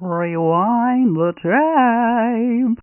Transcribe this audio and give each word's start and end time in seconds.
Rewind 0.00 1.14
the 1.16 1.32
tape. 1.34 2.78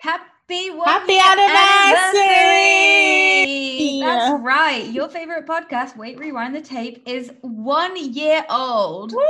Happy 0.00 0.70
one 0.70 0.88
Happy 0.88 1.12
year 1.14 1.22
anniversary! 1.26 4.00
That's 4.00 4.40
right. 4.42 4.88
Your 4.90 5.08
favorite 5.08 5.46
podcast, 5.46 5.96
Wait, 5.96 6.18
Rewind 6.18 6.54
the 6.54 6.60
Tape, 6.60 7.02
is 7.06 7.32
one 7.42 7.96
year 8.12 8.44
old. 8.48 9.12
Woo! 9.12 9.20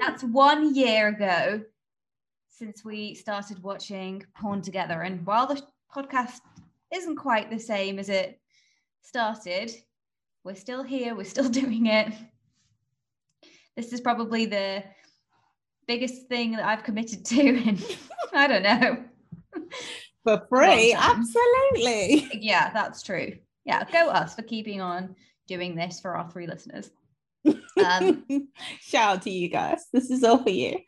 That's 0.00 0.22
one 0.22 0.72
year 0.74 1.08
ago 1.08 1.62
since 2.48 2.84
we 2.84 3.14
started 3.14 3.60
watching 3.62 4.22
porn 4.40 4.62
together. 4.62 5.02
And 5.02 5.26
while 5.26 5.46
the 5.46 5.60
podcast 5.94 6.40
isn't 6.94 7.16
quite 7.16 7.50
the 7.50 7.58
same 7.58 7.98
as 7.98 8.08
it 8.08 8.40
started, 9.02 9.72
we're 10.44 10.54
still 10.54 10.82
here, 10.84 11.14
we're 11.16 11.24
still 11.24 11.48
doing 11.48 11.86
it. 11.86 12.12
This 13.76 13.92
is 13.92 14.00
probably 14.00 14.46
the 14.46 14.82
biggest 15.88 16.28
thing 16.28 16.52
that 16.52 16.64
I've 16.64 16.84
committed 16.84 17.24
to 17.24 17.40
in, 17.40 17.78
I 18.32 18.46
don't 18.46 18.62
know. 18.62 19.04
For 20.24 20.46
free, 20.48 20.92
absolutely. 20.92 22.28
Yeah, 22.40 22.70
that's 22.72 23.02
true. 23.02 23.38
Yeah, 23.64 23.84
go 23.90 24.08
us 24.08 24.34
for 24.34 24.42
keeping 24.42 24.80
on 24.80 25.14
doing 25.46 25.74
this 25.74 26.00
for 26.00 26.16
our 26.16 26.30
three 26.30 26.46
listeners. 26.46 26.90
Um, 27.82 28.24
Shout 28.80 29.16
out 29.16 29.22
to 29.22 29.30
you 29.30 29.48
guys. 29.48 29.86
This 29.92 30.10
is 30.10 30.24
all 30.24 30.42
for 30.42 30.50
you. 30.50 30.80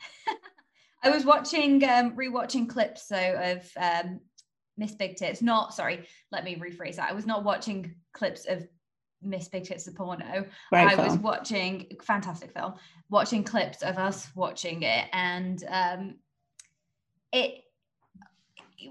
I 1.02 1.10
was 1.10 1.24
watching, 1.24 1.82
um, 1.84 2.16
rewatching 2.16 2.68
clips 2.68 3.06
though 3.06 3.56
of 3.56 3.70
um, 3.80 4.20
Miss 4.76 4.92
Big 4.92 5.16
Tits. 5.16 5.40
Not 5.40 5.74
sorry, 5.74 6.06
let 6.32 6.44
me 6.44 6.56
rephrase 6.56 6.96
that. 6.96 7.10
I 7.10 7.14
was 7.14 7.26
not 7.26 7.44
watching 7.44 7.94
clips 8.12 8.46
of 8.46 8.66
Miss 9.22 9.48
Big 9.48 9.64
Tits 9.64 9.84
the 9.84 9.92
porno. 9.92 10.44
Great 10.70 10.88
I 10.88 10.94
was 10.94 11.12
film. 11.12 11.22
watching 11.22 11.96
fantastic 12.02 12.52
film, 12.52 12.74
watching 13.08 13.44
clips 13.44 13.82
of 13.82 13.98
us 13.98 14.28
watching 14.34 14.82
it, 14.82 15.06
and 15.12 15.64
um, 15.68 16.14
it 17.32 17.64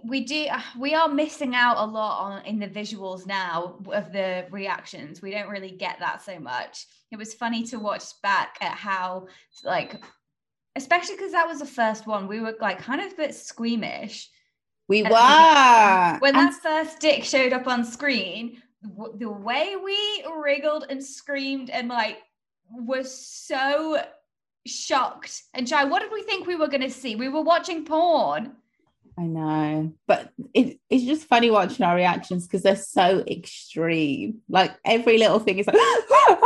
we 0.03 0.23
do 0.23 0.47
we 0.79 0.93
are 0.93 1.07
missing 1.07 1.55
out 1.55 1.77
a 1.77 1.85
lot 1.85 2.21
on 2.21 2.45
in 2.45 2.59
the 2.59 2.67
visuals 2.67 3.25
now 3.25 3.75
of 3.91 4.11
the 4.11 4.45
reactions. 4.51 5.21
We 5.21 5.31
don't 5.31 5.49
really 5.49 5.71
get 5.71 5.97
that 5.99 6.21
so 6.21 6.39
much. 6.39 6.85
It 7.11 7.17
was 7.17 7.33
funny 7.33 7.63
to 7.67 7.79
watch 7.79 8.03
back 8.21 8.57
at 8.61 8.73
how 8.73 9.27
like 9.63 10.03
especially 10.75 11.15
because 11.15 11.31
that 11.31 11.47
was 11.47 11.59
the 11.59 11.65
first 11.65 12.05
one 12.05 12.27
we 12.27 12.39
were 12.39 12.55
like 12.61 12.79
kind 12.79 13.01
of 13.01 13.11
a 13.11 13.15
bit 13.15 13.33
squeamish 13.35 14.29
we 14.87 15.03
were. 15.03 15.09
when 16.19 16.35
And 16.35 16.49
that 16.49 16.59
first 16.61 16.99
dick 16.99 17.23
showed 17.23 17.53
up 17.53 17.67
on 17.67 17.83
screen 17.83 18.61
w- 18.83 19.17
the 19.17 19.29
way 19.29 19.75
we 19.83 19.97
wriggled 20.41 20.85
and 20.89 21.03
screamed 21.03 21.69
and 21.69 21.87
like 21.87 22.17
was 22.71 23.13
so 23.13 24.01
shocked 24.65 25.43
and 25.53 25.67
shy 25.67 25.83
what 25.83 26.01
did 26.01 26.11
we 26.11 26.21
think 26.23 26.45
we 26.45 26.55
were 26.55 26.67
going 26.67 26.81
to 26.81 26.89
see 26.89 27.15
we 27.15 27.29
were 27.29 27.41
watching 27.41 27.85
porn 27.85 28.53
I 29.17 29.23
know, 29.23 29.91
but 30.07 30.31
it, 30.53 30.79
it's 30.89 31.03
just 31.03 31.27
funny 31.27 31.51
watching 31.51 31.85
our 31.85 31.93
reactions 31.93 32.47
because 32.47 32.63
they're 32.63 32.77
so 32.77 33.21
extreme. 33.27 34.37
Like 34.47 34.71
every 34.85 35.17
little 35.17 35.39
thing 35.39 35.59
is 35.59 35.67
like, 35.67 35.75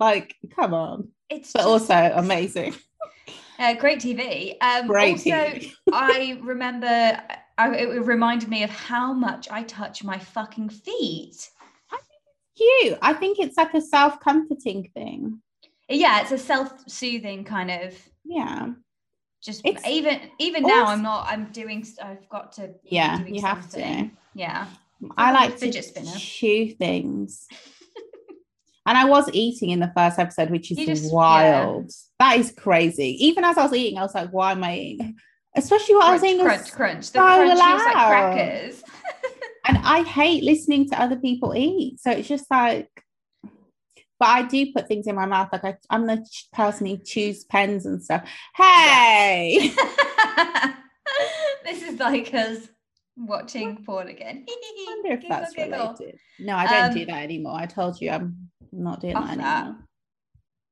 like 0.00 0.34
come 0.54 0.72
on, 0.72 1.08
it's 1.28 1.52
but 1.52 1.58
just, 1.58 1.68
also 1.68 2.12
amazing. 2.14 2.74
uh, 3.58 3.74
great 3.74 4.00
tv 4.00 4.56
um 4.62 4.86
Great 4.86 5.12
also 5.12 5.30
TV. 5.30 5.72
i 5.92 6.38
remember 6.42 7.20
I, 7.58 7.74
it 7.74 8.04
reminded 8.04 8.48
me 8.48 8.62
of 8.64 8.70
how 8.70 9.12
much 9.12 9.48
i 9.50 9.62
touch 9.62 10.04
my 10.04 10.18
fucking 10.18 10.68
feet 10.70 11.50
Cute. 12.56 12.96
I 13.02 13.12
think 13.12 13.38
it's 13.38 13.56
like 13.58 13.74
a 13.74 13.80
self-comforting 13.82 14.90
thing. 14.94 15.40
yeah 15.88 16.22
it's 16.22 16.32
a 16.32 16.38
self-soothing 16.38 17.44
kind 17.44 17.70
of 17.70 17.94
Yeah. 18.24 18.70
just 19.42 19.60
It's 19.64 19.86
even 19.86 20.20
even 20.38 20.62
now 20.62 20.86
i'm 20.86 21.02
not 21.02 21.26
i'm 21.28 21.46
doing 21.52 21.86
i've 22.02 22.26
got 22.28 22.52
to 22.52 22.70
Yeah, 22.84 23.22
you 23.26 23.42
have 23.42 23.68
to. 23.72 24.10
yeah 24.34 24.66
I 25.18 25.32
like 25.32 25.40
a 25.40 25.44
like 25.44 25.52
to 25.52 25.58
fidget 25.66 25.84
spinner. 25.84 26.12
chew 26.16 26.68
things. 26.72 27.46
and 28.86 28.96
I 28.96 29.04
was 29.04 29.28
eating 29.34 29.68
in 29.68 29.78
the 29.80 29.92
first 29.94 30.18
episode, 30.18 30.48
which 30.50 30.70
is 30.70 30.78
just- 30.78 31.12
wild. 31.12 31.90
That 32.18 32.38
is 32.38 32.50
crazy. 32.50 33.10
Even 33.26 33.44
as 33.44 33.58
I 33.58 33.64
was 33.64 33.74
eating, 33.74 33.98
I 33.98 34.02
was 34.02 34.14
like, 34.14 34.30
why 34.30 34.52
am 34.52 34.64
I 34.64 34.78
eating? 34.78 35.16
Especially 35.56 35.94
what 35.94 36.04
I 36.06 36.12
was 36.12 36.20
crunch 36.20 36.32
eating. 36.34 36.46
crunch 36.46 36.72
crunch 36.72 37.10
the 37.12 37.18
so 37.18 37.24
like 37.24 37.58
loud. 37.58 38.08
crackers 38.08 38.82
And 39.68 39.78
I 39.78 40.02
hate 40.04 40.44
listening 40.44 40.88
to 40.90 41.00
other 41.00 41.16
people 41.16 41.52
eat. 41.56 41.98
So 42.00 42.10
it's 42.12 42.28
just 42.28 42.48
like, 42.50 42.88
but 44.20 44.28
I 44.28 44.42
do 44.42 44.72
put 44.72 44.86
things 44.86 45.06
in 45.08 45.16
my 45.16 45.26
mouth. 45.26 45.48
Like 45.52 45.64
I, 45.64 45.74
I'm 45.90 46.06
the 46.06 46.24
person 46.52 46.86
who 46.86 46.98
chews 46.98 47.42
pens 47.44 47.84
and 47.84 48.00
stuff. 48.02 48.28
Hey, 48.56 49.72
this 51.64 51.82
is 51.82 51.98
like 51.98 52.32
us 52.32 52.68
watching 53.16 53.82
porn 53.84 54.08
again 54.08 54.44
I 54.48 54.84
wonder 54.86 55.12
if 55.14 55.20
Giggle, 55.22 55.36
that's 55.36 55.54
giggle. 55.54 55.78
related. 55.98 56.18
No, 56.38 56.54
I 56.54 56.66
don't 56.66 56.94
do 56.94 57.00
Um, 57.00 57.06
that 57.06 57.22
anymore. 57.22 57.54
I 57.58 57.66
told 57.66 58.00
you 58.00 58.10
I'm 58.10 58.50
not 58.72 59.00
doing 59.00 59.14
that 59.14 59.36
that. 59.38 59.62
anymore. 59.64 59.76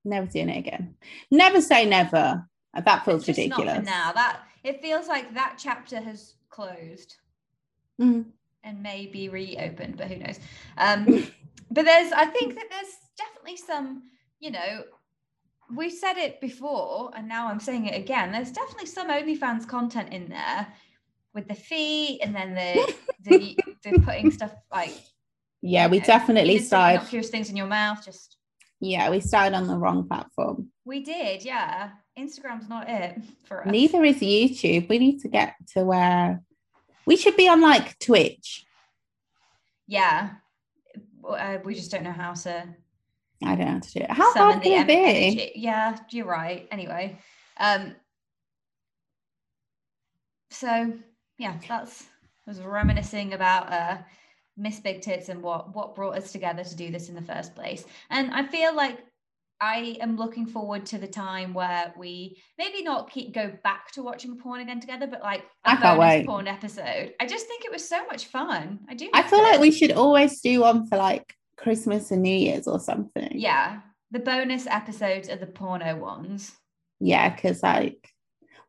Never 0.05 0.27
doing 0.27 0.51
it 0.51 0.59
again. 0.59 0.95
Never 1.31 1.61
say 1.61 1.87
never. 1.87 2.47
That 2.75 3.05
feels 3.05 3.27
It's 3.29 3.37
just 3.39 3.49
not 3.49 3.59
ridiculous. 3.59 3.87
now 3.87 4.13
that 4.13 4.41
it 4.65 4.81
feels 4.83 5.07
like 5.07 5.35
that 5.35 5.57
chapter 5.59 6.01
has 6.01 6.35
closed 6.49 7.17
Mhm. 8.01 8.33
and 8.65 8.83
may 8.83 9.07
be 9.07 9.29
reopened 9.29 9.97
but 9.97 10.09
who 10.09 10.17
knows 10.17 10.41
um 10.79 11.31
but 11.71 11.85
there's 11.85 12.13
i 12.13 12.25
think 12.27 12.55
that 12.55 12.67
there's 12.71 12.95
definitely 13.17 13.57
some 13.57 14.05
you 14.41 14.51
know 14.51 14.85
we 15.77 15.89
said 15.91 16.17
it 16.19 16.41
before 16.41 17.11
and 17.17 17.29
now 17.29 17.47
i'm 17.49 17.61
saying 17.61 17.87
it 17.87 17.95
again 17.97 18.33
there's 18.33 18.51
definitely 18.53 18.87
some 18.87 19.09
onlyfans 19.11 19.67
content 19.69 20.13
in 20.13 20.29
there 20.29 20.67
with 21.35 21.47
the 21.49 21.55
feet 21.55 22.21
and 22.23 22.35
then 22.35 22.55
the 22.55 22.95
the, 23.23 23.57
the 23.85 23.99
putting 24.01 24.31
stuff 24.31 24.53
like 24.73 24.95
Yeah, 25.63 25.87
we 25.89 25.99
know, 25.99 26.05
definitely 26.05 26.59
started. 26.59 26.99
innocuous 26.99 27.31
things 27.31 27.49
in 27.51 27.57
your 27.57 27.67
mouth 27.69 28.05
just 28.05 28.37
Yeah, 28.81 29.09
we 29.11 29.21
started 29.21 29.57
on 29.57 29.67
the 29.67 29.77
wrong 29.79 30.07
platform. 30.09 30.69
we 30.85 31.01
did 31.03 31.45
yeah 31.45 31.91
instagram's 32.19 32.69
not 32.69 32.89
it 32.89 33.17
for 33.45 33.63
us 33.63 33.71
Neither 33.71 34.05
is 34.05 34.17
YouTube. 34.17 34.89
We 34.89 34.99
need 34.99 35.21
to 35.21 35.29
get 35.29 35.55
to 35.75 35.85
where 35.85 36.43
we 37.07 37.17
should 37.17 37.37
be 37.37 37.49
on 37.49 37.61
like 37.61 37.99
Twitch. 37.99 38.65
yeah 39.87 40.31
uh, 41.29 41.59
we 41.65 41.75
just 41.75 41.91
don't 41.91 42.05
know 42.05 42.13
how 42.13 42.35
to 42.35 42.65
I 43.43 43.57
don't 43.57 43.67
know 43.67 43.73
how 43.73 43.79
to 43.79 43.93
do 43.93 44.01
it. 44.01 44.11
How 44.11 44.33
hard 44.33 44.63
can 44.63 44.73
it 44.73 44.87
be? 44.87 44.95
energy. 44.95 45.53
Yeah, 45.57 45.99
you're 46.11 46.27
right. 46.27 46.67
Anyway, 46.71 47.19
um, 47.59 47.95
so 50.51 50.93
yeah, 51.39 51.59
that's 51.69 52.05
I 52.47 52.51
was 52.51 52.61
reminiscing 52.61 53.35
about 53.35 53.73
uh, 53.73 53.99
Miss 54.57 54.81
Big 54.81 55.03
Tits 55.03 55.29
and 55.29 55.43
what 55.43 55.75
what 55.75 55.95
brought 55.95 56.17
us 56.17 56.33
together 56.33 56.65
to 56.65 56.77
do 56.77 56.91
this 56.91 57.09
in 57.09 57.15
the 57.15 57.23
first 57.23 57.55
place. 57.55 57.85
And 58.11 58.33
I 58.33 58.47
feel 58.47 58.75
like 58.75 59.01
I 59.61 59.97
am 60.01 60.17
looking 60.17 60.47
forward 60.47 60.85
to 60.87 60.99
the 60.99 61.07
time 61.07 61.55
where 61.55 61.95
we 61.97 62.43
maybe 62.59 62.83
not 62.83 63.11
keep 63.11 63.33
go 63.35 63.53
back 63.63 63.93
to 63.93 64.03
watching 64.03 64.37
porn 64.39 64.61
again 64.61 64.81
together, 64.81 65.07
but 65.07 65.23
like 65.23 65.41
a 65.65 65.71
I 65.71 65.77
can't 65.77 65.99
wait. 65.99 66.27
porn 66.27 66.47
episode. 66.49 67.15
I 67.21 67.27
just 67.27 67.47
think 67.47 67.65
it 67.65 67.73
was 67.73 67.89
so 67.89 68.05
much 68.07 68.27
fun. 68.27 68.81
I 68.89 68.95
do. 68.95 69.09
I 69.15 69.23
feel 69.23 69.43
like 69.43 69.61
we 69.61 69.71
should 69.71 69.93
always 69.93 70.41
do 70.41 70.61
one 70.61 70.87
for 70.87 70.97
like 70.99 71.35
Christmas 71.57 72.11
and 72.11 72.23
New 72.23 72.37
Year's 72.37 72.67
or 72.67 72.79
something. 72.81 73.31
yeah. 73.33 73.81
The 74.11 74.21
bonus 74.21 74.67
episodes 74.69 75.29
are 75.29 75.37
the 75.37 75.47
porno 75.47 75.97
ones. 75.97 76.53
yeah 77.01 77.35
because 77.35 77.63
like 77.65 78.09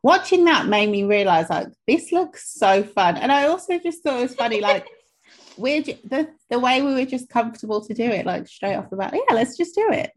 watching 0.02 0.44
that 0.46 0.66
made 0.66 0.90
me 0.90 1.04
realize 1.04 1.48
like 1.50 1.68
this 1.86 2.10
looks 2.10 2.52
so 2.52 2.82
fun 2.82 3.16
and 3.16 3.30
i 3.30 3.46
also 3.46 3.78
just 3.78 4.02
thought 4.02 4.18
it 4.18 4.22
was 4.22 4.34
funny 4.34 4.60
like 4.60 4.86
we're 5.56 5.82
the, 5.82 6.28
the 6.50 6.58
way 6.58 6.82
we 6.82 6.94
were 6.94 7.04
just 7.04 7.28
comfortable 7.28 7.80
to 7.84 7.94
do 7.94 8.02
it 8.04 8.26
like 8.26 8.46
straight 8.48 8.74
off 8.74 8.90
the 8.90 8.96
bat 8.96 9.14
yeah 9.14 9.34
let's 9.34 9.56
just 9.56 9.74
do 9.74 9.88
it 9.90 10.10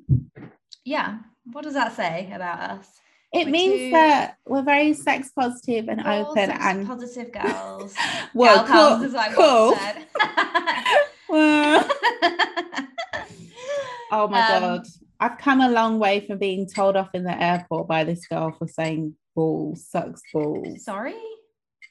Yeah. 0.85 1.19
What 1.51 1.63
does 1.63 1.73
that 1.73 1.95
say 1.95 2.31
about 2.33 2.59
us? 2.71 2.87
it 3.31 3.45
We're 3.45 3.51
means 3.51 3.79
two- 3.79 3.91
that 3.91 4.37
we're 4.47 4.63
very 4.63 4.93
sex 4.93 5.29
positive 5.35 5.87
and 5.87 6.01
All 6.01 6.31
open 6.31 6.49
sex 6.49 6.59
and 6.65 6.87
positive 6.87 7.31
girls. 7.41 7.93
well 8.33 8.65
Gal 8.65 8.65
cool, 8.65 8.97
pals, 8.97 9.03
as 9.03 9.15
I 9.15 9.33
cool. 9.33 9.75
said. 9.75 10.05
Oh 14.11 14.27
my 14.27 14.39
Um, 14.41 14.61
god 14.77 14.87
i've 15.19 15.37
come 15.37 15.61
a 15.61 15.69
long 15.69 15.99
way 15.99 16.25
from 16.25 16.39
being 16.39 16.65
told 16.67 16.95
off 16.95 17.09
in 17.13 17.23
the 17.23 17.39
airport 17.39 17.87
by 17.87 18.03
this 18.03 18.25
girl 18.25 18.51
for 18.57 18.67
saying 18.67 19.13
balls 19.35 19.85
sucks 19.87 20.21
balls 20.33 20.83
Sorry. 20.83 21.13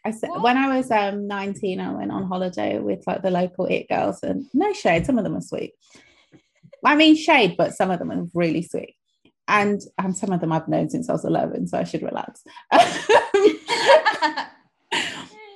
I 0.04 0.10
said 0.10 0.30
What? 0.30 0.42
when 0.42 0.56
I 0.56 0.76
was 0.76 0.90
um 0.90 1.28
19, 1.28 1.78
I 1.80 1.92
went 1.92 2.10
on 2.10 2.24
holiday 2.24 2.80
with 2.80 3.04
like 3.06 3.22
the 3.22 3.30
local 3.30 3.66
it 3.66 3.88
girls, 3.88 4.20
and 4.24 4.46
no 4.54 4.72
shade, 4.72 5.06
some 5.06 5.18
of 5.18 5.24
them 5.24 5.36
are 5.36 5.40
sweet. 5.40 5.74
I 6.84 6.94
mean 6.96 7.16
shade, 7.16 7.56
but 7.56 7.74
some 7.74 7.90
of 7.90 7.98
them 7.98 8.10
are 8.10 8.26
really 8.34 8.62
sweet. 8.62 8.94
And 9.46 9.80
um, 9.98 10.12
some 10.12 10.32
of 10.32 10.40
them 10.40 10.52
I've 10.52 10.68
known 10.68 10.90
since 10.90 11.08
I 11.08 11.12
was 11.12 11.24
11, 11.24 11.68
so 11.68 11.78
I 11.78 11.84
should 11.84 12.02
relax. 12.02 12.42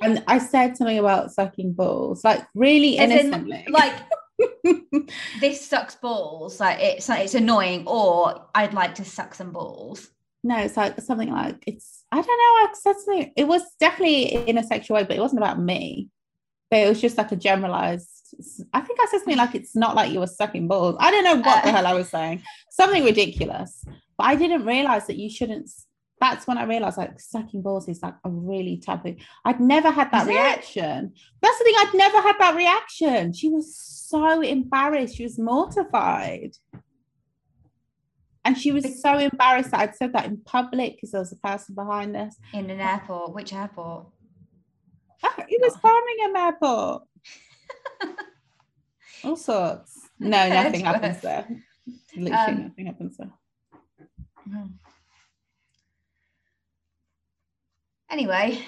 and 0.03 0.25
I 0.27 0.39
said 0.39 0.77
something 0.77 0.99
about 0.99 1.33
sucking 1.33 1.75
balls, 1.75 2.25
like 2.25 2.47
really 2.55 2.99
As 2.99 3.11
in, 3.11 3.19
innocently. 3.19 3.67
like 3.71 3.95
this 5.41 5.67
sucks 5.67 5.95
balls. 5.97 6.59
Like 6.59 6.79
it's 6.81 7.09
like, 7.09 7.25
it's 7.25 7.35
annoying, 7.35 7.85
or 7.87 8.47
I'd 8.55 8.75
like 8.75 8.95
to 8.97 9.05
suck 9.05 9.35
some 9.35 9.53
balls. 9.53 10.11
no, 10.43 10.59
it's 10.59 10.77
like 10.77 11.01
something 11.01 11.31
like 11.31 11.63
it's 11.67 12.05
I 12.11 12.21
don't 12.21 12.27
know, 12.27 12.69
accessory. 12.69 13.33
It 13.37 13.47
was 13.47 13.63
definitely 13.79 14.35
in 14.49 14.59
a 14.59 14.65
sexual 14.65 14.97
way, 14.97 15.05
but 15.05 15.17
it 15.17 15.21
wasn't 15.21 15.41
about 15.41 15.61
me. 15.61 16.09
But 16.71 16.81
it 16.81 16.89
was 16.89 17.01
just 17.01 17.19
like 17.19 17.33
a 17.33 17.37
generalized. 17.37 18.09
I 18.73 18.81
think 18.81 18.99
I 19.01 19.07
said 19.11 19.19
something 19.19 19.37
like 19.37 19.55
it's 19.55 19.77
not 19.77 19.95
like 19.95 20.13
you 20.13 20.21
were 20.21 20.27
sucking 20.27 20.69
balls. 20.69 20.97
I 20.99 21.11
don't 21.11 21.25
know 21.25 21.37
what 21.37 21.63
the 21.63 21.71
uh, 21.71 21.73
hell 21.73 21.87
I 21.87 21.95
was 21.95 22.09
saying. 22.09 22.43
Something 22.71 23.05
ridiculous. 23.05 23.85
But 24.17 24.25
I 24.25 24.37
didn't 24.37 24.65
realize 24.65 25.07
that 25.07 25.17
you 25.17 25.31
shouldn't. 25.31 25.71
That's 26.21 26.47
when 26.47 26.57
I 26.57 26.65
realized 26.65 26.99
like 26.99 27.19
sucking 27.21 27.63
balls 27.63 27.89
is 27.89 28.03
like 28.03 28.15
a 28.25 28.31
really 28.31 28.77
taboo. 28.79 29.17
I'd 29.45 29.61
never 29.61 29.91
had 29.91 30.11
that 30.13 30.23
Is 30.23 30.29
it? 30.29 30.33
reaction. 30.33 31.13
That's 31.41 31.59
the 31.59 31.65
thing. 31.65 31.75
I'd 31.79 31.95
never 31.95 32.21
had 32.21 32.37
that 32.39 32.57
reaction. 32.57 33.33
She 33.33 33.49
was 33.49 33.77
so 33.77 34.41
embarrassed. 34.41 35.17
She 35.17 35.25
was 35.25 35.39
mortified. 35.39 36.53
And 38.45 38.59
she 38.59 38.73
was 38.73 39.01
so 39.01 39.19
embarrassed 39.19 39.71
that 39.71 39.81
I'd 39.81 39.97
said 39.97 40.13
that 40.15 40.27
in 40.27 40.39
public 40.39 40.97
because 40.97 41.13
there 41.13 41.21
was 41.21 41.33
a 41.33 41.37
person 41.37 41.75
behind 41.75 42.17
us. 42.17 42.37
in 42.53 42.71
an 42.71 42.81
airport. 42.81 43.35
Which 43.35 43.53
airport? 43.53 44.07
Oh, 45.25 45.35
it 45.49 45.61
was 45.61 45.75
oh. 45.77 45.81
Birmingham 45.83 46.37
Airport. 46.37 47.03
All 49.25 49.37
sorts. 49.37 50.09
No, 50.19 50.29
nothing 50.49 50.85
happens 50.85 51.21
there. 51.21 51.47
Literally 52.17 52.33
Um, 52.33 52.63
nothing 52.65 52.87
happens 52.87 53.17
there. 53.17 53.31
Anyway, 58.11 58.63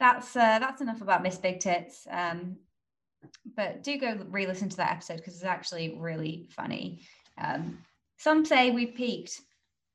that's 0.00 0.34
uh, 0.34 0.58
that's 0.58 0.80
enough 0.80 1.00
about 1.02 1.22
Miss 1.22 1.36
Big 1.38 1.60
Tits. 1.60 2.06
Um, 2.10 2.56
but 3.56 3.82
do 3.82 3.96
go 3.98 4.18
re-listen 4.28 4.68
to 4.68 4.76
that 4.78 4.90
episode 4.92 5.16
because 5.16 5.34
it's 5.34 5.44
actually 5.44 5.96
really 5.98 6.48
funny. 6.50 7.02
Um, 7.38 7.78
some 8.18 8.44
say 8.44 8.70
we 8.70 8.86
peaked. 8.86 9.40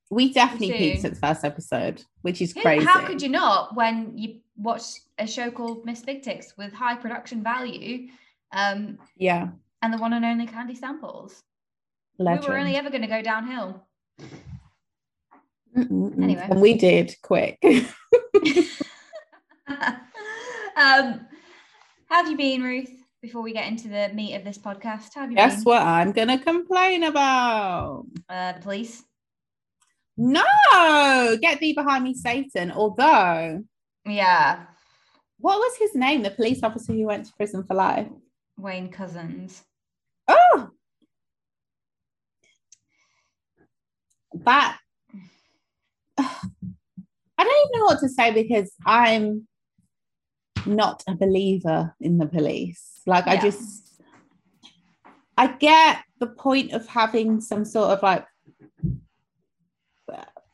We 0.10 0.34
definitely 0.34 0.70
soon. 0.70 0.78
peaked 0.78 1.06
at 1.06 1.14
the 1.14 1.20
first 1.20 1.44
episode, 1.46 2.04
which 2.22 2.42
is 2.42 2.54
Who- 2.54 2.62
crazy. 2.62 2.86
How 2.86 3.06
could 3.06 3.22
you 3.22 3.30
not 3.30 3.76
when 3.76 4.18
you 4.18 4.40
watch 4.58 4.84
a 5.20 5.28
show 5.28 5.52
called 5.52 5.86
Miss 5.86 6.02
Big 6.02 6.24
Tits 6.24 6.56
with 6.58 6.74
high 6.74 6.96
production 6.96 7.44
value 7.44 8.08
um, 8.52 8.98
Yeah. 9.18 9.50
and 9.82 9.94
the 9.94 9.98
one 9.98 10.14
and 10.14 10.26
only 10.26 10.48
Candy 10.48 10.76
Samples? 10.76 11.44
Legend. 12.18 12.46
We 12.46 12.50
were 12.54 12.60
only 12.60 12.76
ever 12.76 12.90
going 12.90 13.02
to 13.02 13.08
go 13.08 13.22
downhill. 13.22 13.86
Mm-mm-mm. 15.78 16.22
Anyway. 16.22 16.48
And 16.50 16.62
we 16.62 16.74
did 16.76 17.16
quick. 17.22 17.58
um, 17.64 17.86
how 20.76 22.24
have 22.24 22.30
you 22.30 22.38
been, 22.38 22.64
Ruth? 22.64 22.92
Before 23.22 23.42
we 23.42 23.52
get 23.54 23.68
into 23.68 23.90
the 23.90 24.10
meat 24.14 24.36
of 24.36 24.44
this 24.46 24.58
podcast, 24.58 25.14
how 25.14 25.22
have 25.22 25.32
you 25.32 25.36
Guess 25.38 25.58
been? 25.58 25.64
what 25.66 25.82
I'm 25.82 26.12
going 26.14 26.30
to 26.30 26.38
complain 26.38 27.04
about? 27.04 28.06
Uh, 28.30 28.54
the 28.54 28.60
police. 28.62 29.04
No, 30.18 30.44
get 31.42 31.60
thee 31.60 31.74
behind 31.74 32.04
me, 32.04 32.14
Satan. 32.14 32.72
Although, 32.72 33.64
Yeah, 34.06 34.66
what 35.38 35.60
was 35.60 35.78
his 35.78 35.96
name? 35.96 36.24
The 36.24 36.32
police 36.32 36.64
officer 36.64 36.94
who 36.94 37.06
went 37.06 37.26
to 37.26 37.34
prison 37.36 37.64
for 37.64 37.74
life. 37.74 38.08
Wayne 38.60 38.92
Couzens. 38.92 39.62
Oh, 40.28 40.70
that 44.46 44.78
I 47.40 47.44
don't 47.44 47.70
even 47.70 47.80
know 47.80 47.86
what 47.86 48.00
to 48.02 48.10
say 48.10 48.32
because 48.32 48.72
I'm 48.86 49.48
not 50.66 51.04
a 51.08 51.16
believer 51.16 51.96
in 52.02 52.18
the 52.18 52.26
police. 52.26 53.02
Like, 53.06 53.28
I 53.28 53.38
just, 53.38 54.02
I 55.38 55.48
get 55.48 56.04
the 56.20 56.28
point 56.28 56.74
of 56.74 56.86
having 56.88 57.40
some 57.40 57.64
sort 57.64 57.92
of 57.92 58.04
like 58.04 58.26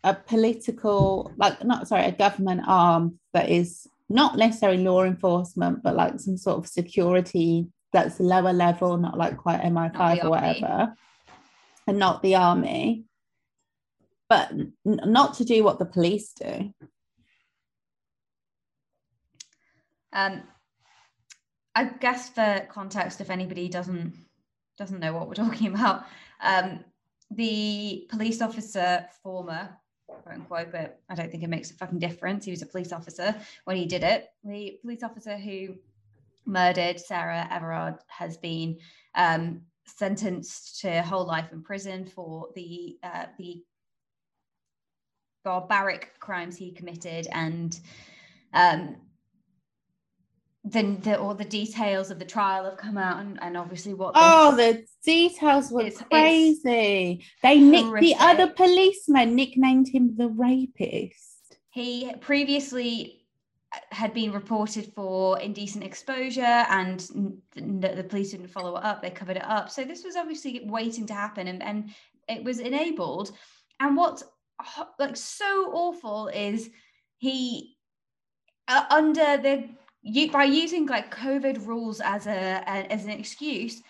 a 0.03 0.13
political, 0.13 1.31
like, 1.37 1.63
not 1.65 1.87
sorry, 1.87 2.05
a 2.05 2.11
government 2.11 2.61
arm 2.67 3.19
that 3.33 3.49
is 3.49 3.87
not 4.07 4.37
necessarily 4.37 4.83
law 4.83 5.03
enforcement, 5.03 5.81
but 5.81 5.95
like 5.95 6.19
some 6.19 6.37
sort 6.37 6.59
of 6.59 6.67
security 6.67 7.67
that's 7.95 8.19
lower 8.19 8.51
level, 8.51 8.97
not 8.97 9.17
like 9.17 9.37
quite 9.37 9.61
MI5 9.61 9.93
the 9.93 10.27
or 10.27 10.35
army. 10.35 10.59
whatever, 10.59 10.93
and 11.87 11.97
not 11.97 12.21
the 12.21 12.35
army. 12.35 13.05
But 14.27 14.51
n- 14.51 14.73
not 14.83 15.35
to 15.35 15.45
do 15.45 15.63
what 15.63 15.79
the 15.79 15.85
police 15.85 16.33
do. 16.33 16.73
Um, 20.11 20.43
I 21.73 21.85
guess 21.85 22.27
for 22.29 22.67
context, 22.69 23.21
if 23.21 23.29
anybody 23.29 23.69
doesn't 23.69 24.13
doesn't 24.77 24.99
know 24.99 25.13
what 25.13 25.29
we're 25.29 25.33
talking 25.45 25.67
about, 25.67 26.03
um, 26.41 26.83
the 27.31 28.07
police 28.09 28.41
officer, 28.41 29.07
former 29.23 29.69
quote 30.07 30.35
unquote, 30.35 30.71
but 30.73 30.99
I 31.09 31.15
don't 31.15 31.31
think 31.31 31.43
it 31.43 31.49
makes 31.49 31.71
a 31.71 31.75
fucking 31.75 31.99
difference. 31.99 32.43
He 32.43 32.51
was 32.51 32.61
a 32.61 32.65
police 32.65 32.91
officer 32.91 33.33
when 33.63 33.77
he 33.77 33.85
did 33.85 34.03
it. 34.03 34.27
The 34.43 34.79
police 34.81 35.01
officer 35.01 35.37
who 35.37 35.75
murdered 36.45 36.99
Sarah 36.99 37.47
Everard 37.51 37.95
has 38.07 38.37
been 38.37 38.77
um, 39.15 39.61
sentenced 39.85 40.81
to 40.81 41.01
whole 41.01 41.25
life 41.25 41.51
in 41.51 41.61
prison 41.63 42.05
for 42.05 42.49
the 42.55 42.97
uh, 43.03 43.25
the 43.37 43.63
barbaric 45.43 46.11
crimes 46.19 46.57
he 46.57 46.71
committed 46.71 47.27
and 47.31 47.79
um, 48.53 48.95
then 50.63 50.99
the 51.01 51.19
all 51.19 51.35
the 51.35 51.45
details 51.45 52.09
of 52.09 52.17
the 52.17 52.25
trial 52.25 52.65
have 52.65 52.77
come 52.77 52.97
out 52.97 53.19
and, 53.19 53.37
and 53.43 53.55
obviously 53.55 53.93
what 53.93 54.13
Oh, 54.15 54.55
the 54.55 54.83
details 55.05 55.71
were 55.71 55.81
It's- 55.81 56.01
it's 56.01 56.09
crazy. 56.09 57.23
They 57.43 57.59
nicked 57.59 57.99
the 57.99 58.15
other 58.17 58.47
policeman, 58.47 59.35
nicknamed 59.35 59.89
him 59.89 60.15
the 60.17 60.29
rapist. 60.29 61.57
he 61.69 62.11
previously 62.21 63.24
had 63.91 64.13
been 64.13 64.31
reported 64.31 64.91
for 64.93 65.39
indecent 65.39 65.83
exposure 65.83 66.41
and 66.41 66.99
the 67.55 68.05
police 68.07 68.31
didn't 68.31 68.47
follow 68.47 68.75
it 68.77 68.83
up 68.83 69.01
they 69.01 69.09
covered 69.09 69.37
it 69.37 69.45
up. 69.45 69.69
So 69.69 69.83
this 69.83 70.03
was 70.03 70.15
obviously 70.15 70.61
waiting 70.65 71.05
to 71.07 71.13
happen 71.13 71.47
and, 71.47 71.61
and 71.63 71.91
it 72.27 72.43
was 72.43 72.59
enabled. 72.59 73.31
And 73.79 73.95
what's 73.95 74.23
like 74.99 75.17
so 75.17 75.71
awful 75.73 76.27
is 76.27 76.69
he 77.17 77.75
uh, 78.67 78.85
under 78.89 79.37
the 79.37 79.69
you 80.01 80.31
by 80.31 80.45
using 80.45 80.85
like 80.85 81.13
covid 81.13 81.65
rules 81.65 81.99
as 81.99 82.25
a, 82.27 82.31
a 82.31 82.91
as 82.91 83.03
an 83.03 83.09
excuse 83.11 83.81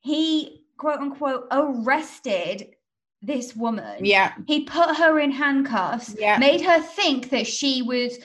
he 0.00 0.62
quote 0.76 1.00
unquote 1.00 1.48
arrested 1.50 2.76
this 3.22 3.56
woman. 3.56 4.04
Yeah, 4.04 4.34
he 4.46 4.64
put 4.64 4.96
her 4.96 5.18
in 5.18 5.32
handcuffs 5.32 6.14
Yeah. 6.18 6.38
made 6.38 6.60
her 6.60 6.80
think 6.80 7.30
that 7.30 7.46
she 7.46 7.82
was 7.82 8.18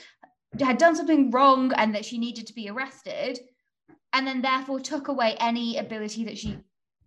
had 0.59 0.77
done 0.77 0.95
something 0.95 1.31
wrong 1.31 1.71
and 1.77 1.95
that 1.95 2.05
she 2.05 2.17
needed 2.17 2.47
to 2.47 2.53
be 2.53 2.69
arrested 2.69 3.39
and 4.13 4.27
then 4.27 4.41
therefore 4.41 4.79
took 4.79 5.07
away 5.07 5.35
any 5.39 5.77
ability 5.77 6.25
that 6.25 6.37
she 6.37 6.57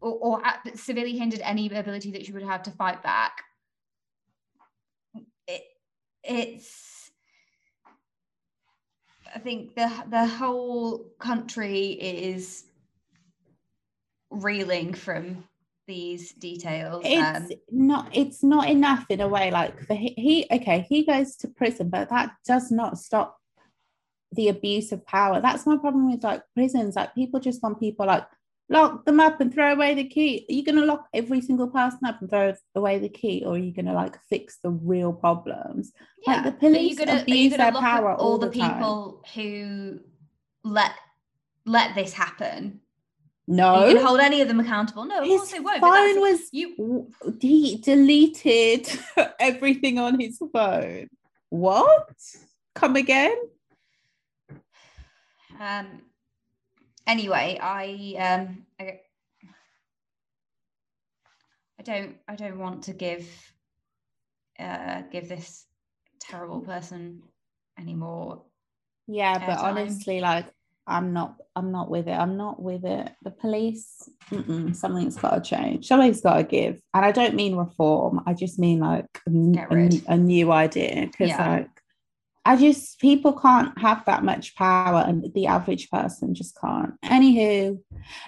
or, 0.00 0.12
or 0.12 0.42
severely 0.74 1.16
hindered 1.16 1.40
any 1.42 1.66
ability 1.66 2.10
that 2.12 2.24
she 2.24 2.32
would 2.32 2.42
have 2.42 2.62
to 2.62 2.70
fight 2.70 3.02
back. 3.02 3.42
It, 5.46 5.62
it's 6.22 7.10
i 9.34 9.38
think 9.38 9.74
the 9.74 9.90
the 10.08 10.26
whole 10.26 11.10
country 11.18 11.88
is 11.90 12.64
reeling 14.30 14.94
from 14.94 15.44
these 15.86 16.32
details 16.32 17.02
it's 17.04 17.52
um, 17.52 17.58
not. 17.70 18.10
It's 18.12 18.42
not 18.42 18.68
enough 18.68 19.06
in 19.08 19.20
a 19.20 19.28
way. 19.28 19.50
Like 19.50 19.86
for 19.86 19.94
he, 19.94 20.14
he, 20.16 20.46
okay, 20.50 20.86
he 20.88 21.04
goes 21.04 21.36
to 21.36 21.48
prison, 21.48 21.90
but 21.90 22.10
that 22.10 22.32
does 22.46 22.70
not 22.70 22.98
stop 22.98 23.38
the 24.32 24.48
abuse 24.48 24.92
of 24.92 25.06
power. 25.06 25.40
That's 25.40 25.66
my 25.66 25.76
problem 25.76 26.10
with 26.10 26.24
like 26.24 26.42
prisons. 26.54 26.96
Like 26.96 27.14
people 27.14 27.40
just 27.40 27.62
want 27.62 27.80
people 27.80 28.06
like 28.06 28.26
lock 28.68 29.04
them 29.04 29.20
up 29.20 29.40
and 29.40 29.52
throw 29.52 29.72
away 29.72 29.94
the 29.94 30.08
key. 30.08 30.46
Are 30.48 30.52
you 30.52 30.64
going 30.64 30.76
to 30.76 30.84
lock 30.84 31.06
every 31.12 31.40
single 31.40 31.68
person 31.68 32.00
up 32.06 32.20
and 32.20 32.30
throw 32.30 32.54
away 32.74 32.98
the 32.98 33.08
key, 33.08 33.42
or 33.44 33.54
are 33.54 33.58
you 33.58 33.72
going 33.72 33.86
to 33.86 33.92
like 33.92 34.18
fix 34.28 34.58
the 34.62 34.70
real 34.70 35.12
problems? 35.12 35.92
Like, 36.26 36.44
the 36.44 36.52
police 36.52 36.98
gonna- 36.98 37.22
abuse 37.22 37.56
their 37.56 37.72
power 37.72 38.12
all 38.12 38.32
all 38.32 38.38
the, 38.38 38.48
the 38.48 38.58
time. 38.58 38.74
people 38.74 39.24
who 39.34 40.00
let 40.64 40.92
let 41.66 41.94
this 41.94 42.12
happen. 42.12 42.80
No, 43.46 43.86
you 43.86 43.94
gonna 43.94 44.06
hold 44.06 44.20
any 44.20 44.40
of 44.40 44.48
them 44.48 44.60
accountable? 44.60 45.04
No, 45.04 45.18
of 45.18 45.26
his 45.26 45.38
course 45.38 45.52
they 45.52 45.60
won't. 45.60 45.80
phone 45.80 46.20
was 46.20 46.40
you. 46.50 47.10
he 47.40 47.76
deleted 47.76 48.88
everything 49.38 49.98
on 49.98 50.18
his 50.18 50.40
phone. 50.52 51.08
What? 51.50 52.08
Come 52.74 52.96
again? 52.96 53.36
Um. 55.60 56.02
Anyway, 57.06 57.58
I 57.60 58.16
um. 58.18 58.66
I, 58.80 59.00
I 61.78 61.82
don't. 61.82 62.16
I 62.26 62.36
don't 62.36 62.58
want 62.58 62.84
to 62.84 62.92
give. 62.92 63.28
Uh, 64.58 65.02
give 65.10 65.28
this 65.28 65.66
terrible 66.20 66.60
person 66.60 67.20
any 67.76 67.92
more 67.92 68.42
Yeah, 69.08 69.38
but 69.44 69.58
Airtime. 69.58 69.62
honestly, 69.64 70.20
like 70.20 70.46
I'm 70.86 71.12
not. 71.12 71.36
I'm 71.56 71.70
not 71.72 71.90
with 71.90 72.08
it. 72.08 72.12
I'm 72.12 72.36
not 72.36 72.60
with 72.60 72.84
it. 72.84 73.10
The 73.22 73.30
police. 73.30 74.08
Mm-mm, 74.30 74.74
something's 74.74 75.16
got 75.16 75.30
to 75.34 75.40
change. 75.40 75.86
Something's 75.86 76.20
got 76.20 76.36
to 76.36 76.42
give. 76.44 76.80
And 76.92 77.04
I 77.04 77.12
don't 77.12 77.34
mean 77.34 77.56
reform. 77.56 78.22
I 78.26 78.34
just 78.34 78.58
mean 78.58 78.80
like 78.80 79.06
a, 79.26 79.30
a- 79.70 80.02
a 80.08 80.16
new 80.18 80.52
idea. 80.52 81.06
Because 81.06 81.28
Yeah. 81.30 81.48
like, 81.48 81.68
I 82.46 82.56
just 82.56 82.98
people 83.00 83.32
can't 83.32 83.78
have 83.78 84.04
that 84.04 84.22
much 84.24 84.54
power, 84.56 85.02
and 85.06 85.32
the 85.34 85.46
average 85.46 85.88
person 85.90 86.34
just 86.34 86.58
can't. 86.60 86.92
Anywho, 87.02 87.78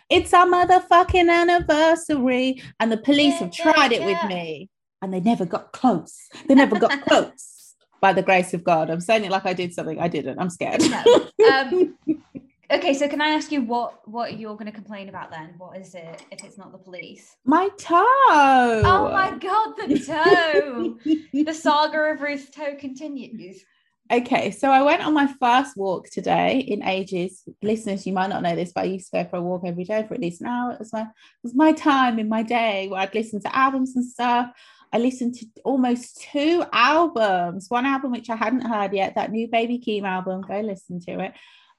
it's 0.09 0.33
our 0.33 0.47
motherfucking 0.47 1.29
anniversary, 1.31 2.63
and 2.81 2.91
the 2.91 2.97
police 2.97 3.35
Yeah, 3.35 3.39
have 3.41 3.53
tried 3.53 3.93
yeah, 3.93 3.99
it 3.99 4.05
with 4.07 4.25
me, 4.31 4.71
and 5.03 5.13
they 5.13 5.21
never 5.21 5.45
got 5.45 5.73
close. 5.73 6.17
They 6.49 6.55
never 6.55 6.79
got 6.79 7.03
close. 7.07 7.75
By 8.01 8.13
the 8.15 8.23
grace 8.23 8.55
of 8.55 8.63
God, 8.65 8.89
I'm 8.89 9.01
saying 9.01 9.25
it 9.25 9.31
like 9.31 9.45
I 9.47 9.53
did 9.53 9.75
something. 9.75 9.99
I 9.99 10.09
didn't. 10.09 10.39
I'm 10.39 10.49
scared. 10.51 10.83
No. 11.39 11.51
Um, 11.51 11.99
okay, 12.71 12.95
so 12.95 13.09
can 13.09 13.21
I 13.21 13.29
ask 13.31 13.53
you 13.53 13.63
what 13.63 14.07
what 14.09 14.39
you're 14.39 14.55
going 14.55 14.67
to 14.67 14.73
complain 14.73 15.09
about 15.09 15.31
then? 15.31 15.55
What 15.59 15.79
is 15.79 15.95
it 15.95 16.25
if 16.31 16.45
it's 16.45 16.59
not 16.59 16.73
the 16.73 16.79
police? 16.79 17.37
My 17.45 17.69
toe. 17.79 18.03
Oh 18.05 19.11
my 19.13 19.37
god, 19.39 19.75
the 19.77 19.99
toe! 19.99 20.99
the 21.33 21.53
saga 21.55 22.13
of 22.13 22.21
Ruth's 22.21 22.51
toe 22.51 22.75
continues. 22.79 23.63
Okay, 24.11 24.53
so 24.53 24.71
I 24.71 24.83
went 24.83 25.05
on 25.05 25.15
my 25.15 25.27
first 25.41 25.77
walk 25.77 26.09
today 26.11 26.61
in 26.61 26.85
ages. 26.85 27.43
Listeners, 27.61 28.07
you 28.07 28.13
might 28.13 28.29
not 28.29 28.43
know 28.43 28.55
this, 28.55 28.73
but 28.73 28.83
I 28.83 28.89
used 28.89 29.11
to 29.11 29.25
go 29.25 29.29
for 29.29 29.37
a 29.39 29.43
walk 29.43 29.63
every 29.67 29.83
day 29.83 30.05
for 30.07 30.15
at 30.15 30.21
least 30.21 30.41
an 30.43 30.47
hour. 30.47 30.73
It 30.73 30.79
was 30.79 30.93
my, 30.93 31.03
it 31.03 31.09
was 31.43 31.57
my 31.57 31.73
time 31.73 32.21
in 32.21 32.29
my 32.29 32.45
day 32.45 32.87
where 32.87 33.01
I'd 33.01 33.15
listen 33.15 33.41
to 33.41 33.57
albums 33.57 33.97
and 33.97 34.05
stuff. 34.05 34.53
I 34.93 34.99
listened 34.99 35.35
to 35.35 35.47
almost 35.65 36.21
two 36.33 36.65
albums. 36.73 37.67
One 37.69 37.85
album 37.85 38.13
which 38.13 38.31
I 38.31 38.37
hadn't 38.37 38.61
heard 38.61 38.93
yet, 38.95 39.17
that 39.17 39.33
new 39.33 39.49
Baby 39.49 39.83
Keem 39.85 40.05
album. 40.05 40.43
Go 40.43 40.61
listen 40.61 41.01
to 41.01 41.21
it. 41.25 41.33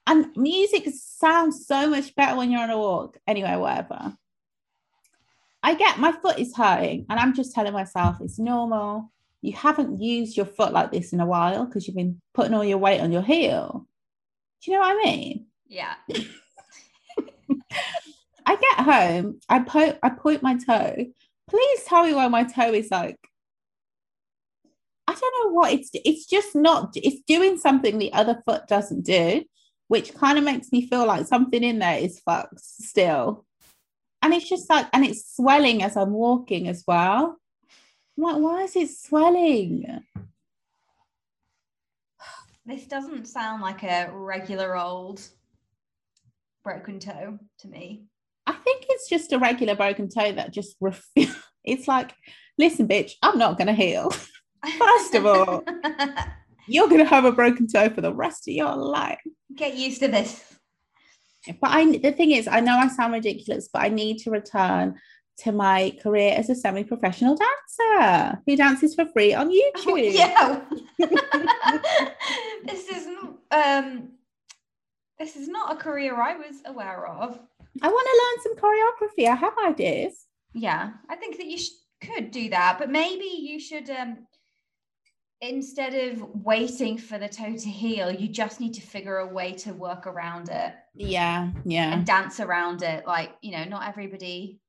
And 0.08 0.34
music 0.36 0.88
sounds 0.92 1.66
so 1.66 1.88
much 1.88 2.14
better 2.16 2.34
when 2.36 2.50
you're 2.50 2.62
on 2.62 2.70
a 2.70 2.78
walk. 2.78 3.18
Anyway, 3.26 3.54
whatever. 3.54 4.16
I 5.62 5.74
get 5.74 5.98
my 5.98 6.12
foot 6.12 6.38
is 6.38 6.56
hurting, 6.56 7.06
and 7.10 7.20
I'm 7.20 7.34
just 7.34 7.54
telling 7.54 7.72
myself 7.72 8.16
it's 8.20 8.38
normal 8.38 9.12
you 9.40 9.52
haven't 9.52 10.00
used 10.00 10.36
your 10.36 10.46
foot 10.46 10.72
like 10.72 10.90
this 10.90 11.12
in 11.12 11.20
a 11.20 11.26
while 11.26 11.64
because 11.64 11.86
you've 11.86 11.96
been 11.96 12.20
putting 12.34 12.54
all 12.54 12.64
your 12.64 12.78
weight 12.78 13.00
on 13.00 13.12
your 13.12 13.22
heel. 13.22 13.86
Do 14.62 14.70
you 14.70 14.76
know 14.76 14.82
what 14.82 14.96
I 14.96 15.04
mean? 15.04 15.46
Yeah. 15.68 15.94
I 18.46 18.56
get 18.56 18.84
home, 18.84 19.40
I 19.48 19.60
po- 19.60 19.98
I 20.02 20.10
point 20.10 20.42
my 20.42 20.56
toe. 20.56 21.06
Please 21.48 21.84
tell 21.84 22.04
me 22.04 22.14
why 22.14 22.28
my 22.28 22.44
toe 22.44 22.72
is 22.72 22.90
like. 22.90 23.18
I 25.06 25.14
don't 25.14 25.34
know 25.44 25.52
what 25.52 25.72
it's. 25.72 25.90
It's 25.92 26.26
just 26.26 26.54
not. 26.54 26.92
It's 26.96 27.22
doing 27.26 27.58
something 27.58 27.98
the 27.98 28.12
other 28.12 28.42
foot 28.44 28.66
doesn't 28.66 29.04
do, 29.04 29.44
which 29.88 30.14
kind 30.14 30.38
of 30.38 30.44
makes 30.44 30.70
me 30.70 30.86
feel 30.86 31.06
like 31.06 31.26
something 31.26 31.62
in 31.62 31.78
there 31.78 31.98
is 31.98 32.20
fucked 32.20 32.60
still. 32.60 33.44
And 34.22 34.34
it's 34.34 34.48
just 34.48 34.68
like, 34.68 34.86
and 34.92 35.04
it's 35.04 35.34
swelling 35.36 35.82
as 35.82 35.96
I'm 35.96 36.12
walking 36.12 36.68
as 36.68 36.84
well. 36.86 37.36
I'm 38.16 38.22
like, 38.22 38.36
why 38.36 38.62
is 38.64 38.76
it 38.76 38.90
swelling? 38.90 40.02
This 42.66 42.86
doesn't 42.86 43.26
sound 43.26 43.62
like 43.62 43.82
a 43.82 44.10
regular 44.12 44.76
old 44.76 45.22
broken 46.62 47.00
toe 47.00 47.38
to 47.60 47.68
me. 47.68 48.04
I 48.46 48.52
think 48.52 48.84
it's 48.90 49.08
just 49.08 49.32
a 49.32 49.38
regular 49.38 49.74
broken 49.74 50.08
toe 50.10 50.32
that 50.32 50.52
just 50.52 50.76
ref- 50.80 51.08
it's 51.64 51.88
like, 51.88 52.12
listen, 52.58 52.86
bitch, 52.86 53.12
I'm 53.22 53.38
not 53.38 53.56
gonna 53.56 53.72
heal. 53.72 54.10
First 54.78 55.14
of 55.14 55.24
all- 55.24 55.64
You're 56.68 56.88
gonna 56.88 57.04
have 57.04 57.24
a 57.24 57.32
broken 57.32 57.66
toe 57.66 57.88
for 57.90 58.00
the 58.00 58.14
rest 58.14 58.46
of 58.48 58.54
your 58.54 58.74
life. 58.76 59.20
get 59.54 59.74
used 59.74 60.00
to 60.00 60.08
this. 60.08 60.44
But 61.60 61.70
I 61.70 61.96
the 61.98 62.12
thing 62.12 62.32
is, 62.32 62.46
I 62.48 62.60
know 62.60 62.76
I 62.76 62.88
sound 62.88 63.12
ridiculous, 63.14 63.68
but 63.72 63.82
I 63.82 63.88
need 63.88 64.18
to 64.18 64.30
return 64.30 64.96
to 65.38 65.52
my 65.52 65.96
career 66.02 66.34
as 66.36 66.50
a 66.50 66.54
semi-professional 66.54 67.36
dancer 67.36 68.40
who 68.44 68.56
dances 68.56 68.94
for 68.96 69.06
free 69.06 69.32
on 69.34 69.48
YouTube. 69.60 69.86
Oh, 69.86 69.96
yeah. 69.96 70.60
this 72.66 72.88
is 72.88 73.06
um 73.50 74.10
this 75.18 75.36
is 75.36 75.48
not 75.48 75.72
a 75.72 75.76
career 75.76 76.14
I 76.20 76.36
was 76.36 76.56
aware 76.66 77.06
of. 77.06 77.38
I 77.82 77.88
want 77.88 78.08
to 78.08 78.20
learn 78.22 78.42
some 78.42 78.56
choreography. 78.62 79.28
I 79.28 79.34
have 79.36 79.54
ideas. 79.66 80.26
Yeah, 80.54 80.90
I 81.08 81.16
think 81.16 81.36
that 81.38 81.46
you 81.46 81.58
sh- 81.58 81.70
could 82.02 82.30
do 82.30 82.50
that, 82.50 82.76
but 82.78 82.90
maybe 82.90 83.24
you 83.24 83.58
should 83.60 83.88
um 83.90 84.26
instead 85.40 85.94
of 85.94 86.22
waiting 86.44 86.98
for 86.98 87.18
the 87.18 87.28
toe 87.28 87.56
to 87.56 87.68
heal, 87.68 88.10
you 88.10 88.28
just 88.28 88.60
need 88.60 88.74
to 88.74 88.80
figure 88.80 89.18
a 89.18 89.26
way 89.26 89.52
to 89.52 89.72
work 89.72 90.06
around 90.06 90.48
it 90.48 90.74
Yeah, 90.94 91.50
yeah. 91.64 91.92
and 91.94 92.04
dance 92.06 92.40
around 92.40 92.82
it. 92.82 93.06
Like, 93.06 93.30
you 93.40 93.52
know, 93.52 93.64
not 93.64 93.86
everybody 93.88 94.60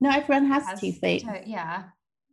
Not 0.00 0.16
everyone 0.16 0.46
has, 0.46 0.64
has 0.66 0.80
two 0.80 0.92
feet. 0.92 1.24
toe- 1.24 1.42
yeah. 1.46 1.84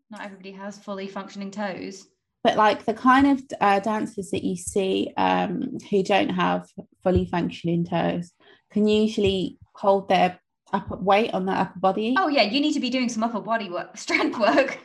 Not 0.10 0.22
everybody 0.22 0.52
has 0.54 0.78
fully 0.78 1.08
functioning 1.08 1.52
toes. 1.52 2.08
but 2.44 2.56
like 2.58 2.86
the 2.86 2.94
kind 2.94 3.28
of 3.28 3.44
uh, 3.62 3.80
dancers 3.82 4.32
that 4.32 4.44
you 4.44 4.56
see 4.56 5.14
um, 5.18 5.78
who 5.90 6.02
don't 6.04 6.30
have 6.30 6.66
fully 7.04 7.26
functioning 7.26 7.86
toes 7.86 8.32
can 8.72 8.88
usually 8.88 9.58
hold 9.76 10.08
their 10.10 10.40
upper 10.72 10.96
weight 10.98 11.34
on 11.34 11.46
their 11.46 11.56
upper 11.58 11.80
body. 11.80 12.16
Oh 12.18 12.28
yeah, 12.30 12.44
you 12.44 12.62
need 12.62 12.74
to 12.74 12.80
be 12.80 12.90
doing 12.90 13.10
some 13.10 13.24
upper 13.24 13.40
body 13.42 13.70
work, 13.70 13.98
strength 14.06 14.40
work. 14.40 14.80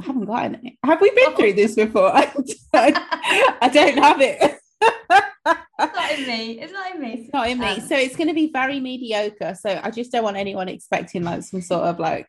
I 0.00 0.04
haven't 0.04 0.26
got 0.26 0.44
any. 0.44 0.78
Have 0.84 1.00
we 1.00 1.10
been 1.10 1.34
through 1.34 1.54
this 1.54 1.74
before? 1.74 2.12
I 2.14 2.26
don't, 2.26 2.98
I 3.62 3.68
don't 3.72 3.98
have 3.98 4.20
it. 4.20 4.60
It's 5.78 5.94
not 5.94 6.18
in 6.18 6.26
me. 6.26 6.60
It's 6.60 6.72
not 6.72 6.94
in 6.94 7.00
me. 7.00 7.12
It's 7.12 7.32
not 7.32 7.48
in 7.48 7.58
me. 7.58 7.66
Um, 7.66 7.80
so 7.80 7.96
it's 7.96 8.16
going 8.16 8.28
to 8.28 8.34
be 8.34 8.50
very 8.52 8.80
mediocre. 8.80 9.54
So 9.58 9.80
I 9.82 9.90
just 9.90 10.12
don't 10.12 10.24
want 10.24 10.36
anyone 10.36 10.68
expecting 10.68 11.22
like 11.22 11.42
some 11.42 11.60
sort 11.60 11.84
of 11.84 11.98
like, 11.98 12.28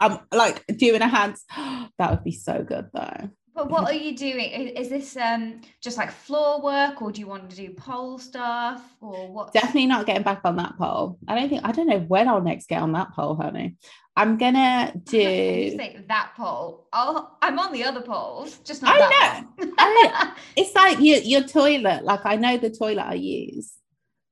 I'm 0.00 0.18
like 0.32 0.64
doing 0.66 1.02
a 1.02 1.08
hands. 1.08 1.44
that 1.98 2.10
would 2.10 2.24
be 2.24 2.32
so 2.32 2.62
good 2.62 2.88
though. 2.92 3.30
But 3.54 3.68
what 3.68 3.84
are 3.84 3.94
you 3.94 4.16
doing? 4.16 4.50
Is 4.50 4.88
this 4.88 5.16
um 5.16 5.60
just 5.82 5.98
like 5.98 6.10
floor 6.10 6.62
work, 6.62 7.02
or 7.02 7.12
do 7.12 7.20
you 7.20 7.26
want 7.26 7.50
to 7.50 7.56
do 7.56 7.74
pole 7.74 8.18
stuff, 8.18 8.82
or 9.00 9.30
what? 9.30 9.52
Definitely 9.52 9.86
not 9.86 10.06
getting 10.06 10.22
back 10.22 10.40
on 10.44 10.56
that 10.56 10.78
pole. 10.78 11.18
I 11.28 11.34
don't 11.38 11.48
think 11.48 11.62
I 11.64 11.72
don't 11.72 11.88
know 11.88 11.98
when 11.98 12.28
I'll 12.28 12.40
next 12.40 12.68
get 12.68 12.80
on 12.80 12.92
that 12.92 13.12
pole, 13.12 13.34
honey. 13.34 13.76
I'm 14.20 14.36
gonna 14.36 14.92
You 14.94 15.00
do. 15.06 15.76
say 15.76 16.04
that 16.08 16.32
pole. 16.36 16.86
Oh, 16.92 17.30
I'm 17.40 17.58
on 17.58 17.72
the 17.72 17.84
other 17.84 18.02
poles, 18.02 18.58
just 18.58 18.82
not 18.82 18.94
I 18.94 18.98
that 18.98 19.44
one. 19.56 19.72
I 19.78 20.32
It's 20.56 20.74
like 20.74 20.98
your 21.00 21.18
your 21.18 21.42
toilet. 21.44 22.04
Like 22.04 22.24
I 22.26 22.36
know 22.36 22.58
the 22.58 22.70
toilet 22.70 23.02
I 23.06 23.14
use. 23.14 23.72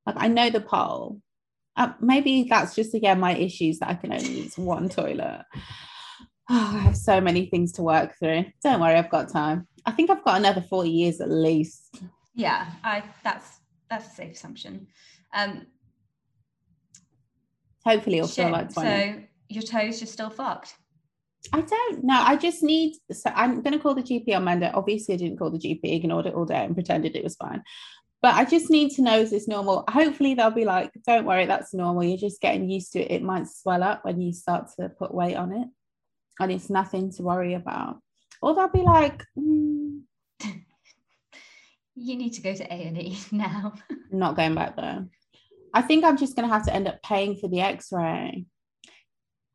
Like 0.06 0.16
I 0.18 0.28
know 0.28 0.50
the 0.50 0.60
pole. 0.60 1.20
Uh, 1.76 1.92
maybe 2.00 2.46
that's 2.50 2.74
just 2.74 2.92
again 2.94 3.20
my 3.20 3.34
issues 3.36 3.78
that 3.78 3.88
I 3.88 3.94
can 3.94 4.12
only 4.12 4.42
use 4.42 4.58
one 4.58 4.88
toilet. 5.00 5.44
Oh, 6.50 6.72
I 6.76 6.78
have 6.78 6.96
so 6.96 7.20
many 7.20 7.44
things 7.44 7.72
to 7.72 7.82
work 7.82 8.14
through. 8.18 8.46
Don't 8.62 8.80
worry, 8.80 8.94
I've 8.94 9.10
got 9.10 9.28
time. 9.30 9.68
I 9.84 9.90
think 9.90 10.08
I've 10.08 10.24
got 10.24 10.38
another 10.38 10.62
40 10.62 10.88
years 10.88 11.20
at 11.20 11.28
least. 11.30 12.00
yeah, 12.34 12.70
I 12.82 13.02
that's 13.22 13.60
that's 13.90 14.06
a 14.06 14.14
safe 14.14 14.32
assumption. 14.32 14.86
Um, 15.34 15.66
Hopefully, 17.84 18.16
it'll 18.16 18.28
feel 18.28 18.50
like 18.50 18.72
20. 18.72 18.88
so 18.88 19.22
your 19.48 19.62
toes 19.62 20.00
just 20.00 20.12
still 20.12 20.30
fucked. 20.30 20.74
I 21.52 21.60
don't 21.60 22.04
know. 22.04 22.20
I 22.20 22.36
just 22.36 22.62
need. 22.62 22.96
So 23.12 23.30
I'm 23.34 23.62
going 23.62 23.72
to 23.72 23.78
call 23.78 23.94
the 23.94 24.02
GP 24.02 24.34
on 24.34 24.44
Monday. 24.44 24.70
Obviously, 24.72 25.14
I 25.14 25.18
didn't 25.18 25.38
call 25.38 25.50
the 25.50 25.58
GP, 25.58 25.80
ignored 25.84 26.26
it 26.26 26.34
all 26.34 26.44
day 26.44 26.64
and 26.64 26.74
pretended 26.74 27.16
it 27.16 27.24
was 27.24 27.36
fine. 27.36 27.62
But 28.20 28.34
I 28.34 28.44
just 28.44 28.70
need 28.70 28.90
to 28.92 29.02
know 29.02 29.20
is 29.20 29.30
this 29.30 29.46
normal? 29.46 29.84
Hopefully, 29.88 30.34
they'll 30.34 30.50
be 30.50 30.64
like, 30.64 30.90
don't 31.06 31.24
worry, 31.24 31.46
that's 31.46 31.72
normal. 31.72 32.02
You're 32.02 32.18
just 32.18 32.40
getting 32.40 32.68
used 32.68 32.92
to 32.92 33.00
it. 33.00 33.10
It 33.10 33.22
might 33.22 33.46
swell 33.46 33.82
up 33.82 34.04
when 34.04 34.20
you 34.20 34.32
start 34.32 34.68
to 34.78 34.88
put 34.88 35.14
weight 35.14 35.36
on 35.36 35.52
it. 35.52 35.68
And 36.40 36.52
it's 36.52 36.70
nothing 36.70 37.12
to 37.12 37.22
worry 37.22 37.54
about. 37.54 38.00
Or 38.42 38.54
they'll 38.54 38.68
be 38.68 38.82
like, 38.82 39.24
"Mm, 39.38 40.02
You 42.00 42.16
need 42.16 42.34
to 42.34 42.42
go 42.42 42.54
to 42.54 42.64
A 42.64 42.76
and 42.86 42.98
E 43.00 43.18
now. 43.32 43.74
I'm 43.90 44.18
not 44.18 44.36
going 44.36 44.54
back 44.54 44.76
there. 44.76 45.06
I 45.74 45.82
think 45.82 46.04
I'm 46.04 46.16
just 46.16 46.36
going 46.36 46.48
to 46.48 46.54
have 46.54 46.64
to 46.66 46.74
end 46.74 46.88
up 46.88 47.02
paying 47.02 47.36
for 47.36 47.48
the 47.48 47.60
x 47.60 47.88
ray. 47.92 48.46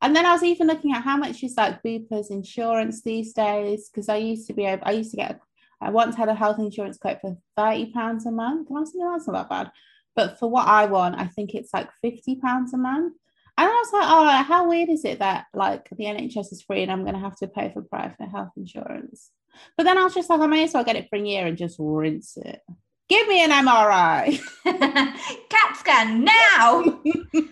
And 0.03 0.13
then 0.13 0.25
I 0.25 0.33
was 0.33 0.43
even 0.43 0.67
looking 0.67 0.91
at 0.91 1.01
how 1.01 1.15
much 1.15 1.43
is 1.43 1.55
like 1.55 1.81
Bupa's 1.81 2.29
insurance 2.29 3.01
these 3.01 3.31
days 3.31 3.89
because 3.89 4.09
I 4.09 4.17
used 4.17 4.47
to 4.47 4.53
be 4.53 4.65
able, 4.65 4.83
I 4.85 4.91
used 4.91 5.11
to 5.11 5.17
get, 5.17 5.39
I 5.79 5.91
once 5.91 6.17
had 6.17 6.27
a 6.27 6.35
health 6.35 6.59
insurance 6.59 6.97
quote 6.97 7.21
for 7.21 7.37
thirty 7.55 7.91
pounds 7.93 8.25
a 8.25 8.31
month, 8.31 8.67
and 8.67 8.77
I 8.77 8.81
was 8.81 8.91
thinking 8.91 9.09
that's 9.09 9.27
not 9.27 9.33
that 9.33 9.49
bad. 9.49 9.71
But 10.13 10.39
for 10.39 10.49
what 10.49 10.67
I 10.67 10.87
want, 10.87 11.19
I 11.19 11.27
think 11.27 11.55
it's 11.55 11.73
like 11.73 11.89
fifty 12.01 12.35
pounds 12.35 12.73
a 12.73 12.77
month. 12.77 13.13
And 13.57 13.69
I 13.69 13.71
was 13.71 13.93
like, 13.93 14.07
oh, 14.07 14.43
how 14.43 14.67
weird 14.67 14.89
is 14.89 15.05
it 15.05 15.19
that 15.19 15.45
like 15.53 15.87
the 15.89 16.05
NHS 16.05 16.51
is 16.51 16.63
free 16.67 16.83
and 16.83 16.91
I'm 16.91 17.03
going 17.03 17.13
to 17.13 17.19
have 17.19 17.37
to 17.37 17.47
pay 17.47 17.71
for 17.71 17.81
private 17.81 18.29
health 18.29 18.51
insurance? 18.57 19.31
But 19.77 19.83
then 19.83 19.97
I 19.97 20.03
was 20.03 20.13
just 20.13 20.29
like, 20.29 20.41
I 20.41 20.47
may 20.47 20.63
as 20.63 20.73
well 20.73 20.83
get 20.83 20.95
it 20.95 21.07
for 21.09 21.17
a 21.17 21.21
year 21.21 21.45
and 21.45 21.57
just 21.57 21.77
rinse 21.79 22.35
it. 22.37 22.61
Give 23.09 23.27
me 23.27 23.43
an 23.43 23.51
MRI. 23.51 24.39
CAT 25.49 25.77
scan 25.77 26.23
now. 26.23 26.99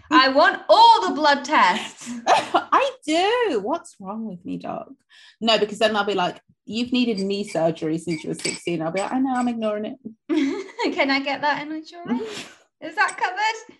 I 0.09 0.29
want 0.29 0.61
all 0.69 1.07
the 1.07 1.13
blood 1.13 1.43
tests. 1.43 2.09
I 2.27 2.91
do. 3.05 3.59
What's 3.61 3.95
wrong 3.99 4.25
with 4.25 4.43
me, 4.45 4.57
dog? 4.57 4.93
No, 5.39 5.57
because 5.59 5.77
then 5.79 5.95
I'll 5.95 6.05
be 6.05 6.13
like, 6.15 6.41
you've 6.65 6.91
needed 6.93 7.19
knee 7.19 7.47
surgery 7.47 7.97
since 7.97 8.23
you 8.23 8.29
were 8.29 8.35
16. 8.35 8.81
I'll 8.81 8.91
be 8.91 9.01
like, 9.01 9.11
I 9.11 9.19
know, 9.19 9.35
I'm 9.35 9.47
ignoring 9.49 9.97
it. 10.29 10.93
Can 10.95 11.11
I 11.11 11.19
get 11.19 11.41
that 11.41 11.61
in 11.65 11.71
insurance? 11.73 12.47
Is 12.79 12.95
that 12.95 13.17
covered? 13.17 13.77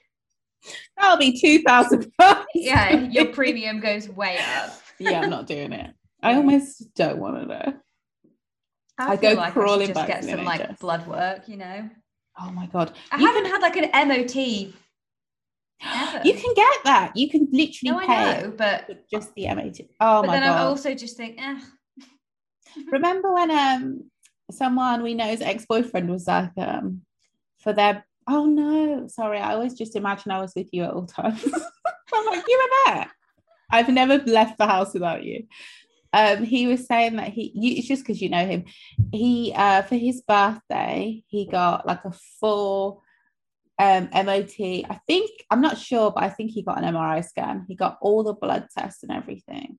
That'll 0.97 1.17
be 1.17 1.39
two 1.39 1.63
thousand 1.63 2.11
pounds. 2.19 2.45
Yeah, 2.53 2.99
your 3.09 3.27
premium 3.27 3.79
goes 3.79 4.07
way 4.07 4.37
up. 4.57 4.79
yeah, 4.99 5.21
I'm 5.21 5.29
not 5.31 5.47
doing 5.47 5.73
it. 5.73 5.91
I 6.21 6.35
almost 6.35 6.93
don't 6.93 7.17
want 7.17 7.37
to 7.37 7.45
know. 7.47 7.73
I, 9.01 9.13
I 9.13 9.15
go 9.15 9.33
like 9.33 9.49
I 9.49 9.51
crawling 9.51 9.93
back 9.93 10.07
just 10.07 10.07
get 10.07 10.21
to 10.21 10.25
the 10.27 10.31
some 10.33 10.45
like 10.45 10.79
blood 10.79 11.07
work, 11.07 11.47
you 11.47 11.57
know. 11.57 11.89
Oh 12.39 12.51
my 12.51 12.67
god. 12.67 12.93
I 13.11 13.19
You 13.19 13.25
haven't 13.27 13.45
had 13.45 13.61
like 13.61 13.75
an 13.77 14.07
MOT. 14.07 14.73
Ever. 15.83 16.21
You 16.23 16.33
can 16.33 16.53
get 16.53 16.83
that. 16.85 17.11
You 17.15 17.29
can 17.29 17.47
literally 17.51 17.91
no, 17.91 17.99
I 17.99 18.05
pay 18.05 18.41
know, 18.41 18.53
but 18.55 19.09
just 19.09 19.33
the 19.35 19.47
MOT. 19.47 19.79
Oh 19.99 20.21
but 20.21 20.27
my 20.27 20.39
then 20.39 20.43
I 20.43 20.59
also 20.59 20.93
just 20.93 21.17
think, 21.17 21.41
eh, 21.41 21.59
Remember 22.91 23.33
when 23.33 23.51
um 23.51 24.03
someone 24.51 25.01
we 25.01 25.13
know's 25.13 25.41
ex-boyfriend 25.41 26.09
was 26.09 26.27
like 26.27 26.51
um 26.57 27.01
for 27.59 27.73
their 27.73 28.05
oh 28.27 28.45
no, 28.45 29.07
sorry, 29.07 29.39
I 29.39 29.53
always 29.53 29.73
just 29.73 29.95
imagine 29.95 30.31
I 30.31 30.39
was 30.39 30.53
with 30.55 30.69
you 30.71 30.83
at 30.83 30.91
all 30.91 31.05
times. 31.05 31.43
I'm 32.13 32.25
like, 32.25 32.45
you 32.47 32.69
were 32.85 32.93
there. 32.93 33.11
I've 33.71 33.89
never 33.89 34.17
left 34.19 34.57
the 34.57 34.67
house 34.67 34.93
without 34.93 35.23
you. 35.23 35.47
Um, 36.13 36.43
he 36.43 36.67
was 36.67 36.85
saying 36.87 37.15
that 37.15 37.29
he 37.29 37.51
you, 37.55 37.77
it's 37.77 37.87
just 37.87 38.03
because 38.03 38.21
you 38.21 38.29
know 38.29 38.45
him. 38.45 38.65
He 39.11 39.53
uh 39.55 39.83
for 39.83 39.95
his 39.95 40.21
birthday, 40.21 41.23
he 41.27 41.45
got 41.45 41.87
like 41.87 42.03
a 42.05 42.11
full 42.39 43.03
um 43.79 44.09
MOT. 44.13 44.59
I 44.59 44.99
think 45.07 45.31
I'm 45.49 45.61
not 45.61 45.77
sure, 45.77 46.11
but 46.11 46.23
I 46.23 46.29
think 46.29 46.51
he 46.51 46.63
got 46.63 46.83
an 46.83 46.93
MRI 46.93 47.23
scan. 47.25 47.65
He 47.67 47.75
got 47.75 47.97
all 48.01 48.23
the 48.23 48.33
blood 48.33 48.67
tests 48.77 49.03
and 49.03 49.11
everything. 49.11 49.77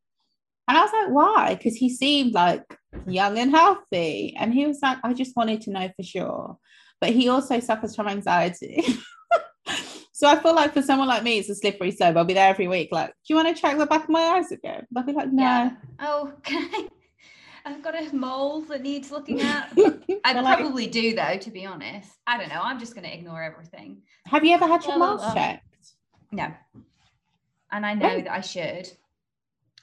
And 0.68 0.78
I 0.78 0.82
was 0.82 0.92
like, 0.92 1.10
why? 1.12 1.54
Because 1.54 1.74
he 1.74 1.90
seemed 1.90 2.32
like 2.32 2.78
young 3.06 3.38
and 3.38 3.50
healthy. 3.50 4.34
And 4.38 4.54
he 4.54 4.66
was 4.66 4.78
like, 4.80 4.98
I 5.02 5.12
just 5.12 5.36
wanted 5.36 5.60
to 5.62 5.70
know 5.70 5.90
for 5.96 6.02
sure. 6.02 6.58
But 7.00 7.10
he 7.10 7.28
also 7.28 7.60
suffers 7.60 7.96
from 7.96 8.08
anxiety. 8.08 8.84
so 10.22 10.28
I 10.28 10.38
feel 10.38 10.54
like 10.54 10.72
for 10.72 10.82
someone 10.82 11.08
like 11.08 11.24
me, 11.24 11.40
it's 11.40 11.48
a 11.48 11.54
slippery 11.56 11.90
slope. 11.90 12.16
I'll 12.16 12.24
be 12.24 12.32
there 12.32 12.48
every 12.48 12.68
week. 12.68 12.90
Like, 12.92 13.08
do 13.08 13.14
you 13.26 13.34
want 13.34 13.48
to 13.48 13.60
check 13.60 13.76
the 13.76 13.86
back 13.86 14.04
of 14.04 14.08
my 14.08 14.20
eyes 14.20 14.52
again? 14.52 14.86
I'll 14.96 15.02
be 15.02 15.12
like, 15.12 15.32
no. 15.32 15.42
yeah. 15.42 15.70
Oh, 15.98 16.32
can 16.44 16.70
I? 16.72 16.88
I've 17.64 17.82
got 17.82 18.00
a 18.00 18.14
mole 18.14 18.60
that 18.62 18.82
needs 18.82 19.10
looking 19.10 19.40
at. 19.40 19.72
I 20.24 20.32
like, 20.40 20.60
probably 20.60 20.86
do 20.86 21.16
though, 21.16 21.38
to 21.38 21.50
be 21.50 21.66
honest. 21.66 22.08
I 22.24 22.38
don't 22.38 22.50
know. 22.50 22.60
I'm 22.62 22.78
just 22.78 22.94
going 22.94 23.02
to 23.02 23.12
ignore 23.12 23.42
everything. 23.42 24.02
Have 24.26 24.44
you 24.44 24.54
ever 24.54 24.64
had 24.64 24.84
your 24.84 24.94
blah, 24.94 25.16
moles 25.16 25.34
checked? 25.34 25.66
No. 26.30 26.52
And 27.72 27.84
I 27.84 27.94
know 27.94 28.20
that 28.20 28.30
I 28.30 28.42
should. 28.42 28.62
I 28.62 28.90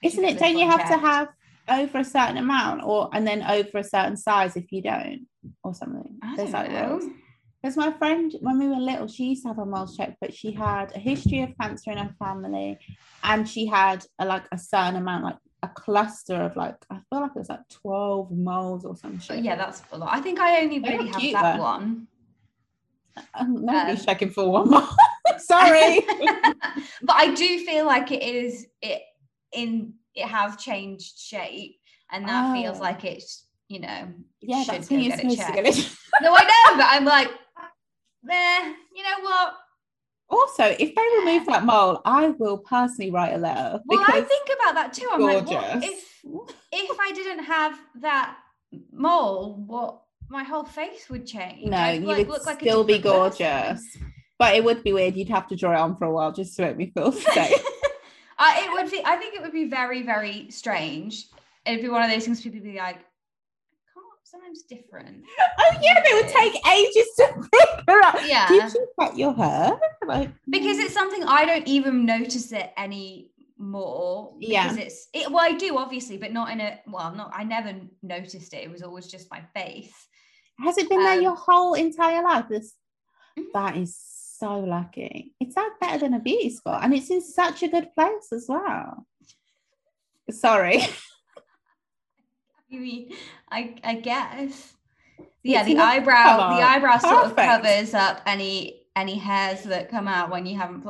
Isn't 0.02 0.24
should 0.24 0.36
it? 0.36 0.40
Don't 0.40 0.58
you 0.58 0.70
have 0.70 0.88
to 0.88 0.98
have 1.00 1.28
over 1.68 1.98
a 1.98 2.06
certain 2.06 2.38
amount 2.38 2.84
or 2.86 3.10
and 3.12 3.28
then 3.28 3.44
over 3.44 3.80
a 3.80 3.84
certain 3.84 4.16
size 4.16 4.56
if 4.56 4.72
you 4.72 4.84
don't 4.84 5.28
or 5.66 5.74
something? 5.74 6.18
I 6.24 6.38
There's 6.38 6.52
don't 6.54 6.72
know. 6.72 6.92
rules. 6.92 7.12
Because 7.62 7.76
my 7.76 7.92
friend, 7.92 8.34
when 8.40 8.58
we 8.58 8.68
were 8.70 8.76
little, 8.78 9.08
she 9.08 9.26
used 9.30 9.44
to 9.44 9.50
have 9.50 9.60
a 9.60 9.66
mole 9.66 9.86
check, 9.88 10.16
but 10.22 10.34
she 10.34 10.52
had 10.54 10.96
a 10.96 11.00
history 11.00 11.42
of 11.42 11.50
cancer 11.60 11.92
in 11.92 11.98
her 11.98 12.16
family, 12.18 12.78
and 13.24 13.48
she 13.48 13.66
had 13.66 14.06
a, 14.20 14.26
like 14.26 14.46
a 14.54 14.58
certain 14.58 14.96
amount, 14.96 15.26
like 15.26 15.38
a 15.62 15.68
cluster 15.68 16.36
of 16.36 16.56
like 16.56 16.76
I 16.90 16.96
feel 17.10 17.20
like 17.20 17.32
it 17.36 17.40
was 17.40 17.50
like 17.50 17.68
twelve 17.70 18.32
moles 18.32 18.86
or 18.86 18.96
something. 18.96 19.44
Yeah, 19.44 19.56
that's 19.58 19.82
a 19.92 19.98
lot. 19.98 20.10
I 20.16 20.22
think 20.22 20.40
I 20.40 20.62
only 20.62 20.80
really 20.80 21.08
have 21.10 21.22
that 21.44 21.58
though. 21.58 21.62
one. 21.64 22.08
Um, 23.38 23.56
nobody's 23.66 24.00
Um, 24.00 24.06
checking 24.06 24.30
for 24.30 24.50
one 24.50 24.70
mole. 24.70 24.88
Sorry. 25.40 26.00
but 27.02 27.16
I 27.16 27.34
do 27.36 27.60
feel 27.66 27.86
like 27.86 28.12
it 28.12 28.24
is 28.24 28.68
it 28.82 29.02
in 29.52 29.94
it 30.16 30.26
has 30.28 30.56
changed 30.56 31.18
shape, 31.20 31.76
and 32.12 32.26
that 32.28 32.54
feels 32.54 32.78
Oh. 32.78 32.82
like 32.84 33.04
it's 33.04 33.46
you 33.68 33.82
know 33.82 34.08
yeah, 34.42 34.64
should 34.64 34.76
that's 34.76 34.88
go 34.88 34.96
when 34.96 35.04
you're 35.04 35.18
get 35.18 35.26
it 35.26 35.32
supposed 35.32 35.48
to 35.48 35.54
get 35.62 35.66
it. 35.78 35.96
no 36.22 36.34
I 36.34 36.44
know, 36.44 36.78
but 36.78 36.86
I'm 36.88 37.06
like, 37.06 37.30
there. 38.24 38.76
You 38.96 39.04
know 39.04 39.20
what? 39.22 39.54
Also, 40.30 40.64
if 40.64 40.94
they 40.94 41.02
remove 41.20 41.48
that 41.48 41.66
mole, 41.66 42.02
I 42.06 42.28
will 42.38 42.60
personally 42.60 43.10
write 43.10 43.34
a 43.34 43.38
letter 43.38 43.80
Well, 43.88 44.04
I 44.08 44.22
think 44.22 44.48
about 44.62 44.76
that 44.76 44.94
too. 44.94 45.08
I'm 45.12 45.22
like, 45.22 45.48
what 45.48 45.72
gorgeous. 45.72 45.90
if 45.90 46.06
if 46.72 46.98
I 47.00 47.12
didn't 47.14 47.44
have 47.46 47.80
that 48.02 48.38
mole? 48.92 49.56
What 49.66 50.02
my 50.30 50.44
whole 50.44 50.64
face 50.64 51.10
would 51.10 51.26
change. 51.26 51.66
no, 51.66 51.78
I'd, 51.78 52.02
you 52.02 52.08
like, 52.08 52.18
would 52.20 52.28
look 52.28 52.46
like 52.46 52.58
a 52.62 52.66
still 52.66 52.84
be 52.84 52.98
different 53.00 53.32
person. 53.34 53.48
gorgeous. 53.48 53.98
But 54.38 54.56
it 54.56 54.64
would 54.64 54.84
be 54.84 54.94
weird. 54.94 55.18
You'd 55.18 55.30
have 55.30 55.48
to 55.48 55.56
draw 55.56 55.74
it 55.74 55.80
on 55.80 55.98
for 55.98 56.06
a 56.06 56.12
while 56.12 56.32
just 56.32 56.56
to 56.58 56.62
make 56.62 56.78
me 56.78 56.92
feel 56.94 57.12
safe. 57.36 57.62
I, 58.38 58.66
it 58.66 58.72
would 58.72 58.92
be. 58.92 59.02
I 59.04 59.16
think 59.16 59.34
it 59.36 59.42
would 59.42 59.52
be 59.52 59.66
very, 59.68 60.04
very 60.04 60.50
strange. 60.52 61.26
It'd 61.66 61.82
be 61.82 61.90
one 61.90 62.04
of 62.04 62.12
those 62.12 62.24
things 62.26 62.40
people 62.42 62.60
would 62.60 62.72
be 62.72 62.78
like, 62.78 62.98
"Can't 62.98 63.06
sometimes 64.30 64.64
different." 64.64 65.24
oh 65.60 65.72
yeah, 65.82 66.02
they 66.06 66.14
would 66.14 66.28
take 66.28 66.56
ages 66.68 67.08
to 67.18 67.26
figure 67.28 68.02
out. 68.04 68.28
Yeah, 68.28 68.48
Did 68.48 68.74
you 68.74 68.88
cut 69.00 69.18
your 69.18 69.34
hair? 69.34 69.80
Like 70.06 70.30
because 70.50 70.78
it's 70.80 70.94
something 70.94 71.24
I 71.24 71.46
don't 71.46 71.68
even 71.68 72.06
notice 72.06 72.52
it 72.52 72.72
anymore. 72.78 74.34
Yeah. 74.40 74.64
because 74.64 74.78
it's 74.78 75.08
it. 75.14 75.32
Well, 75.32 75.44
I 75.44 75.54
do 75.54 75.78
obviously, 75.78 76.18
but 76.18 76.32
not 76.34 76.52
in 76.52 76.62
a. 76.62 76.80
Well, 76.88 77.14
not. 77.16 77.32
I 77.34 77.44
never 77.44 77.74
noticed 78.04 78.54
it. 78.54 78.64
It 78.64 78.72
was 78.72 78.82
always 78.84 79.08
just 79.08 79.30
my 79.32 79.42
face. 79.56 79.94
has 80.60 80.78
it 80.78 80.90
been 80.90 81.00
there 81.04 81.18
Um, 81.18 81.22
your 81.22 81.36
whole 81.36 81.74
entire 81.74 82.22
life? 82.24 82.46
This 82.50 82.74
Mhm. 83.38 83.52
that 83.54 83.78
is 83.78 83.96
so 84.40 84.60
lucky. 84.60 85.34
It's 85.40 85.56
that 85.56 85.76
better 85.80 86.00
than 86.00 86.14
a 86.14 86.20
beauty 86.20 86.50
spot, 86.50 86.84
and 86.84 86.94
it's 86.94 87.10
in 87.10 87.22
such 87.22 87.64
a 87.64 87.68
good 87.68 87.94
place 87.96 88.28
as 88.34 88.46
well. 88.50 89.06
Sorry. 90.32 90.82
I 92.74 92.76
mean, 92.78 93.14
I 93.52 93.76
I 93.84 93.96
guess. 93.96 94.74
Yeah, 95.42 95.60
It's 95.62 95.70
the 95.70 95.78
eyebrow, 95.80 96.58
the 96.58 96.62
eyebrow 96.64 96.98
sort 96.98 97.26
of 97.26 97.36
covers 97.36 97.94
up 97.94 98.22
any 98.26 98.82
any 98.96 99.16
hairs 99.18 99.64
that 99.64 99.90
come 99.90 100.08
out 100.08 100.30
when 100.30 100.46
you 100.46 100.58
haven't 100.58 100.86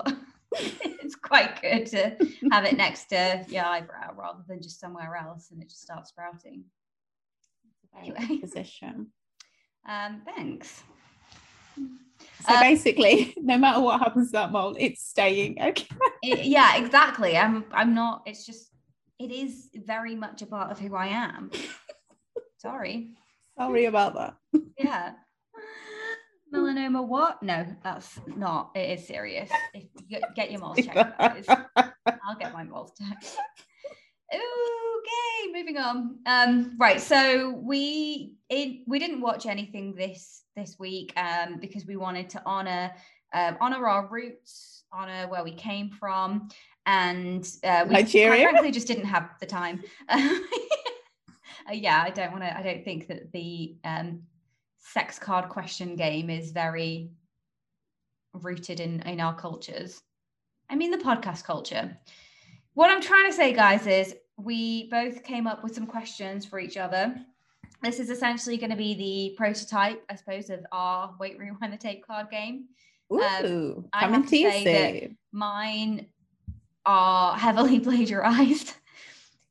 it's 0.53 1.15
quite 1.15 1.61
good 1.61 1.85
to 1.87 2.17
have 2.51 2.65
it 2.65 2.75
next 2.75 3.05
to 3.05 3.45
your 3.49 3.65
eyebrow 3.65 4.13
rather 4.17 4.39
than 4.47 4.61
just 4.61 4.79
somewhere 4.79 5.15
else 5.15 5.51
and 5.51 5.61
it 5.61 5.69
just 5.69 5.81
starts 5.81 6.09
sprouting. 6.09 6.63
Anyway. 7.97 8.37
position. 8.37 9.07
Um, 9.87 10.21
thanks. 10.25 10.83
So 11.77 12.53
Uh, 12.55 12.61
basically, 12.61 13.33
no 13.37 13.57
matter 13.57 13.81
what 13.81 13.99
happens 13.99 14.29
to 14.29 14.33
that 14.33 14.51
mole, 14.51 14.75
it's 14.79 15.03
staying. 15.03 15.61
Okay. 15.61 15.87
I- 16.01 16.41
yeah, 16.43 16.77
exactly. 16.77 17.37
I'm 17.37 17.65
I'm 17.71 17.93
not. 17.93 18.23
It's 18.25 18.45
just 18.45 18.68
it 19.19 19.31
is 19.31 19.69
very 19.75 20.15
much 20.15 20.41
a 20.41 20.45
part 20.45 20.71
of 20.71 20.79
who 20.79 20.95
I 20.95 21.07
am. 21.07 21.51
Sorry. 22.57 23.11
Sorry 23.57 23.85
about 23.85 24.15
that. 24.15 24.35
Yeah. 24.77 25.11
Melanoma, 26.53 27.05
what? 27.05 27.43
No, 27.43 27.65
that's 27.83 28.17
not. 28.25 28.71
It 28.73 28.97
is 28.97 29.05
serious. 29.05 29.49
If 29.73 29.83
you 30.07 30.19
get- 30.35 30.49
your 30.49 30.61
moles 30.61 30.77
checked, 30.77 31.19
guys. 31.19 31.45
I'll 31.75 32.35
get 32.39 32.53
my 32.53 32.63
moles 32.63 32.93
checked. 32.97 33.35
Okay, 34.33 35.51
moving 35.53 35.77
on. 35.77 36.19
Um, 36.25 36.75
right, 36.79 36.99
so 37.01 37.51
we 37.51 38.35
it, 38.49 38.81
we 38.87 38.99
didn't 38.99 39.21
watch 39.21 39.45
anything 39.45 39.93
this 39.95 40.43
this 40.55 40.77
week 40.79 41.13
um, 41.17 41.57
because 41.59 41.85
we 41.85 41.97
wanted 41.97 42.29
to 42.31 42.41
honor 42.45 42.91
um, 43.33 43.57
honor 43.61 43.87
our 43.87 44.07
roots, 44.07 44.83
honor 44.91 45.27
where 45.27 45.43
we 45.43 45.53
came 45.53 45.89
from, 45.91 46.49
and 46.85 47.47
uh, 47.63 47.85
we 47.87 47.95
quite 47.95 48.09
frankly 48.51 48.71
just 48.71 48.87
didn't 48.87 49.05
have 49.05 49.29
the 49.39 49.45
time. 49.45 49.83
Uh, 51.69 51.73
yeah, 51.73 52.01
I 52.03 52.09
don't 52.09 52.31
want 52.31 52.43
to. 52.43 52.57
I 52.57 52.63
don't 52.63 52.83
think 52.83 53.07
that 53.07 53.31
the 53.31 53.75
um, 53.83 54.23
sex 54.79 55.19
card 55.19 55.49
question 55.49 55.95
game 55.95 56.29
is 56.29 56.51
very 56.51 57.11
rooted 58.33 58.79
in 58.79 59.01
in 59.01 59.19
our 59.19 59.35
cultures. 59.35 60.01
I 60.69 60.75
mean, 60.75 60.91
the 60.91 60.97
podcast 60.97 61.43
culture. 61.43 61.95
What 62.73 62.89
I'm 62.89 63.01
trying 63.01 63.29
to 63.29 63.35
say, 63.35 63.53
guys, 63.53 63.87
is 63.87 64.15
we 64.37 64.89
both 64.89 65.23
came 65.23 65.47
up 65.47 65.63
with 65.63 65.75
some 65.75 65.85
questions 65.85 66.45
for 66.45 66.59
each 66.59 66.77
other. 66.77 67.15
This 67.81 67.99
is 67.99 68.09
essentially 68.09 68.57
going 68.57 68.71
to 68.71 68.75
be 68.75 68.93
the 68.95 69.35
prototype, 69.37 70.03
I 70.09 70.15
suppose, 70.15 70.49
of 70.49 70.65
our 70.71 71.15
Wait 71.19 71.37
Rewind 71.37 71.71
the 71.73 71.77
Tape 71.77 72.05
card 72.05 72.29
game. 72.29 72.65
Ooh, 73.11 73.19
Um, 73.21 73.85
I 73.93 74.01
coming 74.01 74.21
have 74.21 74.29
to 74.29 74.37
say 74.37 75.01
that. 75.01 75.11
Mine 75.31 76.07
are 76.89 77.37
heavily 77.37 77.79
plagiarized. 77.87 78.73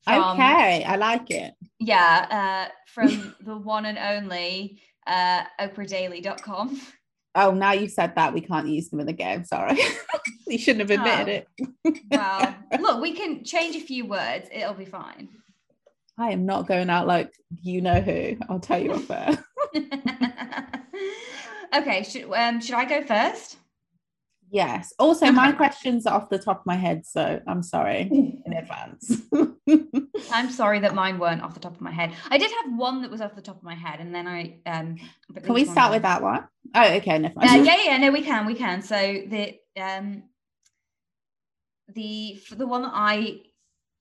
from- 0.05 0.22
Okay, 0.35 0.85
I 0.85 0.96
like 0.96 1.31
it. 1.31 1.55
Yeah, 1.79 2.68
uh, 2.68 2.72
from 2.87 3.35
the 3.44 3.57
one 3.57 3.85
and 3.87 3.98
only 3.98 4.81
uh, 5.07 5.44
oprahdaily.com. 5.61 6.81
Oh, 7.35 7.53
now 7.53 7.72
you 7.72 7.87
said 7.88 8.14
that 8.16 8.35
we 8.35 8.40
can't 8.40 8.66
use 8.66 8.88
them 8.88 8.98
in 9.01 9.07
the 9.07 9.12
game. 9.12 9.44
Sorry, 9.44 9.79
you 10.48 10.59
shouldn't 10.59 10.90
have 10.90 10.98
admitted 10.98 11.46
it. 11.85 11.98
Well, 12.11 12.55
look, 12.81 13.01
we 13.01 13.12
can 13.12 13.44
change 13.44 13.77
a 13.77 13.81
few 13.81 14.07
words. 14.07 14.48
It'll 14.53 14.74
be 14.74 14.85
fine. 14.87 15.29
I 16.18 16.33
am 16.33 16.46
not 16.46 16.66
going 16.66 16.90
out 16.90 17.07
like 17.07 17.33
you 17.62 17.81
know 17.81 18.01
who. 18.01 18.37
I'll 18.48 18.59
tell 18.59 18.83
you 18.83 18.92
off 18.94 19.09
air. 19.11 19.38
okay, 21.77 22.03
should 22.03 22.33
um 22.33 22.61
should 22.61 22.74
I 22.74 22.85
go 22.87 23.03
first? 23.05 23.57
Yes. 24.51 24.93
Also, 24.99 25.31
my 25.31 25.53
questions 25.53 26.07
are 26.07 26.15
off 26.15 26.31
the 26.31 26.39
top 26.39 26.61
of 26.61 26.67
my 26.67 26.77
head, 26.77 27.05
so 27.07 27.41
I'm 27.47 27.63
sorry 27.63 28.03
in 28.47 28.53
advance. 28.53 29.23
I'm 30.33 30.51
sorry 30.51 30.81
that 30.81 30.95
mine 30.95 31.19
weren't 31.19 31.43
off 31.43 31.55
the 31.55 31.61
top 31.61 31.75
of 31.75 31.81
my 31.81 31.91
head. 31.91 32.13
I 32.31 32.39
did 32.39 32.51
have 32.51 32.79
one 32.79 33.03
that 33.03 33.11
was 33.11 33.21
off 33.21 33.35
the 33.35 33.43
top 33.43 33.57
of 33.57 33.63
my 33.63 33.75
head, 33.75 34.01
and 34.01 34.15
then 34.15 34.27
I 34.27 34.61
um. 34.67 34.97
Can 35.43 35.55
we 35.55 35.65
start 35.65 35.93
with 35.93 36.03
that 36.03 36.23
one? 36.23 36.49
Oh, 36.75 36.93
okay, 36.95 37.19
never 37.19 37.39
Uh, 37.41 37.57
yeah, 37.57 37.77
yeah, 37.85 37.97
no, 37.99 38.11
we 38.11 38.23
can, 38.23 38.47
we 38.47 38.55
can. 38.55 38.83
So 38.83 38.97
the 38.97 39.55
um, 39.81 40.25
the 41.95 42.41
the 42.57 42.67
one 42.67 42.83
that 42.83 42.93
I 42.95 43.41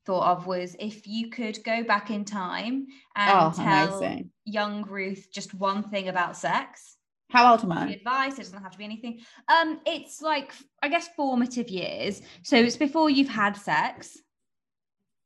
thought 0.06 0.38
of 0.38 0.48
was 0.48 0.76
if 0.80 1.06
you 1.08 1.30
could 1.30 1.64
go 1.64 1.84
back 1.84 2.10
in 2.10 2.24
time 2.26 2.88
and 3.16 3.32
Oh, 3.32 3.52
tell 3.64 4.00
amazing. 4.00 4.32
young 4.46 4.84
Ruth 4.84 5.28
just 5.34 5.54
one 5.54 5.84
thing 5.84 6.08
about 6.08 6.38
sex. 6.38 6.97
How 7.30 7.52
old 7.52 7.64
am 7.64 7.72
I? 7.74 7.92
advice, 7.92 8.36
it 8.36 8.44
doesn't 8.44 8.64
have 8.64 8.72
to 8.72 8.78
be 8.78 8.86
anything. 8.86 9.20
Um, 9.50 9.82
it's 9.86 10.22
like 10.22 10.54
I 10.82 10.88
guess 10.88 11.10
formative 11.16 11.70
years. 11.70 12.22
So 12.44 12.58
it's 12.58 12.78
before 12.78 13.10
you've 13.10 13.28
had 13.28 13.58
sex. 13.58 14.18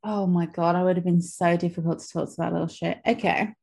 Oh 0.03 0.25
my 0.25 0.47
god, 0.47 0.75
I 0.75 0.83
would 0.83 0.97
have 0.97 1.05
been 1.05 1.21
so 1.21 1.55
difficult 1.57 1.99
to 1.99 2.09
talk 2.09 2.29
to 2.29 2.35
that 2.37 2.53
little 2.53 2.67
shit. 2.67 2.99
Okay. 3.05 3.53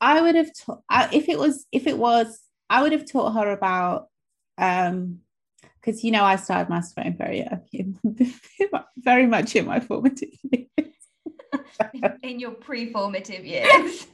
I 0.00 0.20
would 0.20 0.34
have 0.34 0.50
taught 0.54 0.82
if 1.12 1.28
it 1.28 1.38
was 1.38 1.66
if 1.70 1.86
it 1.86 1.98
was 1.98 2.40
I 2.70 2.82
would 2.82 2.92
have 2.92 3.10
taught 3.10 3.34
her 3.34 3.50
about 3.50 4.08
um 4.58 5.18
because 5.80 6.02
you 6.02 6.12
know 6.12 6.24
I 6.24 6.36
started 6.36 6.72
masturbating 6.72 7.18
very 7.18 7.46
young, 7.70 7.98
very 8.96 9.26
much 9.26 9.54
in 9.54 9.66
my 9.66 9.80
formative 9.80 10.30
years. 10.42 10.68
in 12.22 12.40
your 12.40 12.52
pre-formative 12.52 13.44
years. 13.44 14.06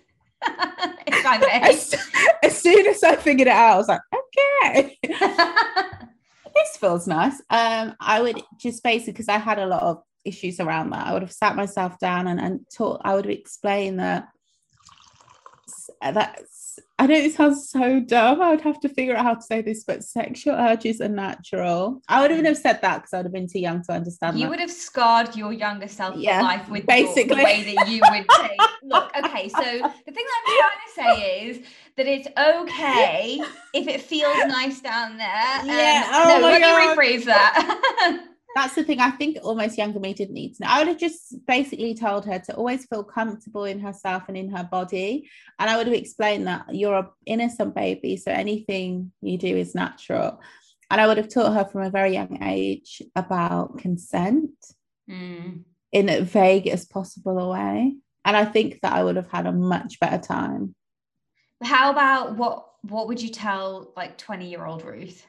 if 1.07 1.27
I 1.27 1.39
may. 1.39 1.71
As, 1.71 1.95
as 2.43 2.59
soon 2.59 2.87
as 2.87 3.03
I 3.03 3.17
figured 3.17 3.49
it 3.49 3.53
out, 3.53 3.75
I 3.75 3.77
was 3.77 3.89
like, 3.89 4.01
okay, 4.15 4.99
this 5.03 6.77
feels 6.79 7.07
nice. 7.07 7.41
Um, 7.51 7.95
I 8.01 8.21
would 8.21 8.43
just 8.61 8.83
basically 8.83 9.13
because 9.13 9.29
I 9.29 9.39
had 9.39 9.59
a 9.59 9.67
lot 9.67 9.83
of 9.83 10.03
issues 10.25 10.61
around 10.61 10.91
that. 10.91 11.07
I 11.07 11.13
would 11.13 11.23
have 11.23 11.33
sat 11.33 11.57
myself 11.57 11.99
down 11.99 12.27
and, 12.27 12.41
and 12.41 12.61
taught. 12.75 13.01
I 13.05 13.15
would 13.15 13.25
have 13.25 13.35
explained 13.35 14.01
that 14.01 14.29
that 16.03 16.41
I 16.99 17.07
know 17.07 17.15
it 17.15 17.33
sounds 17.35 17.71
so 17.71 18.01
dumb. 18.01 18.43
I 18.43 18.51
would 18.51 18.61
have 18.63 18.81
to 18.81 18.89
figure 18.89 19.15
out 19.17 19.25
how 19.25 19.35
to 19.35 19.43
say 19.43 19.63
this, 19.63 19.85
but 19.85 20.03
sexual 20.03 20.55
urges 20.55 21.01
are 21.01 21.09
natural. 21.09 22.01
I 22.09 22.21
wouldn't 22.23 22.45
have 22.47 22.59
said 22.59 22.81
that 22.83 22.99
because 22.99 23.13
I 23.15 23.19
would 23.19 23.27
have 23.27 23.33
been 23.33 23.47
too 23.49 23.61
young 23.61 23.83
to 23.85 23.93
understand. 23.93 24.37
you 24.39 24.45
that. 24.45 24.51
would 24.51 24.61
have 24.61 24.71
scarred 24.71 25.37
your 25.37 25.53
younger 25.53 25.89
self 25.89 26.17
Yeah, 26.17 26.39
for 26.39 26.45
life 26.45 26.69
with 26.69 26.87
basically. 26.87 27.25
your, 27.29 27.37
the 27.37 27.45
way 27.45 27.75
that 27.75 27.89
you 27.89 28.01
would 28.11 28.27
take. 28.29 28.61
Look, 28.83 29.11
okay, 29.17 29.49
so 29.49 29.61
the 29.63 30.13
thing 30.13 30.25
that 30.25 30.45
I'm 30.47 30.59
trying 30.59 31.15
to 31.15 31.21
say 31.21 31.47
is 31.49 31.67
that 31.97 32.07
it's 32.07 32.29
okay 32.39 33.41
if 33.75 33.87
it 33.89 34.01
feels 34.03 34.37
nice 34.47 34.81
down 34.81 35.17
there. 35.19 35.65
Yeah, 35.67 36.05
Um, 36.13 36.23
oh 36.23 36.39
no, 36.41 36.47
let 36.49 36.61
God. 36.61 36.97
me 36.97 37.03
rephrase 37.19 37.25
that. 37.27 38.25
that's 38.55 38.75
the 38.75 38.85
thing. 38.85 39.01
I 39.01 39.11
think 39.11 39.39
almost 39.43 39.79
younger 39.79 40.01
me 40.01 40.15
didn't 40.15 40.35
need 40.35 40.55
to 40.55 40.63
know. 40.63 40.69
I 40.71 40.79
would 40.79 40.89
have 40.89 40.99
just 40.99 41.45
basically 41.47 41.95
told 41.95 42.25
her 42.27 42.39
to 42.39 42.55
always 42.57 42.87
feel 42.87 43.05
comfortable 43.05 43.65
in 43.65 43.79
herself 43.79 44.25
and 44.29 44.37
in 44.37 44.51
her 44.51 44.65
body. 44.65 45.29
And 45.59 45.71
I 45.71 45.77
would 45.77 45.87
have 45.87 45.95
explained 45.97 46.47
that 46.47 46.67
you're 46.75 46.95
a 46.95 47.11
innocent 47.27 47.75
baby, 47.75 48.17
so 48.17 48.33
anything 48.33 49.13
you 49.21 49.39
do 49.39 49.57
is 49.57 49.75
natural. 49.75 50.41
And 50.91 51.01
I 51.01 51.07
would 51.07 51.19
have 51.19 51.29
taught 51.29 51.53
her 51.55 51.65
from 51.67 51.83
a 51.83 51.91
very 51.91 52.15
young 52.15 52.43
age 52.43 53.03
about 53.15 53.79
consent 53.79 54.51
Mm. 55.09 55.65
in 55.91 56.09
a 56.11 56.21
vague 56.21 56.67
as 56.69 56.85
possible 56.85 57.39
a 57.39 57.49
way. 57.51 57.97
And 58.27 58.37
I 58.37 58.45
think 58.45 58.81
that 58.83 58.93
I 58.93 59.03
would 59.03 59.17
have 59.17 59.31
had 59.31 59.47
a 59.47 59.53
much 59.53 59.99
better 60.01 60.19
time. 60.19 60.75
How 61.63 61.91
about 61.91 62.37
what? 62.37 62.67
What 62.83 63.09
would 63.09 63.21
you 63.21 63.31
tell 63.31 63.93
like 63.97 64.19
20 64.19 64.49
year 64.49 64.65
old 64.67 64.85
Ruth? 64.85 65.27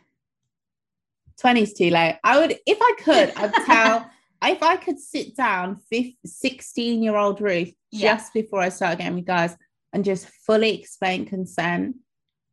20's 1.44 1.74
too 1.74 1.90
late. 1.90 2.20
I 2.24 2.40
would, 2.40 2.58
if 2.66 2.78
I 2.82 2.94
could, 3.04 3.34
I'd 3.36 3.54
tell, 3.66 4.10
if 4.44 4.62
I 4.64 4.76
could 4.78 5.00
sit 5.00 5.36
down 5.36 5.78
15, 5.92 6.16
16 6.26 7.04
year 7.04 7.16
old 7.16 7.42
Ruth 7.42 7.74
Yeah. 7.92 8.16
just 8.16 8.34
before 8.34 8.62
I 8.62 8.70
start 8.70 8.98
getting 9.00 9.16
with 9.16 9.26
guys 9.26 9.56
and 9.94 10.04
just 10.06 10.28
fully 10.46 10.80
explain 10.80 11.26
consent, 11.26 11.96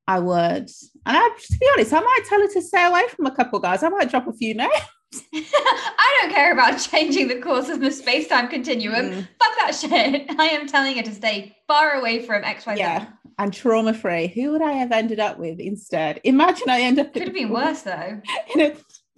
I 0.06 0.20
would. 0.20 0.70
And 1.04 1.16
I, 1.16 1.28
to 1.50 1.58
be 1.58 1.68
honest, 1.74 1.92
I 1.92 2.00
might 2.00 2.20
tell 2.28 2.40
her 2.40 2.48
to 2.48 2.62
stay 2.62 2.84
away 2.86 3.02
from 3.08 3.26
a 3.26 3.34
couple 3.34 3.58
guys. 3.58 3.82
I 3.82 3.88
might 3.88 4.08
drop 4.08 4.26
a 4.28 4.32
few 4.32 4.54
names. 4.54 4.70
I 5.34 6.18
don't 6.20 6.32
care 6.32 6.52
about 6.52 6.78
changing 6.78 7.28
the 7.28 7.40
course 7.40 7.68
of 7.68 7.80
the 7.80 7.90
space 7.90 8.28
time 8.28 8.48
continuum. 8.48 9.10
Mm, 9.10 9.28
Fuck 9.38 9.58
that 9.58 9.74
shit. 9.74 10.26
I 10.38 10.46
am 10.48 10.66
telling 10.66 10.96
her 10.96 11.02
to 11.02 11.12
stay 11.14 11.56
far 11.66 11.92
away 11.94 12.24
from 12.24 12.42
XYZ. 12.42 12.78
yeah. 12.78 13.06
And 13.38 13.52
trauma 13.52 13.92
free. 13.92 14.28
Who 14.28 14.52
would 14.52 14.62
I 14.62 14.72
have 14.72 14.92
ended 14.92 15.20
up 15.20 15.38
with 15.38 15.60
instead? 15.60 16.20
Imagine 16.24 16.70
I 16.70 16.80
end 16.80 16.98
up 16.98 17.12
Could 17.12 17.22
have 17.24 17.34
been 17.34 17.50
worse 17.50 17.82
though. 17.82 18.22
in 18.54 18.60
a 18.60 18.76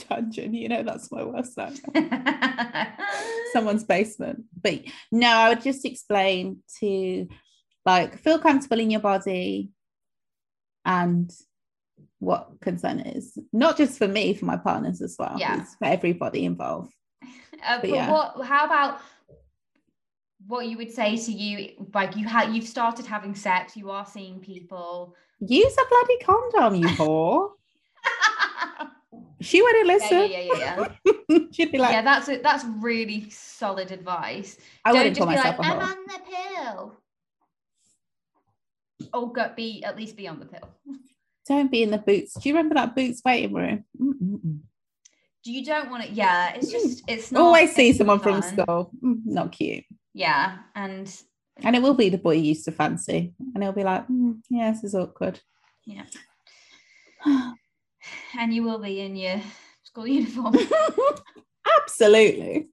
dungeon. 0.08 0.54
You 0.54 0.68
know, 0.68 0.82
that's 0.82 1.12
my 1.12 1.22
worst 1.22 1.56
nightmare. 1.56 2.96
someone's 3.52 3.84
basement. 3.84 4.44
But 4.60 4.80
no, 5.12 5.28
I 5.28 5.50
would 5.50 5.62
just 5.62 5.84
explain 5.84 6.62
to 6.80 7.28
like 7.86 8.18
feel 8.18 8.38
comfortable 8.38 8.80
in 8.80 8.90
your 8.90 9.00
body 9.00 9.70
and 10.84 11.32
what 12.18 12.50
consent 12.60 13.06
is. 13.06 13.38
Not 13.52 13.76
just 13.76 13.98
for 13.98 14.08
me, 14.08 14.34
for 14.34 14.46
my 14.46 14.56
partners 14.56 15.00
as 15.00 15.16
well. 15.18 15.36
Yeah. 15.38 15.62
It's 15.62 15.76
for 15.76 15.86
everybody 15.86 16.44
involved. 16.44 16.92
Uh, 17.66 17.80
but 17.80 17.90
yeah. 17.90 18.10
what? 18.10 18.44
How 18.46 18.66
about 18.66 19.00
what 20.48 20.66
you 20.66 20.76
would 20.78 20.90
say 20.90 21.16
to 21.16 21.32
you? 21.32 21.86
Like 21.94 22.16
you 22.16 22.26
had, 22.26 22.52
you've 22.54 22.66
started 22.66 23.06
having 23.06 23.34
sex. 23.34 23.76
You 23.76 23.90
are 23.90 24.06
seeing 24.06 24.40
people. 24.40 25.14
Use 25.40 25.74
a 25.74 25.88
bloody 25.88 26.18
condom, 26.24 26.74
you 26.74 26.88
whore. 26.88 27.50
She 29.40 29.62
wouldn't 29.62 29.86
yeah, 29.86 29.92
listen. 29.92 30.30
yeah, 30.30 30.40
yeah, 30.40 30.88
yeah. 31.04 31.38
She'd 31.52 31.70
be 31.70 31.78
like, 31.78 31.92
yeah, 31.92 32.02
that's 32.02 32.28
it. 32.28 32.42
That's 32.42 32.64
really 32.80 33.30
solid 33.30 33.92
advice. 33.92 34.58
I 34.84 34.90
Don't 34.90 34.98
wouldn't 34.98 35.16
just 35.16 35.24
call 35.24 35.32
be 35.32 35.36
myself 35.36 35.58
like, 35.60 35.70
I'm 35.70 35.78
on 35.78 35.96
the 36.06 36.20
pill. 36.56 37.00
Or 39.14 39.32
go 39.32 39.52
be 39.54 39.84
at 39.84 39.96
least 39.96 40.16
be 40.16 40.26
on 40.26 40.40
the 40.40 40.46
pill. 40.46 40.68
Don't 41.48 41.70
be 41.70 41.84
in 41.84 41.90
the 41.90 41.98
boots. 41.98 42.34
Do 42.34 42.48
you 42.48 42.54
remember 42.54 42.74
that 42.74 42.96
boots 42.96 43.22
waiting 43.24 43.54
room? 43.54 43.84
Mm-mm-mm. 44.00 44.58
Do 45.44 45.52
you 45.52 45.64
don't 45.64 45.88
want 45.88 46.02
to? 46.02 46.10
Yeah, 46.10 46.52
it's 46.54 46.70
just 46.70 47.04
it's 47.06 47.32
not. 47.32 47.42
Always 47.42 47.74
see 47.74 47.92
someone 47.92 48.18
not 48.18 48.22
from 48.22 48.42
school. 48.42 48.90
Mm, 49.02 49.20
not 49.24 49.52
cute. 49.52 49.84
Yeah, 50.18 50.58
and 50.74 51.08
And 51.62 51.76
it 51.76 51.82
will 51.82 51.94
be 51.94 52.08
the 52.08 52.18
boy 52.18 52.32
you 52.32 52.48
used 52.48 52.64
to 52.64 52.72
fancy. 52.72 53.34
And 53.54 53.62
he'll 53.62 53.70
be 53.72 53.84
like, 53.84 54.08
"Mm, 54.08 54.40
yeah, 54.50 54.72
this 54.72 54.82
is 54.82 54.96
awkward. 54.96 55.40
Yeah. 55.86 56.06
and 58.38 58.52
you 58.52 58.64
will 58.64 58.80
be 58.80 59.00
in 59.00 59.14
your 59.14 59.40
school 59.84 60.08
uniform. 60.08 60.56
Absolutely. 61.82 62.66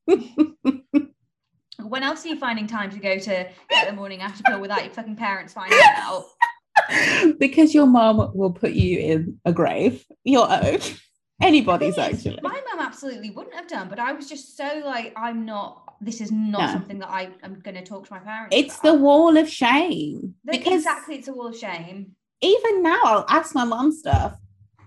when 1.83 2.01
else 2.01 2.25
are 2.25 2.29
you 2.29 2.39
finding 2.39 2.65
time 2.65 2.89
to 2.89 2.97
go 2.97 3.19
to 3.19 3.47
get 3.69 3.87
the 3.87 3.93
morning 3.93 4.21
after 4.21 4.41
pill 4.41 4.59
without 4.59 4.83
your 4.83 4.93
fucking 4.93 5.15
parents 5.15 5.53
finding 5.53 5.79
out? 5.97 6.25
because 7.39 7.75
your 7.75 7.85
mom 7.85 8.31
will 8.33 8.51
put 8.53 8.71
you 8.71 8.97
in 8.97 9.39
a 9.45 9.53
grave, 9.53 10.03
your 10.23 10.51
own. 10.51 10.79
Anybody's 11.41 11.99
actually. 11.99 12.39
My 12.41 12.59
mum 12.71 12.79
absolutely 12.79 13.29
wouldn't 13.29 13.55
have 13.55 13.67
done, 13.67 13.87
but 13.87 13.99
I 13.99 14.13
was 14.13 14.27
just 14.27 14.57
so 14.57 14.81
like, 14.83 15.13
I'm 15.15 15.45
not. 15.45 15.84
This 16.01 16.21
is 16.21 16.31
not 16.31 16.61
No. 16.61 16.73
something 16.73 16.99
that 16.99 17.09
I 17.09 17.29
am 17.43 17.59
going 17.59 17.75
to 17.75 17.83
talk 17.83 18.07
to 18.07 18.13
my 18.13 18.19
parents. 18.19 18.55
It's 18.55 18.79
the 18.79 18.93
wall 18.93 19.37
of 19.37 19.49
shame. 19.49 20.35
The- 20.43 20.51
Because 20.57 20.73
exactly. 20.81 21.15
It's 21.15 21.27
a 21.27 21.33
wall 21.33 21.47
of 21.47 21.57
shame. 21.57 22.15
even 22.41 22.83
now 22.83 22.99
I'll 23.03 23.25
ask 23.29 23.55
my 23.55 23.63
mom 23.63 23.91
stuff 23.91 24.37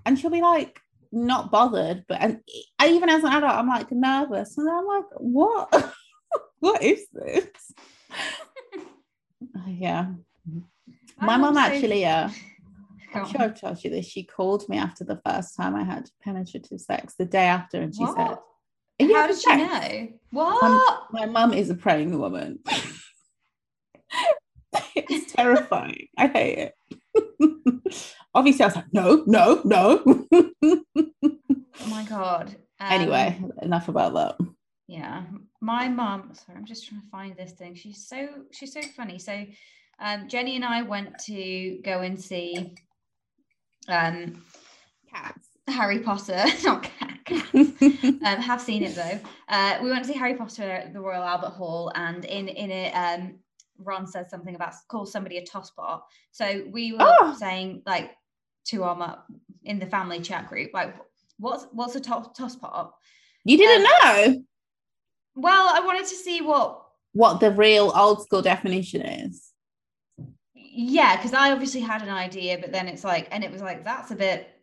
and 0.05 0.19
she'll 0.19 0.31
be 0.31 0.43
like, 0.43 0.79
not 1.11 1.51
bothered. 1.51 2.05
But 2.09 2.21
and 2.21 2.41
even 2.85 3.09
as 3.09 3.25
an 3.25 3.33
adult, 3.33 3.53
I'm 3.53 3.69
like 3.69 3.91
nervous. 3.91 4.59
And 4.59 4.69
I'm 4.69 4.87
like, 4.87 5.05
what? 5.17 5.93
what 6.61 6.83
is 6.83 7.07
this? 7.13 7.73
yeah. 9.67 10.13
My 11.21 11.37
mom 11.37 11.55
so- 11.55 11.61
actually, 11.61 12.05
uh, 12.05 12.29
Go 13.15 13.21
I'm 13.21 13.27
sure 13.31 13.41
I've 13.41 13.59
told 13.59 13.83
you 13.83 13.89
this. 13.91 14.05
She 14.07 14.23
called 14.23 14.69
me 14.69 14.77
after 14.77 15.03
the 15.03 15.19
first 15.25 15.57
time 15.57 15.75
I 15.75 15.83
had 15.83 16.11
penetrative 16.23 16.79
sex 16.79 17.15
the 17.19 17.25
day 17.25 17.47
after, 17.47 17.81
and 17.81 17.95
she 17.95 18.05
said, 18.05 18.13
What? 18.15 18.19
"Are 18.19 18.41
How 19.01 19.27
did 19.27 19.39
she 19.41 19.57
know? 19.57 20.09
What? 20.31 21.03
My 21.13 21.27
mum 21.27 21.53
is 21.55 21.71
a 21.71 21.75
praying 21.75 22.19
woman. 22.19 22.59
it's 24.97 25.33
terrifying. 25.33 26.09
I 26.17 26.27
hate 26.29 26.59
it. 26.59 26.75
Obviously, 28.35 28.65
I 28.65 28.67
was 28.67 28.77
like, 28.77 28.93
no, 28.93 29.23
no, 29.27 29.63
no. 29.65 30.03
Oh 31.81 31.87
my 31.89 32.05
god. 32.05 32.57
Um, 32.81 32.93
anyway, 32.93 33.43
enough 33.61 33.89
about 33.89 34.15
that. 34.15 34.37
yeah 34.87 35.25
my 35.61 35.89
mum 35.89 36.31
sorry 36.33 36.57
i'm 36.57 36.65
just 36.65 36.87
trying 36.87 37.01
to 37.01 37.09
find 37.09 37.37
this 37.37 37.51
thing 37.51 37.75
she's 37.75 38.07
so 38.07 38.29
she's 38.53 38.73
so 38.73 38.81
funny 38.97 39.19
so 39.19 39.45
um 39.99 40.29
jenny 40.29 40.55
and 40.55 40.65
i 40.65 40.83
went 40.83 41.19
to 41.19 41.81
go 41.85 42.03
and 42.03 42.23
see 42.23 42.73
um 43.89 44.45
Cats. 45.13 45.49
harry 45.67 45.99
potter 45.99 46.45
not 46.63 46.85
cat, 46.85 47.08
um 47.31 48.41
have 48.41 48.61
seen 48.61 48.83
it 48.83 48.95
though 48.95 49.19
uh 49.49 49.79
we 49.83 49.91
went 49.91 50.05
to 50.05 50.13
see 50.13 50.19
harry 50.19 50.35
potter 50.35 50.63
at 50.63 50.93
the 50.93 51.01
royal 51.01 51.23
albert 51.23 51.51
hall 51.51 51.93
and 51.95 52.25
in 52.25 52.49
in 52.49 52.71
it 52.71 52.91
um 52.93 53.35
ron 53.79 54.07
says 54.07 54.29
something 54.31 54.55
about 54.55 54.73
call 54.89 55.07
somebody 55.07 55.39
a 55.39 55.45
tosspot 55.45 56.03
so 56.33 56.65
we 56.71 56.93
were 56.93 56.99
Oh. 57.01 57.37
saying 57.39 57.83
like 57.87 58.13
to 58.67 58.85
our 58.85 59.25
in 59.65 59.79
the 59.79 59.87
family 59.87 60.21
chat 60.21 60.47
group, 60.49 60.73
like 60.75 60.95
what's 61.39 61.67
what's 61.73 61.95
a 61.97 62.01
to- 62.01 62.31
toss 62.37 62.57
pot? 62.57 62.93
You 63.45 63.57
didn't 63.57 63.87
Um, 63.87 63.93
know 64.03 64.45
Well, 65.37 65.71
I 65.75 65.81
wanted 65.81 66.07
to 66.07 66.15
see 66.15 66.43
what 66.43 66.85
what 67.13 67.41
the 67.41 67.51
real 67.51 67.93
old 67.95 68.23
school 68.23 68.43
definition 68.43 69.03
is. 69.03 69.53
yeah, 70.55 71.17
because 71.17 71.33
I 71.33 71.53
obviously 71.53 71.81
had 71.81 72.03
an 72.03 72.11
idea, 72.11 72.59
but 72.59 72.73
then 72.73 72.89
it's 72.89 73.05
like, 73.05 73.29
and 73.31 73.43
it 73.43 73.51
was 73.51 73.63
like, 73.63 73.85
that's 73.85 74.11
a 74.11 74.17
bit 74.17 74.58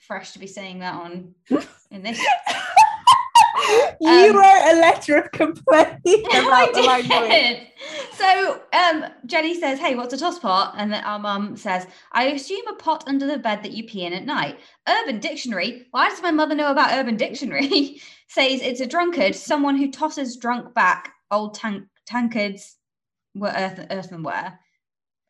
fresh 0.00 0.32
to 0.32 0.38
be 0.38 0.46
saying 0.46 0.80
that 0.80 0.94
on 0.94 1.34
in 1.90 2.02
this. 2.02 2.18
you 4.00 4.08
Um, 4.08 4.36
wrote 4.36 4.72
a 4.72 4.80
letter 4.80 5.16
of 5.16 5.30
complaint 5.32 5.98
about 6.04 6.74
the 6.74 6.82
language. 6.82 7.68
So 8.14 8.60
um, 8.72 9.04
Jenny 9.26 9.58
says, 9.58 9.78
"Hey, 9.78 9.94
what's 9.94 10.14
a 10.14 10.18
toss 10.18 10.38
pot?" 10.38 10.74
And 10.76 10.92
then 10.92 11.04
our 11.04 11.18
mum 11.18 11.56
says, 11.56 11.86
"I 12.12 12.24
assume 12.26 12.66
a 12.68 12.74
pot 12.74 13.04
under 13.06 13.26
the 13.26 13.38
bed 13.38 13.62
that 13.62 13.72
you 13.72 13.84
pee 13.84 14.04
in 14.04 14.12
at 14.12 14.24
night." 14.24 14.58
Urban 14.88 15.20
Dictionary. 15.20 15.86
Why 15.90 16.08
does 16.08 16.22
my 16.22 16.30
mother 16.30 16.54
know 16.54 16.70
about 16.70 16.92
Urban 16.92 17.16
Dictionary? 17.16 18.00
Says 18.28 18.60
it's 18.62 18.80
a 18.80 18.86
drunkard, 18.86 19.34
someone 19.34 19.76
who 19.76 19.90
tosses 19.90 20.36
drunk 20.36 20.72
back 20.74 21.12
old 21.30 21.54
tank 21.54 21.84
tankards, 22.06 22.76
were 23.34 23.52
earth, 23.54 23.86
earthenware. 23.90 24.58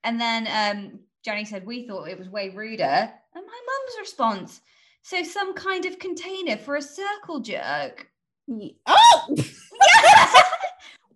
And 0.05 0.21
then 0.21 0.47
um, 0.49 1.01
Jenny 1.25 1.45
said, 1.45 1.65
"We 1.67 1.87
thought 1.87 2.09
it 2.09 2.19
was 2.19 2.29
way 2.29 2.51
ruder." 2.51 3.13
And 3.35 3.45
my 3.47 3.61
mum's 3.67 3.99
response: 4.01 4.61
"So 5.03 5.23
some 5.23 5.55
kind 5.55 5.85
of 5.87 5.99
container 5.99 6.57
for 6.57 6.77
a 6.77 6.83
circle 6.83 7.41
jerk." 7.41 8.09
Oh, 8.87 9.27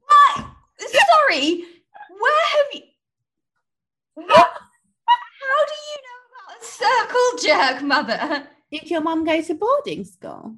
what? 0.06 0.46
Sorry. 0.78 1.64
Where 2.10 2.46
have 2.46 2.66
you? 2.74 2.80
What? 4.14 4.28
How 5.40 5.60
do 5.66 5.76
you 5.90 5.98
know 6.04 6.20
about 6.30 6.62
a 6.62 6.64
circle 6.64 7.30
jerk, 7.42 7.82
mother? 7.82 8.48
did 8.70 8.90
your 8.90 9.00
mum 9.00 9.24
go 9.24 9.40
to 9.42 9.54
boarding 9.54 10.04
school? 10.04 10.56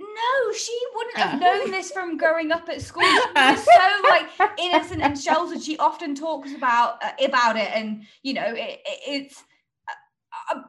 No, 0.00 0.52
she 0.52 0.78
wouldn't 0.94 1.16
have 1.18 1.34
Oh. 1.34 1.38
known 1.44 1.70
this 1.70 1.90
from 1.92 2.16
growing 2.16 2.50
up 2.52 2.68
at 2.68 2.80
school. 2.82 3.02
She 3.04 3.32
was 3.34 3.64
so 3.64 4.08
like 4.08 4.28
innocent 4.58 5.02
and 5.02 5.18
sheltered. 5.18 5.62
She 5.62 5.76
often 5.78 6.14
talks 6.14 6.52
about 6.54 7.02
uh, 7.02 7.12
about 7.24 7.56
it, 7.56 7.70
and 7.72 8.04
you 8.22 8.34
know, 8.34 8.44
it, 8.46 8.80
it, 8.84 9.00
it's. 9.06 9.44
Uh, 10.54 10.62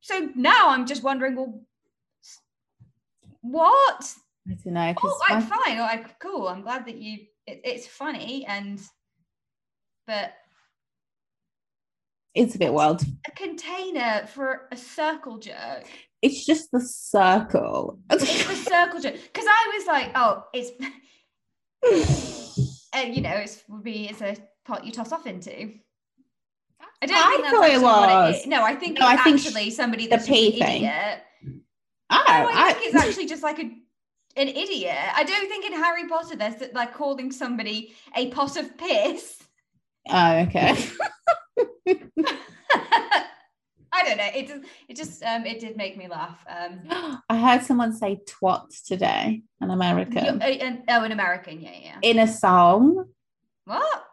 so 0.00 0.30
now 0.34 0.70
I'm 0.70 0.86
just 0.86 1.02
wondering, 1.02 1.36
well, 1.36 1.60
what? 3.40 4.14
I 4.48 4.54
don't 4.64 4.74
know. 4.74 4.94
Oh, 5.02 5.20
like 5.30 5.44
fine, 5.44 5.78
like 5.78 6.18
cool. 6.18 6.48
I'm 6.48 6.62
glad 6.62 6.86
that 6.86 6.96
you. 6.96 7.18
It, 7.46 7.60
it's 7.64 7.86
funny 7.88 8.46
and, 8.46 8.80
but 10.06 10.32
it's 12.34 12.54
a 12.54 12.58
bit 12.58 12.72
wild. 12.72 13.02
a 13.26 13.30
container 13.32 14.26
for 14.28 14.68
a 14.70 14.76
circle 14.76 15.38
jerk. 15.38 15.86
It's 16.22 16.46
just 16.46 16.70
the 16.70 16.80
circle. 16.80 17.98
It's 18.10 18.46
the 18.46 18.54
circle 18.54 19.00
jerk 19.00 19.14
because 19.14 19.46
I 19.48 19.72
was 19.76 19.86
like, 19.86 20.12
oh, 20.14 20.44
it's 20.54 20.70
uh, 22.94 23.00
you 23.00 23.22
know, 23.22 23.34
it's 23.34 23.62
would 23.68 23.82
be 23.82 24.08
it's 24.08 24.22
a 24.22 24.36
pot 24.64 24.84
you 24.84 24.92
toss 24.92 25.12
off 25.12 25.26
into. 25.26 25.72
I 27.02 27.06
don't 27.06 27.16
I 27.18 27.30
think 27.30 27.42
that's 27.42 27.54
thought 27.56 27.70
it 27.70 27.82
what 27.82 28.08
it 28.10 28.14
was. 28.36 28.46
No, 28.46 28.62
I 28.62 28.74
think 28.76 28.98
No, 28.98 29.10
it's 29.10 29.20
I 29.20 29.24
think 29.24 29.36
actually 29.44 29.70
somebody 29.70 30.04
the 30.04 30.10
that's 30.10 30.26
just 30.26 30.38
an 30.38 30.52
thing. 30.52 30.82
idiot. 30.84 31.22
oh, 32.10 32.24
No, 32.28 32.34
I 32.34 32.50
I, 32.68 32.72
think 32.74 32.94
it's 32.94 33.04
actually 33.04 33.26
just 33.26 33.42
like 33.42 33.58
a 33.58 33.62
an 34.36 34.48
idiot. 34.48 34.96
I 35.14 35.24
don't 35.24 35.48
think 35.48 35.64
in 35.66 35.72
Harry 35.74 36.08
Potter 36.08 36.36
there's 36.36 36.62
like 36.72 36.94
calling 36.94 37.32
somebody 37.32 37.92
a 38.16 38.30
pot 38.30 38.56
of 38.56 38.78
piss. 38.78 39.38
oh, 40.08 40.36
okay. 40.40 40.76
I 43.94 44.04
don't 44.04 44.16
know. 44.16 44.28
It 44.34 44.48
just 44.48 44.64
it 44.88 44.96
just 44.96 45.22
um 45.22 45.44
it 45.44 45.60
did 45.60 45.76
make 45.76 45.96
me 45.98 46.08
laugh. 46.08 46.42
Um 46.48 47.20
I 47.28 47.36
heard 47.36 47.62
someone 47.62 47.92
say 47.92 48.20
twat 48.26 48.68
today, 48.86 49.42
an 49.60 49.70
American, 49.70 50.24
you- 50.24 50.30
uh, 50.40 50.44
and- 50.44 50.82
oh, 50.88 51.04
an 51.04 51.12
American, 51.12 51.60
yeah, 51.60 51.74
yeah. 51.82 51.98
in 52.02 52.18
a 52.18 52.26
song. 52.26 53.04
What? 53.66 54.04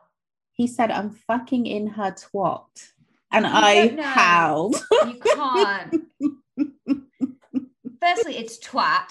He 0.60 0.68
said, 0.68 0.92
I'm 0.92 1.12
fucking 1.12 1.66
in 1.68 1.88
her 1.88 2.12
twat. 2.12 2.68
And 3.32 3.46
You 3.46 3.52
I 3.54 3.98
howled. 4.02 4.76
You 5.08 5.18
can't. 5.34 5.96
Firstly, 8.02 8.36
it's 8.38 8.60
twat. 8.60 9.08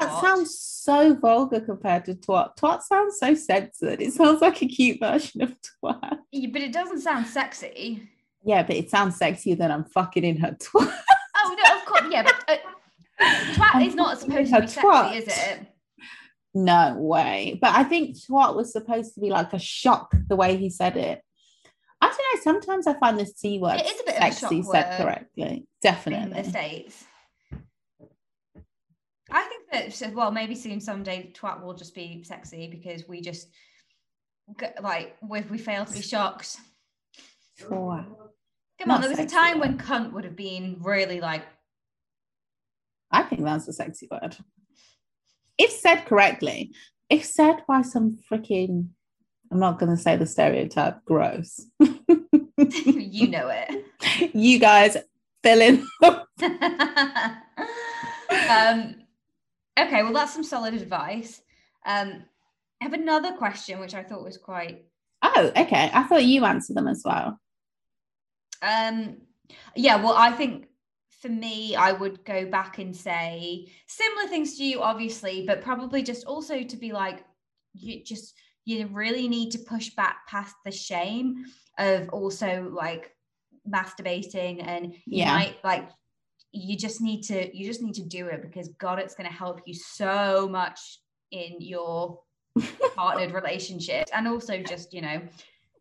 That 0.00 0.08
Twat. 0.08 0.20
sounds 0.22 0.58
so 0.58 1.12
vulgar 1.12 1.60
compared 1.60 2.06
to 2.06 2.14
twat. 2.14 2.56
Twat 2.56 2.80
sounds 2.80 3.18
so 3.20 3.34
censored. 3.34 4.00
It 4.00 4.14
sounds 4.14 4.40
like 4.40 4.62
a 4.62 4.66
cute 4.66 5.00
version 5.00 5.42
of 5.42 5.54
twat. 5.84 6.18
Yeah, 6.32 6.48
but 6.50 6.62
it 6.62 6.72
doesn't 6.72 7.02
sound 7.02 7.26
sexy. 7.26 8.08
Yeah, 8.42 8.62
but 8.62 8.74
it 8.76 8.88
sounds 8.88 9.18
sexier 9.18 9.58
than 9.58 9.70
I'm 9.70 9.84
fucking 9.84 10.24
in 10.24 10.38
her 10.38 10.52
twat. 10.52 10.94
Oh 11.36 11.56
no, 11.62 11.76
of 11.76 11.84
course, 11.84 12.04
yeah, 12.10 12.22
but 12.22 12.42
uh, 12.48 12.56
twat 13.52 13.70
I'm 13.74 13.82
is 13.86 13.94
not 13.94 14.18
supposed 14.18 14.50
to 14.54 14.60
be 14.62 14.66
sexy, 14.66 14.80
twat. 14.80 15.14
is 15.14 15.28
it? 15.28 15.66
No 16.56 16.94
way. 16.96 17.58
But 17.60 17.74
I 17.74 17.84
think 17.84 18.16
twat 18.16 18.56
was 18.56 18.72
supposed 18.72 19.14
to 19.14 19.20
be 19.20 19.28
like 19.28 19.52
a 19.52 19.58
shock 19.58 20.14
the 20.26 20.36
way 20.36 20.56
he 20.56 20.70
said 20.70 20.96
it. 20.96 21.20
I 22.00 22.06
don't 22.06 22.16
know. 22.16 22.40
Sometimes 22.42 22.86
I 22.86 22.94
find 22.94 23.18
the 23.18 23.26
C 23.26 23.58
word 23.58 23.80
It 23.80 23.86
is 23.86 24.00
a 24.00 24.04
bit 24.04 24.16
of 24.16 24.22
a 24.22 24.32
sexy 24.32 24.62
shock 24.62 24.72
said 24.72 24.88
word. 24.88 24.96
correctly. 24.96 25.42
In 25.44 25.66
Definitely. 25.82 26.42
the 26.42 26.48
states. 26.48 27.04
I 29.30 29.42
think 29.42 29.92
that 30.00 30.14
well, 30.14 30.30
maybe 30.30 30.54
soon 30.54 30.80
someday 30.80 31.30
twat 31.36 31.62
will 31.62 31.74
just 31.74 31.94
be 31.94 32.24
sexy 32.24 32.68
because 32.68 33.06
we 33.06 33.20
just 33.20 33.48
like 34.80 35.14
we 35.28 35.42
we 35.42 35.58
fail 35.58 35.84
to 35.84 35.92
be 35.92 36.00
shocked. 36.00 36.56
Twat. 37.60 38.06
Come 38.78 38.88
Not 38.88 38.94
on, 38.94 39.00
there 39.02 39.10
was 39.10 39.18
a 39.18 39.26
time 39.26 39.54
though. 39.58 39.60
when 39.66 39.76
cunt 39.78 40.12
would 40.12 40.24
have 40.24 40.36
been 40.36 40.78
really 40.80 41.20
like 41.20 41.42
I 43.10 43.24
think 43.24 43.42
that's 43.42 43.68
a 43.68 43.74
sexy 43.74 44.08
word. 44.10 44.38
If 45.58 45.70
said 45.70 46.04
correctly, 46.04 46.72
if 47.08 47.24
said 47.24 47.62
by 47.66 47.82
some 47.82 48.18
freaking, 48.30 48.88
I'm 49.50 49.58
not 49.58 49.78
going 49.78 49.94
to 49.94 50.00
say 50.00 50.16
the 50.16 50.26
stereotype, 50.26 51.04
gross. 51.04 51.64
you 51.80 53.28
know 53.28 53.48
it. 53.48 54.34
you 54.34 54.58
guys 54.58 54.96
fill 55.42 55.60
in. 55.60 55.86
um, 56.02 56.22
okay, 59.78 60.02
well, 60.02 60.12
that's 60.12 60.34
some 60.34 60.44
solid 60.44 60.74
advice. 60.74 61.40
Um, 61.84 62.24
I 62.80 62.84
have 62.84 62.92
another 62.92 63.32
question, 63.32 63.80
which 63.80 63.94
I 63.94 64.02
thought 64.02 64.24
was 64.24 64.36
quite. 64.36 64.84
oh, 65.22 65.52
okay. 65.56 65.90
I 65.92 66.02
thought 66.04 66.24
you 66.24 66.44
answered 66.44 66.76
them 66.76 66.88
as 66.88 67.02
well. 67.04 67.40
Um, 68.62 69.18
yeah, 69.74 69.96
well, 69.96 70.14
I 70.16 70.32
think 70.32 70.68
for 71.20 71.28
me, 71.28 71.74
I 71.74 71.92
would 71.92 72.24
go 72.24 72.46
back 72.46 72.78
and 72.78 72.94
say 72.94 73.72
similar 73.86 74.28
things 74.28 74.56
to 74.58 74.64
you, 74.64 74.82
obviously, 74.82 75.44
but 75.46 75.62
probably 75.62 76.02
just 76.02 76.26
also 76.26 76.62
to 76.62 76.76
be 76.76 76.92
like, 76.92 77.24
you 77.72 78.02
just 78.04 78.34
you 78.64 78.86
really 78.88 79.28
need 79.28 79.50
to 79.52 79.58
push 79.58 79.90
back 79.90 80.26
past 80.26 80.54
the 80.64 80.72
shame 80.72 81.44
of 81.78 82.08
also 82.10 82.68
like 82.72 83.14
masturbating 83.68 84.62
and 84.66 84.92
you 85.06 85.18
Yeah. 85.18 85.32
might 85.32 85.56
like 85.64 85.88
you 86.52 86.76
just 86.76 87.00
need 87.00 87.22
to 87.22 87.56
you 87.56 87.66
just 87.66 87.82
need 87.82 87.94
to 87.94 88.04
do 88.04 88.26
it 88.28 88.42
because 88.42 88.68
god 88.78 88.98
it's 88.98 89.14
going 89.14 89.28
to 89.28 89.34
help 89.34 89.60
you 89.66 89.74
so 89.74 90.48
much 90.48 91.00
in 91.30 91.56
your 91.60 92.20
partnered 92.96 93.32
relationship 93.32 94.08
and 94.12 94.26
also 94.26 94.62
just 94.62 94.92
you 94.92 95.02
know 95.02 95.20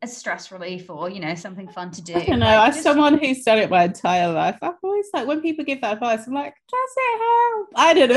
as 0.01 0.15
stress 0.15 0.51
relief 0.51 0.89
or 0.89 1.09
you 1.09 1.19
know 1.19 1.35
something 1.35 1.67
fun 1.69 1.91
to 1.91 2.01
do 2.01 2.13
I 2.15 2.25
don't 2.25 2.39
know. 2.39 2.45
Like, 2.45 2.69
As 2.69 2.75
just- 2.75 2.83
someone 2.83 3.17
who's 3.17 3.43
done 3.43 3.57
it 3.59 3.69
my 3.69 3.83
entire 3.85 4.31
life, 4.31 4.57
I've 4.61 4.75
always 4.83 5.07
like 5.13 5.27
when 5.27 5.41
people 5.41 5.65
give 5.65 5.81
that 5.81 5.93
advice, 5.93 6.27
I'm 6.27 6.33
like, 6.33 6.55
does 6.69 6.93
it 6.97 7.17
help? 7.19 7.67
I 7.75 7.93
don't 7.93 8.09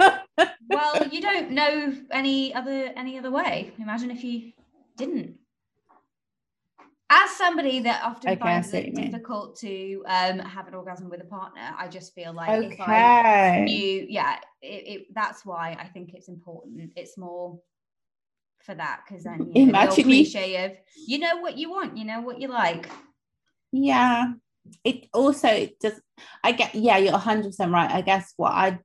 know. 0.00 0.48
well 0.68 1.06
you 1.10 1.20
don't 1.20 1.50
know 1.50 1.92
any 2.10 2.54
other 2.54 2.92
any 2.96 3.18
other 3.18 3.30
way 3.30 3.72
imagine 3.78 4.10
if 4.10 4.22
you 4.24 4.52
didn't 4.96 5.34
as 7.10 7.30
somebody 7.30 7.80
that 7.80 8.02
often 8.04 8.30
Okay, 8.30 8.38
finds 8.38 8.72
it 8.72 8.94
difficult 8.94 9.56
to 9.58 10.02
um 10.06 10.38
have 10.38 10.68
an 10.68 10.74
orgasm 10.74 11.10
with 11.10 11.20
a 11.20 11.24
partner 11.24 11.74
i 11.76 11.88
just 11.88 12.14
feel 12.14 12.32
like 12.32 12.62
if 12.72 12.80
i 12.80 12.86
okay. 13.02 13.64
knew 13.64 14.06
yeah 14.08 14.36
it, 14.62 14.66
it 15.00 15.06
that's 15.14 15.44
why 15.44 15.76
i 15.80 15.86
think 15.86 16.14
it's 16.14 16.28
important 16.28 16.92
it's 16.96 17.18
more 17.18 17.58
for 18.62 18.74
that 18.74 19.00
because 19.06 19.24
then 19.24 19.50
you 19.54 19.66
know, 19.66 19.70
Imagine 19.70 19.96
you- 20.10 20.24
cliche 20.24 20.64
of 20.64 20.72
you 21.06 21.18
know 21.18 21.38
what 21.38 21.56
you 21.56 21.70
want 21.70 21.96
you 21.96 22.04
know 22.04 22.20
what 22.20 22.40
you 22.40 22.48
like 22.48 22.88
Yeah. 23.72 24.32
It 24.84 25.06
also 25.14 25.68
does 25.80 26.00
I 26.44 26.52
get 26.52 26.74
yeah, 26.74 26.98
you're 26.98 27.12
100% 27.14 27.72
right. 27.72 27.90
I 27.90 28.02
guess 28.02 28.34
what 28.36 28.52
I 28.52 28.78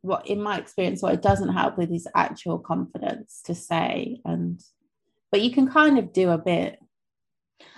what 0.00 0.26
in 0.26 0.42
my 0.42 0.58
experience 0.58 1.00
what 1.00 1.14
it 1.14 1.22
doesn't 1.22 1.52
help 1.52 1.78
with 1.78 1.92
is 1.92 2.08
actual 2.14 2.58
confidence 2.58 3.40
to 3.44 3.54
say 3.54 4.20
and 4.24 4.60
but 5.32 5.40
you 5.40 5.50
can 5.50 5.68
kind 5.68 5.98
of 5.98 6.12
do 6.12 6.30
a 6.30 6.38
bit. 6.38 6.78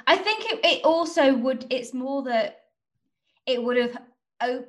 I 0.06 0.16
think 0.16 0.44
it, 0.50 0.60
it 0.64 0.84
also 0.84 1.34
would, 1.34 1.66
it's 1.70 1.94
more 1.94 2.24
that 2.24 2.56
it 3.46 3.62
would 3.62 3.76
have 3.76 3.96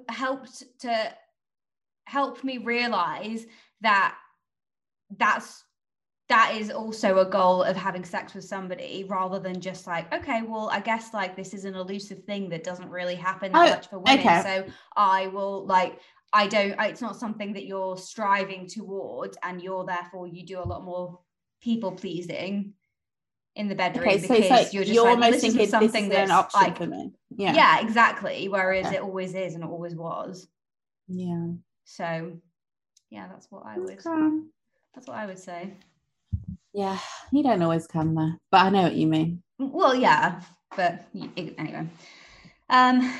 helped 0.07 0.63
to 0.81 1.13
help 2.05 2.43
me 2.43 2.59
realize 2.59 3.45
that 3.81 4.15
that's 5.17 5.64
that 6.27 6.55
is 6.57 6.71
also 6.71 7.19
a 7.19 7.25
goal 7.29 7.61
of 7.61 7.75
having 7.75 8.03
sex 8.03 8.33
with 8.33 8.43
somebody 8.43 9.05
rather 9.07 9.39
than 9.39 9.61
just 9.61 9.85
like 9.87 10.11
okay 10.13 10.41
well 10.41 10.69
i 10.71 10.79
guess 10.79 11.13
like 11.13 11.35
this 11.35 11.53
is 11.53 11.65
an 11.65 11.75
elusive 11.75 12.23
thing 12.23 12.49
that 12.49 12.63
doesn't 12.63 12.89
really 12.89 13.15
happen 13.15 13.51
that 13.51 13.67
Oh, 13.67 13.69
much 13.75 13.87
for 13.89 13.99
women 13.99 14.19
okay. 14.19 14.41
so 14.41 14.65
i 14.95 15.27
will 15.27 15.65
like 15.65 15.99
i 16.33 16.47
don't 16.47 16.75
it's 16.81 17.01
not 17.01 17.15
something 17.15 17.53
that 17.53 17.65
you're 17.65 17.97
striving 17.97 18.67
towards 18.67 19.37
and 19.43 19.61
you're 19.61 19.85
therefore 19.85 20.27
you 20.27 20.45
do 20.45 20.59
a 20.59 20.65
lot 20.65 20.83
more 20.83 21.19
people 21.61 21.91
pleasing 21.91 22.73
in 23.55 23.67
the 23.69 23.75
bedroom 23.75 24.07
Okay, 24.07 24.17
so 24.19 24.27
because 24.33 24.49
like 24.49 24.73
you're 24.73 24.83
you're, 24.83 24.95
just 24.95 25.05
like 25.05 25.13
almost 25.23 25.41
thinking 25.41 25.67
something 25.67 26.09
this 26.09 26.17
is 26.25 26.29
that's 26.29 26.31
an 26.31 26.37
option 26.37 26.61
like 26.61 26.77
for 26.77 26.87
me. 26.87 27.11
yeah. 27.37 27.53
Yeah. 27.53 27.79
exactly 27.81 28.47
whereas 28.49 28.85
Yeah. 28.85 28.95
it 28.95 29.01
always 29.01 29.33
is 29.35 29.53
and 29.55 29.63
it 29.63 29.69
always 29.69 29.95
was 29.95 30.47
Yeah. 31.07 31.47
so 31.85 32.33
yeah 33.11 33.27
that's 33.27 33.49
what 33.51 33.63
i 33.65 33.77
would 33.77 33.91
Okay. 34.05 34.37
that's 34.93 35.07
what 35.07 35.17
i 35.17 35.25
would 35.25 35.39
say 35.39 35.75
Yeah. 36.75 36.99
You 37.31 37.41
don't 37.41 37.61
always 37.61 37.87
come 37.87 38.15
there, 38.15 38.37
but 38.51 38.65
I 38.65 38.69
know 38.69 38.83
what 38.83 38.95
you 38.95 39.07
mean. 39.07 39.41
Well, 39.57 39.95
yeah, 39.95 40.41
but 40.75 41.05
anyway. 41.13 41.87
Um, 42.69 43.13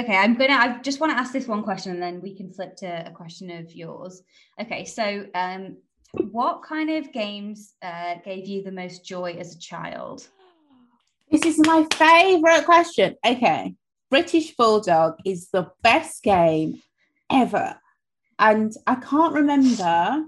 okay, 0.00 0.16
I'm 0.16 0.34
gonna. 0.34 0.54
I 0.54 0.78
just 0.80 1.00
want 1.00 1.12
to 1.12 1.18
ask 1.18 1.32
this 1.34 1.46
one 1.46 1.62
question, 1.62 1.92
and 1.92 2.02
then 2.02 2.22
we 2.22 2.34
can 2.34 2.50
flip 2.50 2.76
to 2.76 3.06
a 3.06 3.10
question 3.10 3.50
of 3.50 3.74
yours. 3.74 4.22
Okay, 4.58 4.86
so 4.86 5.26
um, 5.34 5.76
what 6.30 6.62
kind 6.62 6.88
of 6.88 7.12
games 7.12 7.74
uh, 7.82 8.14
gave 8.24 8.46
you 8.46 8.62
the 8.62 8.72
most 8.72 9.04
joy 9.04 9.36
as 9.38 9.54
a 9.54 9.58
child? 9.58 10.26
This 11.30 11.44
is 11.44 11.58
my 11.66 11.86
favorite 11.92 12.64
question. 12.64 13.16
Okay. 13.26 13.74
British 14.10 14.54
Bulldog 14.56 15.16
is 15.26 15.48
the 15.50 15.70
best 15.82 16.22
game 16.22 16.80
ever. 17.30 17.76
And 18.38 18.72
I 18.86 18.94
can't 18.94 19.34
remember. 19.34 20.24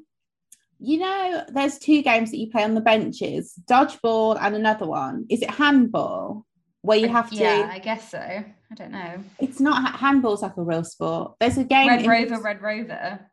You 0.78 0.98
know, 0.98 1.44
there's 1.48 1.78
two 1.78 2.02
games 2.02 2.30
that 2.30 2.36
you 2.38 2.50
play 2.50 2.62
on 2.62 2.74
the 2.74 2.80
benches 2.80 3.54
dodgeball 3.68 4.36
and 4.40 4.54
another 4.54 4.86
one. 4.86 5.26
Is 5.30 5.42
it 5.42 5.50
handball? 5.50 6.44
Where 6.82 6.98
you 6.98 7.08
have 7.08 7.30
to, 7.30 7.36
Yeah, 7.36 7.68
I 7.72 7.78
guess 7.80 8.10
so. 8.12 8.18
I 8.20 8.74
don't 8.76 8.92
know. 8.92 9.18
it's 9.40 9.58
not 9.58 9.82
ha- 9.82 9.98
handball's 10.12 10.42
like 10.42 10.56
a 10.56 10.62
real 10.62 10.84
sport. 10.84 11.34
There's 11.40 11.58
a 11.58 11.64
game. 11.64 11.88
Red 11.88 12.06
Rover, 12.06 12.40
Red 12.40 12.62
Rover. 12.62 13.28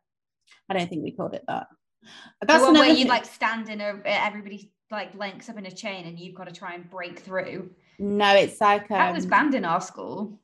I 0.68 0.74
don't 0.74 0.88
think 0.88 1.04
we 1.04 1.12
called 1.12 1.34
it 1.34 1.44
that. 1.46 1.68
The 2.40 2.46
That's 2.46 2.62
one 2.64 2.74
where 2.74 2.88
you 2.88 2.94
thing- 2.96 3.06
like 3.08 3.24
stand 3.26 3.68
in 3.68 3.80
a 3.80 4.00
everybody 4.04 4.72
like 4.90 5.14
links 5.14 5.48
up 5.48 5.56
in 5.58 5.66
a 5.66 5.70
chain, 5.70 6.06
and 6.06 6.18
you've 6.18 6.34
got 6.34 6.48
to 6.48 6.54
try 6.54 6.74
and 6.74 6.88
break 6.90 7.20
through. 7.20 7.70
No, 7.98 8.34
it's 8.34 8.60
like 8.60 8.90
um, 8.90 8.98
That 8.98 9.14
was 9.14 9.26
banned 9.26 9.54
in 9.54 9.64
our 9.64 9.80
school. 9.80 10.40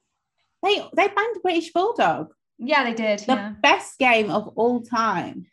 they 0.62 0.76
they 0.94 1.08
banned 1.08 1.36
British 1.42 1.72
Bulldog, 1.72 2.28
Yeah, 2.58 2.84
they 2.84 2.94
did. 2.94 3.20
the 3.20 3.34
yeah. 3.34 3.54
best 3.60 3.98
game 3.98 4.30
of 4.30 4.48
all 4.56 4.82
time. 4.82 5.46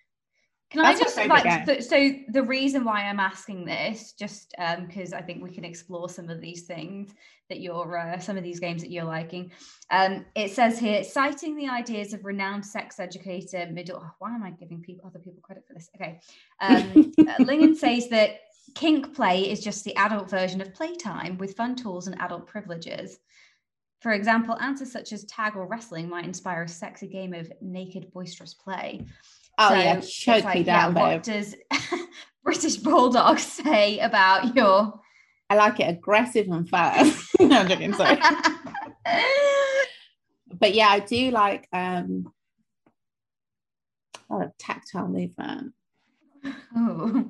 Can 0.69 0.83
I 0.83 0.93
That's 0.93 1.17
my 1.17 1.27
just 1.27 1.45
like 1.45 1.65
th- 1.65 1.83
so 1.83 2.11
the 2.29 2.43
reason 2.43 2.83
why 2.83 3.03
I'm 3.03 3.21
asking 3.21 3.63
this 3.63 4.11
just 4.11 4.53
um 4.57 4.85
because 4.85 5.13
I 5.13 5.21
think 5.21 5.41
we 5.41 5.49
can 5.49 5.63
explore 5.63 6.09
some 6.09 6.29
of 6.29 6.41
these 6.41 6.63
things 6.63 7.13
that 7.49 7.61
you're 7.61 7.97
uh, 7.97 8.19
some 8.19 8.37
of 8.37 8.43
these 8.43 8.59
games 8.59 8.81
that 8.81 8.91
you're 8.91 9.05
liking. 9.05 9.51
Um, 9.91 10.25
it 10.35 10.51
says 10.51 10.77
here 10.77 11.03
citing 11.03 11.55
the 11.55 11.69
ideas 11.69 12.13
of 12.13 12.25
renowned 12.25 12.65
sex 12.65 12.99
educator 12.99 13.59
Midori. 13.71 14.01
oh, 14.03 14.11
why 14.19 14.35
am 14.35 14.43
I 14.43 14.51
giving 14.51 14.81
people 14.81 15.07
other 15.07 15.19
people 15.19 15.41
credit 15.41 15.63
for 15.65 15.73
this? 15.73 15.89
Okay, 15.95 16.19
um, 16.59 17.13
uh, 17.27 17.43
Lingen 17.43 17.75
says 17.75 18.09
that 18.09 18.41
kink 18.75 19.15
play 19.15 19.49
is 19.49 19.63
just 19.63 19.85
the 19.85 19.95
adult 19.95 20.29
version 20.29 20.59
of 20.59 20.73
playtime 20.73 21.37
with 21.37 21.55
fun 21.55 21.75
tools 21.75 22.07
and 22.07 22.19
adult 22.19 22.45
privileges. 22.45 23.19
For 24.01 24.11
example, 24.11 24.57
answers 24.59 24.91
such 24.91 25.11
as 25.11 25.23
tag 25.25 25.55
or 25.55 25.65
wrestling 25.65 26.07
might 26.07 26.25
inspire 26.25 26.63
a 26.63 26.67
sexy 26.67 27.07
game 27.07 27.33
of 27.33 27.51
naked 27.61 28.11
boisterous 28.13 28.53
play. 28.53 29.05
Oh 29.57 29.69
So 29.69 29.75
yeah, 29.75 29.99
choke 30.01 30.43
like, 30.45 30.57
me 30.59 30.63
down, 30.63 30.95
yeah. 30.95 31.15
What 31.15 31.23
does 31.23 31.55
British 32.43 32.77
Bulldog 32.77 33.39
say 33.39 33.99
about 33.99 34.55
your? 34.55 34.99
I 35.49 35.55
like 35.55 35.79
it 35.79 35.89
aggressive 35.89 36.47
and 36.47 36.69
fast. 36.69 37.27
no, 37.39 37.59
I'm 37.59 37.67
joking, 37.67 37.93
sorry. 37.93 38.19
But 40.59 40.73
yeah, 40.73 40.87
I 40.87 40.99
do 40.99 41.29
like 41.31 41.67
um 41.73 42.31
oh, 44.29 44.51
tactile 44.57 45.07
movement. 45.07 45.73
oh. 46.75 47.25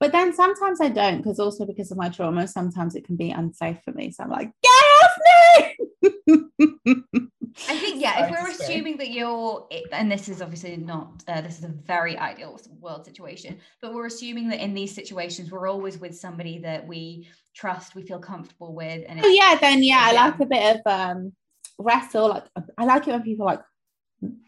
But 0.00 0.12
then 0.12 0.32
sometimes 0.32 0.80
I 0.80 0.88
don't, 0.88 1.18
because 1.18 1.40
also 1.40 1.66
because 1.66 1.90
of 1.90 1.98
my 1.98 2.08
trauma, 2.08 2.46
sometimes 2.46 2.94
it 2.94 3.04
can 3.04 3.16
be 3.16 3.30
unsafe 3.30 3.78
for 3.84 3.92
me. 3.92 4.12
So 4.12 4.24
I'm 4.24 4.30
like, 4.30 4.52
get 4.62 4.68
off 4.68 5.18
me. 5.58 5.87
I 6.04 7.76
think 7.76 8.00
yeah. 8.00 8.18
Sorry 8.18 8.24
if 8.24 8.30
we're 8.30 8.50
assuming 8.50 8.96
that 8.98 9.10
you're, 9.10 9.66
and 9.92 10.10
this 10.10 10.28
is 10.28 10.40
obviously 10.40 10.76
not, 10.76 11.24
uh, 11.26 11.40
this 11.40 11.58
is 11.58 11.64
a 11.64 11.68
very 11.68 12.16
ideal 12.16 12.60
world 12.80 13.04
situation, 13.04 13.58
but 13.82 13.92
we're 13.92 14.06
assuming 14.06 14.48
that 14.50 14.62
in 14.62 14.74
these 14.74 14.94
situations 14.94 15.50
we're 15.50 15.68
always 15.68 15.98
with 15.98 16.16
somebody 16.16 16.58
that 16.58 16.86
we 16.86 17.28
trust, 17.54 17.94
we 17.94 18.02
feel 18.02 18.18
comfortable 18.18 18.74
with, 18.74 19.04
and 19.08 19.20
Oh 19.24 19.28
yeah, 19.28 19.56
then 19.60 19.82
yeah, 19.82 20.00
I 20.00 20.12
like 20.12 20.38
a 20.40 20.46
bit 20.46 20.76
of 20.76 20.92
um 20.92 21.32
wrestle. 21.78 22.28
Like 22.28 22.44
I 22.76 22.84
like 22.84 23.08
it 23.08 23.12
when 23.12 23.22
people 23.22 23.46
like 23.46 23.60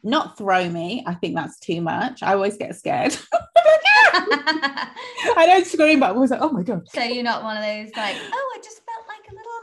not 0.02 0.38
throw 0.38 0.68
me. 0.68 1.02
I 1.06 1.14
think 1.14 1.34
that's 1.34 1.58
too 1.58 1.80
much. 1.80 2.22
I 2.22 2.34
always 2.34 2.56
get 2.56 2.76
scared. 2.76 3.16
I 4.12 5.44
don't 5.46 5.66
scream, 5.66 6.00
but 6.00 6.10
I 6.10 6.12
was 6.12 6.30
like, 6.30 6.40
oh 6.42 6.50
my 6.50 6.62
god. 6.62 6.88
so 6.88 7.02
you're 7.02 7.22
not 7.22 7.42
one 7.42 7.56
of 7.56 7.62
those 7.62 7.94
like, 7.96 8.16
oh, 8.32 8.52
I 8.56 8.58
just 8.58 8.82
felt 8.84 9.06
like 9.08 9.30
a 9.30 9.34
little 9.34 9.60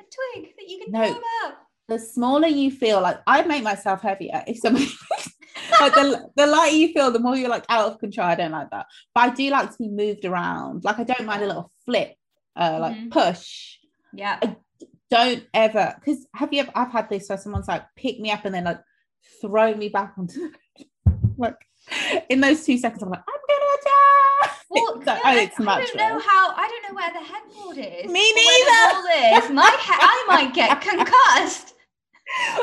a 0.00 0.03
twig 0.14 0.52
that 0.58 0.68
you 0.68 0.78
could 0.84 0.92
No. 0.92 1.00
throw 1.06 1.16
about. 1.16 1.54
The 1.88 1.98
smaller 1.98 2.48
you 2.48 2.70
feel, 2.70 3.00
like 3.02 3.18
I 3.26 3.42
make 3.42 3.62
myself 3.62 4.00
heavier. 4.00 4.42
If 4.46 4.58
somebody 4.58 4.86
like 5.80 5.92
the, 5.94 6.30
the 6.34 6.46
lighter 6.46 6.74
you 6.76 6.92
feel, 6.92 7.10
the 7.10 7.18
more 7.18 7.36
you're 7.36 7.50
like 7.50 7.66
out 7.68 7.92
of 7.92 7.98
control. 7.98 8.26
I 8.26 8.34
don't 8.36 8.52
like 8.52 8.70
that. 8.70 8.86
But 9.14 9.20
I 9.20 9.34
do 9.34 9.50
like 9.50 9.70
to 9.70 9.76
be 9.78 9.88
moved 9.88 10.24
around. 10.24 10.84
Like 10.84 10.98
I 10.98 11.04
don't 11.04 11.26
mind 11.26 11.42
a 11.42 11.46
little 11.46 11.70
flip, 11.84 12.14
uh, 12.56 12.78
like 12.80 12.94
Mhm. 12.96 13.10
push. 13.10 13.76
Yeah. 14.14 14.40
Don't 15.10 15.44
ever 15.52 15.94
because 16.00 16.26
have 16.34 16.52
you 16.52 16.60
ever 16.60 16.72
I've 16.74 16.90
had 16.90 17.10
this 17.10 17.28
where 17.28 17.36
someone's 17.38 17.68
like 17.68 17.84
pick 17.96 18.18
me 18.18 18.30
up 18.30 18.44
and 18.46 18.54
then 18.54 18.64
like 18.64 18.80
throw 19.42 19.74
me 19.74 19.88
back 19.90 20.14
onto 20.16 20.50
like 21.36 21.56
in 22.30 22.40
those 22.40 22.64
two 22.64 22.78
seconds, 22.78 23.02
I'm 23.02 23.10
like, 23.10 23.20
I'm 23.28 23.34
gonna 23.48 23.82
die. 23.84 24.43
It's 24.76 25.06
like, 25.06 25.20
I, 25.24 25.44
don't 25.46 25.96
know 25.96 26.18
how. 26.18 26.54
I 26.56 26.68
don't 26.68 26.82
know 26.88 26.94
where 26.96 27.12
the 27.12 27.20
headboard 27.20 27.78
is. 27.78 28.10
Me 28.10 28.32
or 28.32 28.34
where 28.34 28.64
the 28.64 28.94
ball 28.94 29.42
is. 29.44 29.50
My 29.50 29.70
he- 29.80 29.92
I 30.00 30.24
might 30.28 30.54
get 30.54 30.80
concussed. 30.88 31.74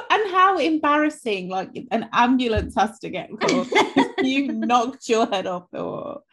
and 0.10 0.32
how 0.32 0.58
embarrassing 0.58 1.48
like 1.48 1.70
an 1.92 2.10
ambulance 2.14 2.74
has 2.76 2.98
to 3.00 3.10
get 3.10 3.30
called 3.40 3.68
you 4.24 4.52
knocked 4.52 5.08
your 5.08 5.28
head 5.28 5.46
off 5.46 5.66
the 5.72 5.84
wall 5.84 6.24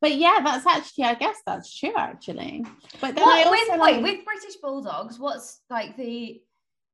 but 0.00 0.14
yeah 0.14 0.38
that's 0.44 0.64
actually 0.64 1.02
i 1.04 1.14
guess 1.14 1.36
that's 1.44 1.76
true 1.76 1.92
actually 1.96 2.64
but 3.00 3.16
then 3.16 3.28
i 3.28 3.42
also 3.42 3.50
with, 3.72 3.80
like, 3.80 3.96
wait, 3.96 4.02
with 4.02 4.24
British 4.24 4.56
Bulldogs, 4.62 5.18
what's 5.18 5.60
like 5.70 5.96
the? 5.96 6.40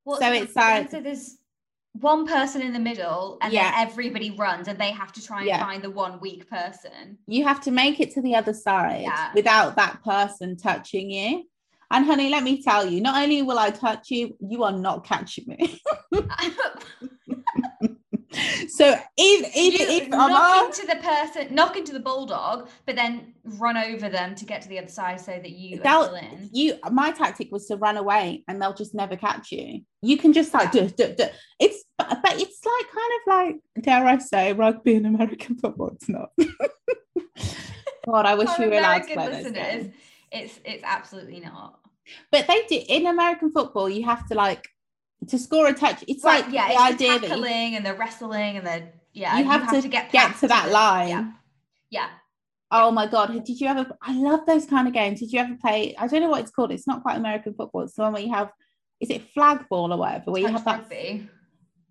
What's 0.04 0.22
So 0.22 0.32
it's 0.32 0.56
like- 0.56 0.90
so 0.90 1.00
there's 1.00 1.36
one 1.92 2.26
person 2.26 2.62
in 2.62 2.72
the 2.72 2.78
middle, 2.78 3.38
and 3.42 3.52
Yeah. 3.52 3.70
then 3.72 3.88
everybody 3.88 4.30
runs, 4.30 4.68
and 4.68 4.78
they 4.78 4.90
have 4.92 5.12
to 5.14 5.22
try 5.22 5.38
and 5.38 5.46
Yeah. 5.46 5.60
find 5.60 5.82
the 5.82 5.90
one 5.90 6.20
weak 6.20 6.48
person. 6.48 7.18
you 7.26 7.44
have 7.44 7.60
to 7.62 7.70
make 7.70 8.00
it 8.00 8.10
to 8.12 8.22
the 8.22 8.34
other 8.34 8.52
side 8.54 9.02
Yeah. 9.02 9.32
without 9.34 9.76
that 9.76 10.02
person 10.04 10.56
touching 10.56 11.10
you 11.10 11.44
and 11.90 12.04
honey 12.04 12.28
let 12.28 12.42
me 12.42 12.62
tell 12.62 12.86
you 12.86 13.00
not 13.00 13.20
only 13.22 13.40
will 13.42 13.58
i 13.58 13.70
touch 13.70 14.10
you 14.10 14.36
you 14.40 14.62
are 14.62 14.72
not 14.72 15.04
catching 15.04 15.46
me 15.46 15.80
so 18.68 18.90
if, 19.16 19.52
if, 19.56 19.80
you 19.80 19.86
if 19.86 20.08
knock 20.08 20.66
into 20.66 20.86
the 20.86 20.96
person, 20.96 21.54
knock 21.54 21.76
into 21.76 21.92
the 21.92 22.00
bulldog, 22.00 22.68
but 22.86 22.96
then 22.96 23.34
run 23.44 23.76
over 23.76 24.08
them 24.08 24.34
to 24.34 24.44
get 24.44 24.62
to 24.62 24.68
the 24.68 24.78
other 24.78 24.88
side 24.88 25.20
so 25.20 25.32
that 25.32 25.50
you 25.50 25.80
They'll- 25.80 26.14
in. 26.14 26.50
you 26.52 26.74
my 26.90 27.10
tactic 27.10 27.50
was 27.50 27.66
to 27.66 27.76
run 27.76 27.96
away 27.96 28.44
and 28.48 28.60
they'll 28.60 28.74
just 28.74 28.94
never 28.94 29.16
catch 29.16 29.50
you 29.52 29.80
you 30.02 30.16
can 30.18 30.32
just 30.32 30.52
like 30.52 30.72
Yeah. 30.74 30.88
duh, 30.96 31.06
duh, 31.08 31.14
duh. 31.14 31.28
it's 31.58 31.84
but 31.98 32.18
it's 32.38 32.60
like 32.64 32.86
kind 32.92 33.12
of 33.16 33.20
like 33.26 33.84
dare 33.84 34.06
i 34.06 34.18
say 34.18 34.52
rugby 34.52 34.94
and 34.96 35.06
american 35.06 35.56
football 35.56 35.88
it's 35.94 36.08
not 36.08 36.30
god 38.06 38.26
i 38.26 38.34
wish 38.34 38.48
we 38.58 38.66
were 38.66 38.74
allowed 38.74 38.98
to 39.02 39.14
play 39.14 39.28
listeners, 39.28 39.92
it's 40.32 40.60
it's 40.64 40.84
absolutely 40.84 41.40
not. 41.40 41.78
but 42.30 42.46
they 42.46 42.62
do 42.68 42.80
in 42.88 43.06
american 43.06 43.50
football 43.50 43.88
you 43.88 44.04
have 44.04 44.26
to 44.28 44.34
like 44.34 44.68
to 45.26 45.38
score 45.38 45.66
a 45.66 45.72
touch 45.74 46.04
it's 46.06 46.22
Right, 46.24 46.44
like 46.44 46.54
yeah, 46.54 46.68
the 46.68 46.72
it's 46.74 46.82
idea 46.82 47.12
the 47.14 47.18
that 47.18 47.22
you, 47.38 47.44
tackling 47.44 47.74
and 47.76 47.84
the 47.86 47.94
wrestling 47.94 48.56
and 48.56 48.66
the 48.66 48.82
yeah. 49.12 49.38
you 49.38 49.44
have, 49.44 49.68
to, 49.82 49.88
get 49.88 50.12
get, 50.12 50.36
to 50.38 50.48
that 50.48 50.66
the- 50.66 50.72
line 50.72 51.08
Yeah, 51.08 51.30
yeah. 51.90 52.08
Oh 52.70 52.90
my 52.90 53.06
god! 53.06 53.32
Did 53.44 53.58
you 53.60 53.66
ever? 53.66 53.86
I 54.02 54.12
love 54.14 54.40
those 54.46 54.66
kind 54.66 54.86
of 54.86 54.92
games. 54.92 55.20
Did 55.20 55.32
you 55.32 55.40
ever 55.40 55.56
play? 55.58 55.94
I 55.98 56.06
don't 56.06 56.20
know 56.20 56.28
what 56.28 56.42
it's 56.42 56.50
called. 56.50 56.70
It's 56.70 56.86
not 56.86 57.00
quite 57.02 57.16
American 57.16 57.54
football. 57.54 57.80
It's 57.84 57.94
the 57.94 58.02
one 58.02 58.12
where 58.12 58.20
you 58.22 58.30
have. 58.34 58.50
Is 59.00 59.08
it 59.08 59.22
flag 59.32 59.66
ball 59.70 59.90
or 59.90 59.96
whatever? 59.98 60.30
Where 60.32 60.42
you 60.42 60.48
Touch 60.48 60.56
have 60.56 60.64
that. 60.66 60.78
rugby. 60.80 61.28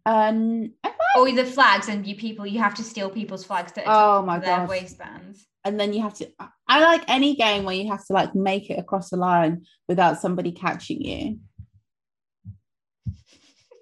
Um. 0.06 0.72
Or 1.16 1.32
the 1.32 1.46
flags, 1.46 1.90
and 1.90 2.06
you 2.06 2.16
people, 2.16 2.46
you 2.46 2.60
have 2.60 2.76
to 2.76 2.84
steal 2.84 3.10
people's 3.10 3.44
flags 3.44 3.72
to 3.72 3.84
Oh 3.88 4.22
my 4.22 4.38
their 4.38 4.58
God. 4.58 4.70
waistbands. 4.70 5.48
and 5.66 5.80
then 5.80 5.94
you 5.94 6.02
have 6.02 6.14
to 6.14 6.28
i 6.70 6.80
like 6.80 7.04
any 7.08 7.36
game 7.36 7.66
where 7.66 7.76
you 7.76 7.90
have 7.92 8.06
to 8.06 8.14
like 8.14 8.36
make 8.36 8.70
it 8.70 8.78
across 8.78 9.10
the 9.10 9.18
line 9.18 9.66
without 9.88 10.22
somebody 10.22 10.52
catching 10.52 11.02
you 11.02 11.40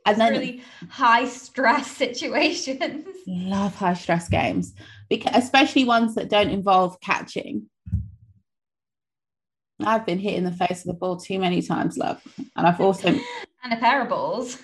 and 0.05 0.19
then 0.19 0.33
really 0.33 0.61
high 0.89 1.27
stress 1.27 1.89
situations. 1.97 3.05
love 3.27 3.75
high 3.75 3.93
stress 3.93 4.29
games 4.29 4.73
because 5.09 5.35
especially 5.35 5.83
ones 5.83 6.15
that 6.15 6.29
don't 6.29 6.49
involve 6.49 6.99
catching. 7.01 7.69
I've 9.83 10.05
been 10.05 10.19
hit 10.19 10.35
in 10.35 10.45
the 10.45 10.53
face 10.53 10.81
of 10.81 10.85
the 10.85 10.93
ball 10.93 11.17
too 11.17 11.37
many 11.37 11.61
times, 11.61 11.97
love, 11.97 12.21
and 12.55 12.65
I've 12.65 12.79
also 12.79 13.09
and 13.63 13.73
a 13.73 13.77
pair 13.77 14.01
of 14.03 14.09
balls. 14.09 14.61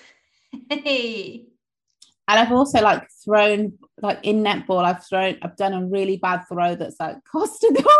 Hey. 0.70 1.46
and 2.28 2.38
I've 2.40 2.52
also 2.52 2.80
like 2.80 3.06
thrown 3.24 3.74
like 4.00 4.20
in 4.22 4.42
netball. 4.42 4.84
I've 4.84 5.06
thrown. 5.06 5.36
I've 5.42 5.56
done 5.56 5.74
a 5.74 5.84
really 5.84 6.16
bad 6.16 6.44
throw 6.48 6.74
that's 6.74 6.98
like 7.00 7.16
cost 7.24 7.62
a 7.64 7.72
goal. 7.72 7.92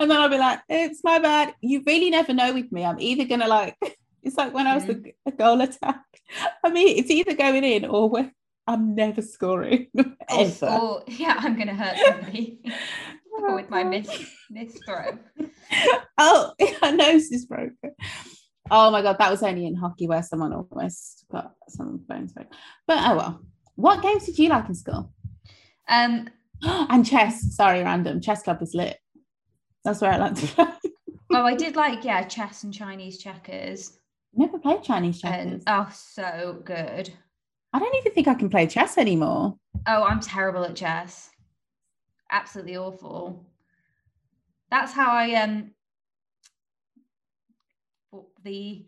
and 0.00 0.10
then 0.10 0.12
I'll 0.12 0.28
be 0.28 0.38
like, 0.38 0.60
"It's 0.68 1.02
my 1.02 1.18
bad." 1.18 1.54
You 1.60 1.82
really 1.86 2.10
never 2.10 2.32
know 2.32 2.52
with 2.52 2.70
me. 2.70 2.84
I'm 2.84 3.00
either 3.00 3.24
gonna 3.24 3.48
like. 3.48 3.76
It's 4.22 4.36
like 4.36 4.52
when 4.52 4.66
I 4.66 4.74
was 4.74 4.86
the 4.86 5.14
a 5.26 5.32
goal 5.32 5.60
attack. 5.60 6.02
I 6.64 6.70
mean, 6.70 6.98
it's 6.98 7.10
either 7.10 7.34
going 7.34 7.64
in 7.64 7.84
or 7.84 8.08
we're, 8.08 8.30
I'm 8.66 8.94
never 8.94 9.22
scoring. 9.22 9.88
ever. 10.28 10.66
Or, 10.66 11.02
yeah, 11.06 11.36
I'm 11.38 11.56
gonna 11.56 11.74
hurt 11.74 11.96
somebody 12.06 12.60
with 13.40 13.70
my 13.70 13.84
miss 13.84 14.08
miss 14.50 14.78
throw. 14.86 15.18
oh, 16.18 16.52
my 16.82 16.90
nose 16.90 17.30
is 17.30 17.46
broken. 17.46 17.92
Oh 18.70 18.90
my 18.90 19.00
god, 19.02 19.16
that 19.18 19.30
was 19.30 19.42
only 19.42 19.66
in 19.66 19.74
hockey 19.74 20.06
where 20.06 20.22
someone 20.22 20.52
almost 20.52 21.24
got 21.30 21.54
some 21.68 21.98
bones 22.08 22.32
broken. 22.32 22.52
But 22.86 22.98
oh 23.10 23.16
well. 23.16 23.40
What 23.76 24.02
games 24.02 24.26
did 24.26 24.40
you 24.40 24.48
like 24.48 24.68
in 24.68 24.74
school? 24.74 25.12
Um, 25.88 26.28
and 26.62 27.06
chess. 27.06 27.54
Sorry, 27.54 27.82
random. 27.82 28.20
Chess 28.20 28.42
club 28.42 28.58
was 28.60 28.74
lit. 28.74 28.98
That's 29.84 30.00
where 30.00 30.12
I 30.12 30.16
like 30.16 30.34
to 30.34 30.46
play. 30.48 30.66
oh, 31.32 31.44
I 31.44 31.54
did 31.54 31.76
like 31.76 32.04
yeah, 32.04 32.24
chess 32.24 32.64
and 32.64 32.74
Chinese 32.74 33.18
checkers. 33.18 33.98
Never 34.38 34.56
played 34.56 34.84
Chinese 34.84 35.20
And 35.24 35.64
oh, 35.66 35.90
so 35.92 36.62
good. 36.64 37.12
I 37.72 37.78
don't 37.80 37.96
even 37.96 38.12
think 38.12 38.28
I 38.28 38.34
can 38.34 38.48
play 38.48 38.68
chess 38.68 38.96
anymore. 38.96 39.58
Oh, 39.84 40.04
I'm 40.04 40.20
terrible 40.20 40.62
at 40.64 40.76
chess. 40.76 41.28
Absolutely 42.30 42.76
awful. 42.76 43.44
That's 44.70 44.92
how 44.92 45.10
I 45.10 45.34
um 45.34 45.72
the 48.44 48.86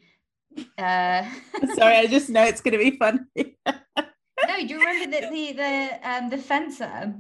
uh 0.78 1.28
Sorry, 1.74 1.96
I 1.96 2.07
just 2.07 2.30
know 2.30 2.44
it's 2.44 2.61
going 2.61 2.78
to 2.78 2.78
be 2.78 2.96
funny. 2.96 3.59
no, 3.66 4.57
do 4.57 4.66
you 4.66 4.78
remember 4.78 5.11
that 5.18 5.32
the 5.32 5.53
the 5.53 6.09
um 6.09 6.30
the 6.30 6.38
fencer? 6.38 7.12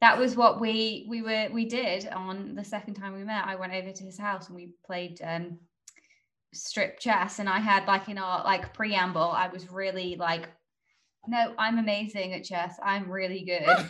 That 0.00 0.18
was 0.18 0.34
what 0.34 0.62
we 0.62 1.04
we 1.10 1.20
were 1.20 1.48
we 1.52 1.66
did 1.66 2.08
on 2.08 2.54
the 2.54 2.64
second 2.64 2.94
time 2.94 3.12
we 3.12 3.22
met. 3.22 3.46
I 3.46 3.56
went 3.56 3.74
over 3.74 3.92
to 3.92 4.04
his 4.04 4.18
house 4.18 4.46
and 4.46 4.56
we 4.56 4.70
played 4.86 5.20
um 5.22 5.58
strip 6.54 6.98
chess 6.98 7.38
and 7.38 7.48
I 7.48 7.58
had 7.58 7.86
like 7.86 8.08
in 8.08 8.18
our 8.18 8.42
like 8.44 8.72
preamble, 8.74 9.20
I 9.22 9.48
was 9.48 9.70
really 9.70 10.16
like, 10.16 10.48
no, 11.26 11.54
I'm 11.58 11.78
amazing 11.78 12.32
at 12.34 12.44
chess. 12.44 12.76
I'm 12.82 13.10
really 13.10 13.44
good. 13.44 13.88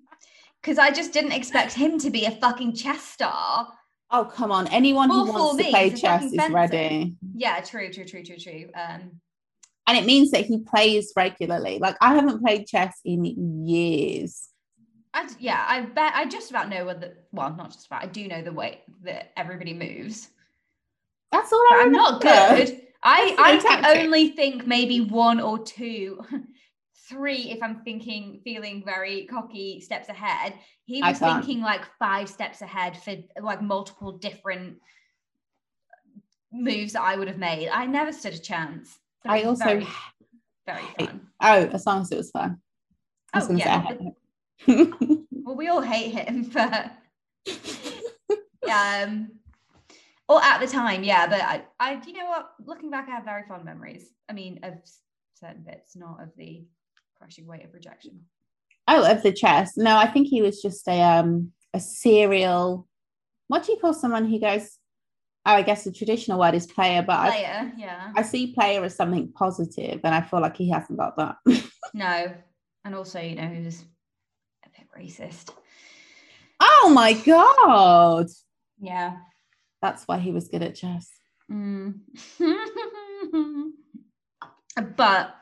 Because 0.62 0.80
I 0.80 0.90
just 0.90 1.14
didn't 1.14 1.34
expect 1.34 1.74
him 1.74 2.00
to 2.00 2.10
be 2.10 2.26
a 2.26 2.32
fucking 2.32 2.74
chess 2.74 3.04
star. 3.04 3.72
oh, 4.10 4.26
come 4.26 4.52
on. 4.52 4.68
Anyone 4.70 5.12
who 5.12 5.32
wants 5.32 5.64
to 5.64 5.70
play 5.70 5.92
chess 5.92 6.24
is 6.24 6.36
fencer. 6.36 6.54
ready. 6.54 7.16
Yeah, 7.36 7.60
true, 7.62 7.94
true, 7.94 8.06
true, 8.06 8.24
true, 8.24 8.38
true. 8.38 8.70
Um, 8.74 9.22
And 9.86 9.96
it 9.96 10.08
means 10.08 10.32
that 10.32 10.46
he 10.46 10.58
plays 10.62 11.14
regularly. 11.16 11.78
Like, 11.78 11.98
I 12.02 12.16
haven't 12.16 12.42
played 12.42 12.66
chess 12.66 13.00
in 13.06 13.68
years. 13.68 14.50
I 15.14 15.30
yeah, 15.40 15.64
I 15.68 15.82
bet 15.82 16.14
I 16.16 16.26
just 16.26 16.50
about 16.50 16.68
know 16.70 16.86
what 16.86 17.00
the 17.00 17.14
well, 17.32 17.54
not 17.56 17.72
just 17.72 17.86
about. 17.86 18.04
I 18.04 18.08
do 18.08 18.28
know 18.28 18.42
the 18.42 18.52
way 18.52 18.82
that 19.04 19.32
everybody 19.38 19.74
moves, 19.74 20.30
That's 21.36 21.52
all 21.52 21.60
I 21.60 21.82
I'm 21.82 21.92
not 21.92 22.22
good. 22.22 22.82
I 23.04 23.36
I 23.38 23.58
can 23.58 23.86
only 23.98 24.30
think 24.30 24.66
maybe 24.66 25.02
one 25.02 25.42
or 25.42 25.60
two, 25.60 26.22
three 27.10 27.52
if 27.52 27.62
I'm 27.62 27.82
thinking 27.84 28.40
feeling 28.44 28.84
very 28.86 29.26
cocky 29.26 29.82
steps 29.82 30.08
ahead. 30.08 30.54
He 30.86 31.02
was 31.02 31.20
thinking 31.20 31.62
like 31.62 31.82
five 32.00 32.30
steps 32.30 32.62
ahead 32.62 32.98
for 32.98 33.16
like 33.42 33.62
multiple 33.62 34.14
different 34.14 34.78
moves 36.54 36.94
that 36.94 37.02
I 37.02 37.18
would 37.18 37.28
have 37.28 37.38
made. 37.38 37.68
I 37.68 37.86
never 37.86 38.14
stood 38.14 38.34
a 38.34 38.40
chance. 38.40 38.98
I 39.26 39.44
also 39.44 39.66
very, 39.66 39.88
very 40.66 40.86
fun. 40.98 41.28
Oh, 41.42 41.66
as 41.74 41.86
long 41.86 42.02
as 42.02 42.12
it 42.12 42.18
was 42.18 42.32
fun. 42.32 42.62
I 43.34 43.40
was 43.40 43.50
Oh, 43.50 43.56
yeah. 43.56 43.92
Well, 44.68 45.56
we 45.58 45.68
all 45.68 45.82
hate 45.82 46.14
him, 46.14 46.44
but 46.54 46.92
um 48.72 49.32
or 50.28 50.44
at 50.44 50.60
the 50.60 50.68
time 50.68 51.04
yeah 51.04 51.28
but 51.28 51.42
I, 51.42 51.64
I 51.80 52.02
you 52.06 52.14
know 52.14 52.26
what 52.26 52.52
looking 52.66 52.90
back 52.90 53.08
i 53.08 53.12
have 53.12 53.26
very 53.26 53.44
fond 53.48 53.64
memories 53.64 54.10
i 54.30 54.34
mean 54.34 54.60
of 54.64 54.74
certain 55.36 55.64
bits 55.64 55.96
not 55.96 56.22
of 56.22 56.30
the 56.38 56.66
crushing 57.18 57.48
weight 57.48 57.66
of 57.66 57.74
rejection 57.74 58.22
oh, 58.88 59.12
of 59.12 59.24
the 59.24 59.32
chess. 59.32 59.78
No, 59.78 59.98
I 59.98 60.08
think 60.08 60.28
he 60.28 60.42
was 60.42 60.62
just 60.62 60.88
a 60.88 61.02
um 61.02 61.52
a 61.74 61.80
serial. 61.80 62.88
What 63.48 63.64
do 63.64 63.72
you 63.72 63.80
call 63.80 63.94
someone 63.94 64.26
who 64.26 64.40
goes? 64.40 64.78
Oh, 65.48 65.54
I 65.54 65.62
guess 65.62 65.84
the 65.84 65.92
traditional 65.92 66.40
word 66.40 66.56
is 66.56 66.66
player, 66.66 67.04
but 67.04 67.20
I, 67.20 67.30
player 67.30 67.74
yeah 67.78 68.12
I 68.16 68.22
see 68.24 68.54
player 68.54 68.84
as 68.84 68.96
something 68.96 69.32
positive, 69.32 70.02
and 70.04 70.16
I 70.16 70.22
feel 70.22 70.42
like 70.42 70.58
he 70.58 70.70
hasn't 70.70 71.00
got 71.00 71.18
that. 71.18 71.38
no 71.94 72.34
and 72.84 72.96
also 72.96 73.20
you 73.20 73.36
know 73.36 73.48
he 73.48 73.64
was 73.64 73.84
a 74.66 74.70
bit 74.70 74.88
racist 74.98 75.52
oh 76.60 76.92
my 76.94 77.14
god, 77.14 78.28
yeah 78.80 79.18
that's 79.86 80.08
why 80.08 80.18
he 80.18 80.32
was 80.32 80.48
good 80.48 80.64
at 80.64 80.76
chess. 80.76 81.12
Mm. 81.52 82.00
but 84.98 85.36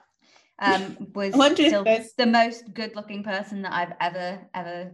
um 0.60 1.08
was 1.16 1.34
I 1.34 1.38
wonder 1.38 1.62
if 1.62 1.68
still 1.70 1.86
the 2.18 2.26
most 2.26 2.74
good 2.74 2.94
looking 2.96 3.24
person 3.24 3.62
that 3.62 3.72
i've 3.72 3.94
ever 4.02 4.42
ever 4.54 4.92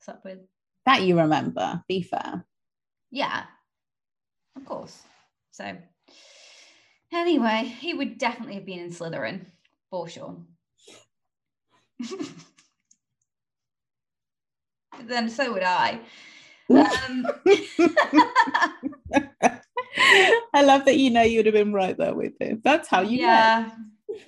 slept 0.00 0.24
with 0.24 0.38
That 0.86 1.02
you 1.02 1.18
remember. 1.20 1.84
Be 1.86 2.00
fair. 2.02 2.46
Yeah, 3.10 3.44
of 4.56 4.64
course. 4.64 5.02
So, 5.50 5.76
anyway, 7.12 7.74
he 7.78 7.92
would 7.92 8.16
definitely 8.16 8.54
have 8.54 8.64
been 8.64 8.78
in 8.78 8.90
Slytherin 8.90 9.44
for 9.90 10.08
sure. 10.08 10.36
but 14.98 15.06
then 15.06 15.28
so 15.28 15.52
would 15.52 15.62
I. 15.62 16.00
Um, 16.70 17.26
I 20.54 20.62
love 20.62 20.84
that 20.84 20.96
you 20.96 21.10
know 21.10 21.22
you 21.22 21.38
would 21.38 21.46
have 21.46 21.54
been 21.54 21.72
right 21.72 21.96
there 21.96 22.14
with 22.14 22.34
him. 22.40 22.60
That's 22.62 22.88
how 22.88 23.00
you 23.00 23.20
yeah, 23.20 23.70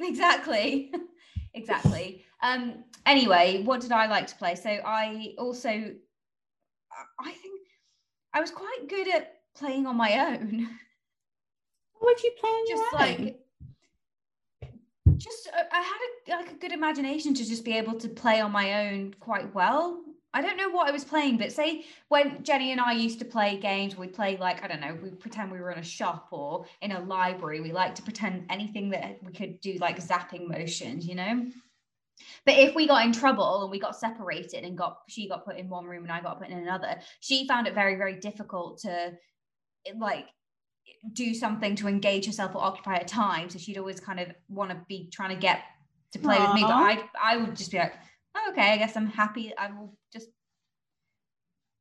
exactly. 0.01 0.93
exactly. 1.55 2.25
Um, 2.43 2.85
anyway, 3.05 3.63
what 3.63 3.81
did 3.81 3.93
I 3.93 4.07
like 4.07 4.27
to 4.29 4.35
play? 4.37 4.55
So, 4.55 4.71
I 4.71 5.35
also, 5.39 5.69
I- 5.69 7.33
think 7.33 7.61
I 8.33 8.41
was 8.41 8.51
quite 8.51 8.89
good 8.89 9.09
at 9.15 9.35
playing 9.57 9.87
on 9.87 9.97
my 9.97 10.33
own. 10.33 10.69
What 11.99 12.17
would 12.17 12.23
you 12.23 12.33
play 12.41 12.51
on 12.51 12.67
just 12.69 12.93
your 12.93 13.03
own? 13.03 13.25
like 13.25 13.37
just 15.19 15.49
uh, 15.49 15.63
i 15.73 15.83
had 15.83 16.39
a 16.39 16.43
like 16.43 16.53
a 16.53 16.55
good 16.55 16.73
imagination 16.73 17.35
to 17.35 17.45
just 17.45 17.65
be 17.65 17.77
able 17.77 17.93
to 17.95 18.09
play 18.09 18.41
on 18.41 18.51
my 18.51 18.89
own 18.89 19.15
quite 19.21 19.53
well 19.55 20.03
i 20.35 20.41
don't 20.41 20.57
know 20.57 20.69
what 20.71 20.89
i 20.89 20.91
was 20.91 21.05
playing 21.05 21.37
but 21.37 21.53
say 21.53 21.85
when 22.09 22.43
jenny 22.43 22.73
and 22.73 22.81
i 22.81 22.93
used 22.93 23.19
to 23.19 23.25
play 23.25 23.57
games 23.57 23.97
we'd 23.97 24.13
play 24.13 24.37
like 24.37 24.63
i 24.63 24.69
don't 24.69 24.81
know 24.81 24.97
we 25.03 25.11
pretend 25.11 25.51
we 25.51 25.61
were 25.61 25.71
in 25.71 25.79
a 25.79 25.85
shop 25.85 26.29
or 26.31 26.65
in 26.83 26.93
a 26.93 27.01
library 27.01 27.61
we 27.61 27.73
like 27.73 27.95
to 27.95 28.03
pretend 28.03 28.45
anything 28.51 28.91
that 28.91 29.19
we 29.23 29.33
could 29.33 29.61
do 29.61 29.75
like 29.81 29.99
zapping 29.99 30.49
motions 30.49 31.07
you 31.07 31.15
know 31.15 31.47
but 32.45 32.55
if 32.55 32.75
we 32.75 32.87
got 32.87 33.05
in 33.05 33.13
trouble 33.13 33.63
and 33.63 33.71
we 33.71 33.79
got 33.79 33.97
separated 33.97 34.65
and 34.65 34.77
got 34.77 34.99
she 35.09 35.29
got 35.29 35.45
put 35.45 35.57
in 35.57 35.69
one 35.69 35.87
room 35.87 36.03
and 36.03 36.13
i 36.13 36.21
got 36.21 36.39
put 36.39 36.49
in 36.49 36.59
another 36.59 36.97
she 37.21 37.47
found 37.47 37.67
it 37.67 37.75
very 37.75 37.97
very 37.97 38.15
difficult 38.15 38.79
to 38.79 39.13
like 39.97 40.27
do 41.13 41.35
something 41.35 41.75
to 41.77 41.89
engage 41.89 42.27
herself 42.27 42.55
or 42.55 42.63
occupy 42.63 42.99
her 42.99 43.05
time. 43.05 43.49
So 43.49 43.59
she'd 43.59 43.79
always 43.79 44.01
kind 44.01 44.21
of 44.21 44.29
want 44.49 44.71
to 44.71 44.77
be 44.89 45.09
trying 45.13 45.31
to 45.31 45.41
get 45.41 45.63
to 46.13 46.19
play 46.19 46.39
with 46.39 46.55
me. 46.55 46.63
But 46.63 46.73
I 46.73 47.03
I 47.23 47.37
would 47.37 47.57
just 47.57 47.71
be 47.71 47.79
like, 47.79 47.95
oh, 48.37 48.51
okay, 48.53 48.73
I 48.73 48.77
guess 48.77 48.97
I'm 48.97 49.07
happy. 49.07 49.53
I 49.57 49.71
will 49.71 49.97
just 50.13 50.29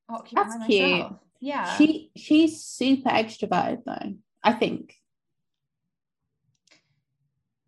occupy 0.09 0.43
That's 0.43 0.55
myself. 0.55 0.67
cute. 0.67 1.19
Yeah. 1.41 1.77
She 1.77 2.11
she's 2.17 2.61
super 2.63 3.09
extroverted 3.09 3.83
though. 3.85 4.13
I 4.43 4.53
think. 4.53 4.95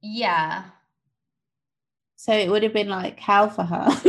yeah. 0.01 0.63
So 2.15 2.33
it 2.33 2.49
would 2.51 2.61
have 2.63 2.73
been 2.73 2.89
like 2.89 3.19
hell 3.19 3.49
for 3.49 3.63
her. 3.63 3.87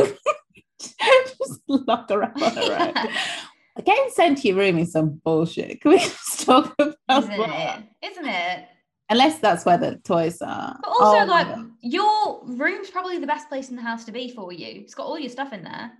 just 0.78 1.60
lock 1.66 2.10
her 2.10 2.24
up 2.24 2.36
on 2.42 2.52
her 2.56 2.92
own. 2.94 3.84
Getting 3.84 4.10
sent 4.10 4.38
to 4.38 4.48
your 4.48 4.58
room 4.58 4.78
is 4.78 4.92
some 4.92 5.20
bullshit. 5.24 5.80
Can 5.80 5.92
we 5.92 5.98
just 5.98 6.44
talk 6.44 6.74
about 6.78 6.94
Isn't 7.24 7.38
that? 7.38 7.82
it? 8.02 8.10
Isn't 8.10 8.26
it? 8.26 8.68
Unless 9.12 9.38
that's 9.40 9.64
where 9.66 9.78
the 9.78 9.96
toys 10.04 10.40
are. 10.42 10.76
But 10.82 10.88
also, 10.88 11.18
Oh 11.20 11.26
like, 11.26 11.48
your 11.82 12.40
room's 12.46 12.90
probably 12.90 13.18
the 13.18 13.26
best 13.26 13.48
place 13.48 13.68
in 13.70 13.76
the 13.76 13.82
house 13.82 14.04
to 14.06 14.12
be 14.12 14.30
for 14.32 14.52
you. 14.52 14.66
It's 14.82 14.94
got 14.94 15.06
all 15.06 15.18
your 15.18 15.28
stuff 15.30 15.52
in 15.52 15.62
there. 15.64 15.92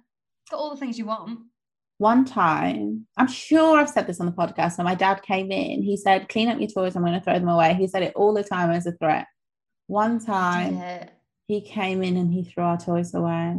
It's 0.43 0.51
got 0.51 0.57
all 0.59 0.71
the 0.71 0.77
things 0.79 0.99
you 0.99 1.07
want. 1.07 1.41
one 1.99 2.25
time, 2.25 3.07
I'm 3.17 3.29
sure 3.29 3.79
I've 3.79 3.89
said 3.91 4.07
this 4.09 4.19
on 4.19 4.27
the 4.27 4.33
podcast. 4.33 4.79
When 4.79 4.87
my 4.87 4.95
dad 4.97 5.23
came 5.23 5.53
in, 5.53 5.83
he 5.83 5.97
said, 5.97 6.29
"Clean 6.29 6.49
up 6.49 6.59
your 6.59 6.69
toys. 6.71 6.97
I'm 6.97 7.03
going 7.05 7.13
to 7.19 7.21
throw 7.25 7.39
them 7.39 7.49
away." 7.49 7.75
He 7.75 7.87
said 7.87 8.03
it 8.03 8.15
all 8.17 8.33
the 8.35 8.43
time 8.43 8.71
as 8.71 8.87
a 8.87 8.93
threat. 8.93 9.27
One 9.89 10.19
time, 10.19 10.77
Yeah. 10.79 11.09
he 11.47 11.61
came 11.61 12.03
in 12.03 12.17
and 12.17 12.33
he 12.33 12.43
threw 12.45 12.65
our 12.65 12.79
toys 12.79 13.15
away. 13.15 13.57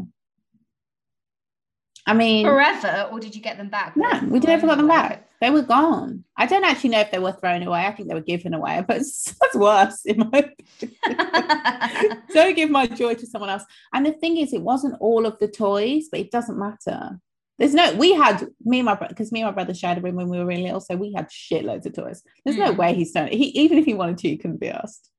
I 2.06 2.14
mean, 2.14 2.46
Forever, 2.46 3.08
or 3.12 3.20
did 3.20 3.34
you 3.36 3.42
get 3.42 3.58
them 3.58 3.70
back? 3.70 3.96
no, 3.96 4.10
we 4.28 4.40
never 4.40 4.68
got 4.68 4.78
them 4.78 4.88
back. 4.90 5.30
They 5.44 5.50
were 5.50 5.62
gone. 5.62 6.24
I 6.38 6.46
don't 6.46 6.64
actually 6.64 6.92
know 6.92 7.02
if 7.02 7.12
they 7.12 7.20
were 7.20 7.34
thrown 7.34 7.64
away. 7.64 7.86
I 7.86 7.92
think 7.92 8.08
they 8.08 8.16
were 8.16 8.22
given 8.22 8.54
away, 8.54 8.82
but 8.88 8.96
it's, 9.02 9.36
that's 9.42 9.56
worse 9.56 10.06
in 10.06 10.20
my 10.20 10.46
opinion. 10.80 12.22
don't 12.34 12.56
give 12.56 12.70
my 12.70 12.88
joy 12.88 13.16
to 13.16 13.28
someone 13.28 13.50
else. 13.50 13.66
And 13.94 14.06
the 14.06 14.14
thing 14.14 14.38
is, 14.38 14.54
it 14.54 14.62
wasn't 14.62 14.96
all 15.02 15.26
of 15.26 15.38
the 15.40 15.50
toys, 15.50 16.06
but 16.10 16.22
it 16.22 16.32
doesn't 16.32 16.58
matter. 16.58 17.20
There's 17.60 17.74
no, 17.74 17.94
we 17.96 18.14
had 18.14 18.48
me 18.64 18.80
and 18.80 18.86
my 18.86 18.96
brother, 18.96 19.14
because 19.14 19.34
me 19.34 19.42
and 19.42 19.50
my 19.50 19.54
brother 19.54 19.74
shared 19.74 19.98
a 19.98 20.02
room 20.02 20.16
when 20.16 20.30
we 20.30 20.38
were 20.38 20.46
really 20.46 20.64
little, 20.64 20.80
so 20.80 20.96
we 20.96 21.12
had 21.12 21.28
shitloads 21.28 21.86
of 21.86 21.92
toys. 21.94 22.24
There's 22.46 22.56
no 22.56 22.72
Mm. 22.74 22.78
way 22.78 22.94
he's 22.94 23.12
done 23.12 23.28
it. 23.28 23.34
He, 23.34 23.48
even 23.48 23.78
if 23.78 23.84
he 23.84 23.96
wanted 23.96 24.20
to, 24.20 24.30
he 24.30 24.38
couldn't 24.38 24.62
be 24.62 24.70
asked. 24.70 25.10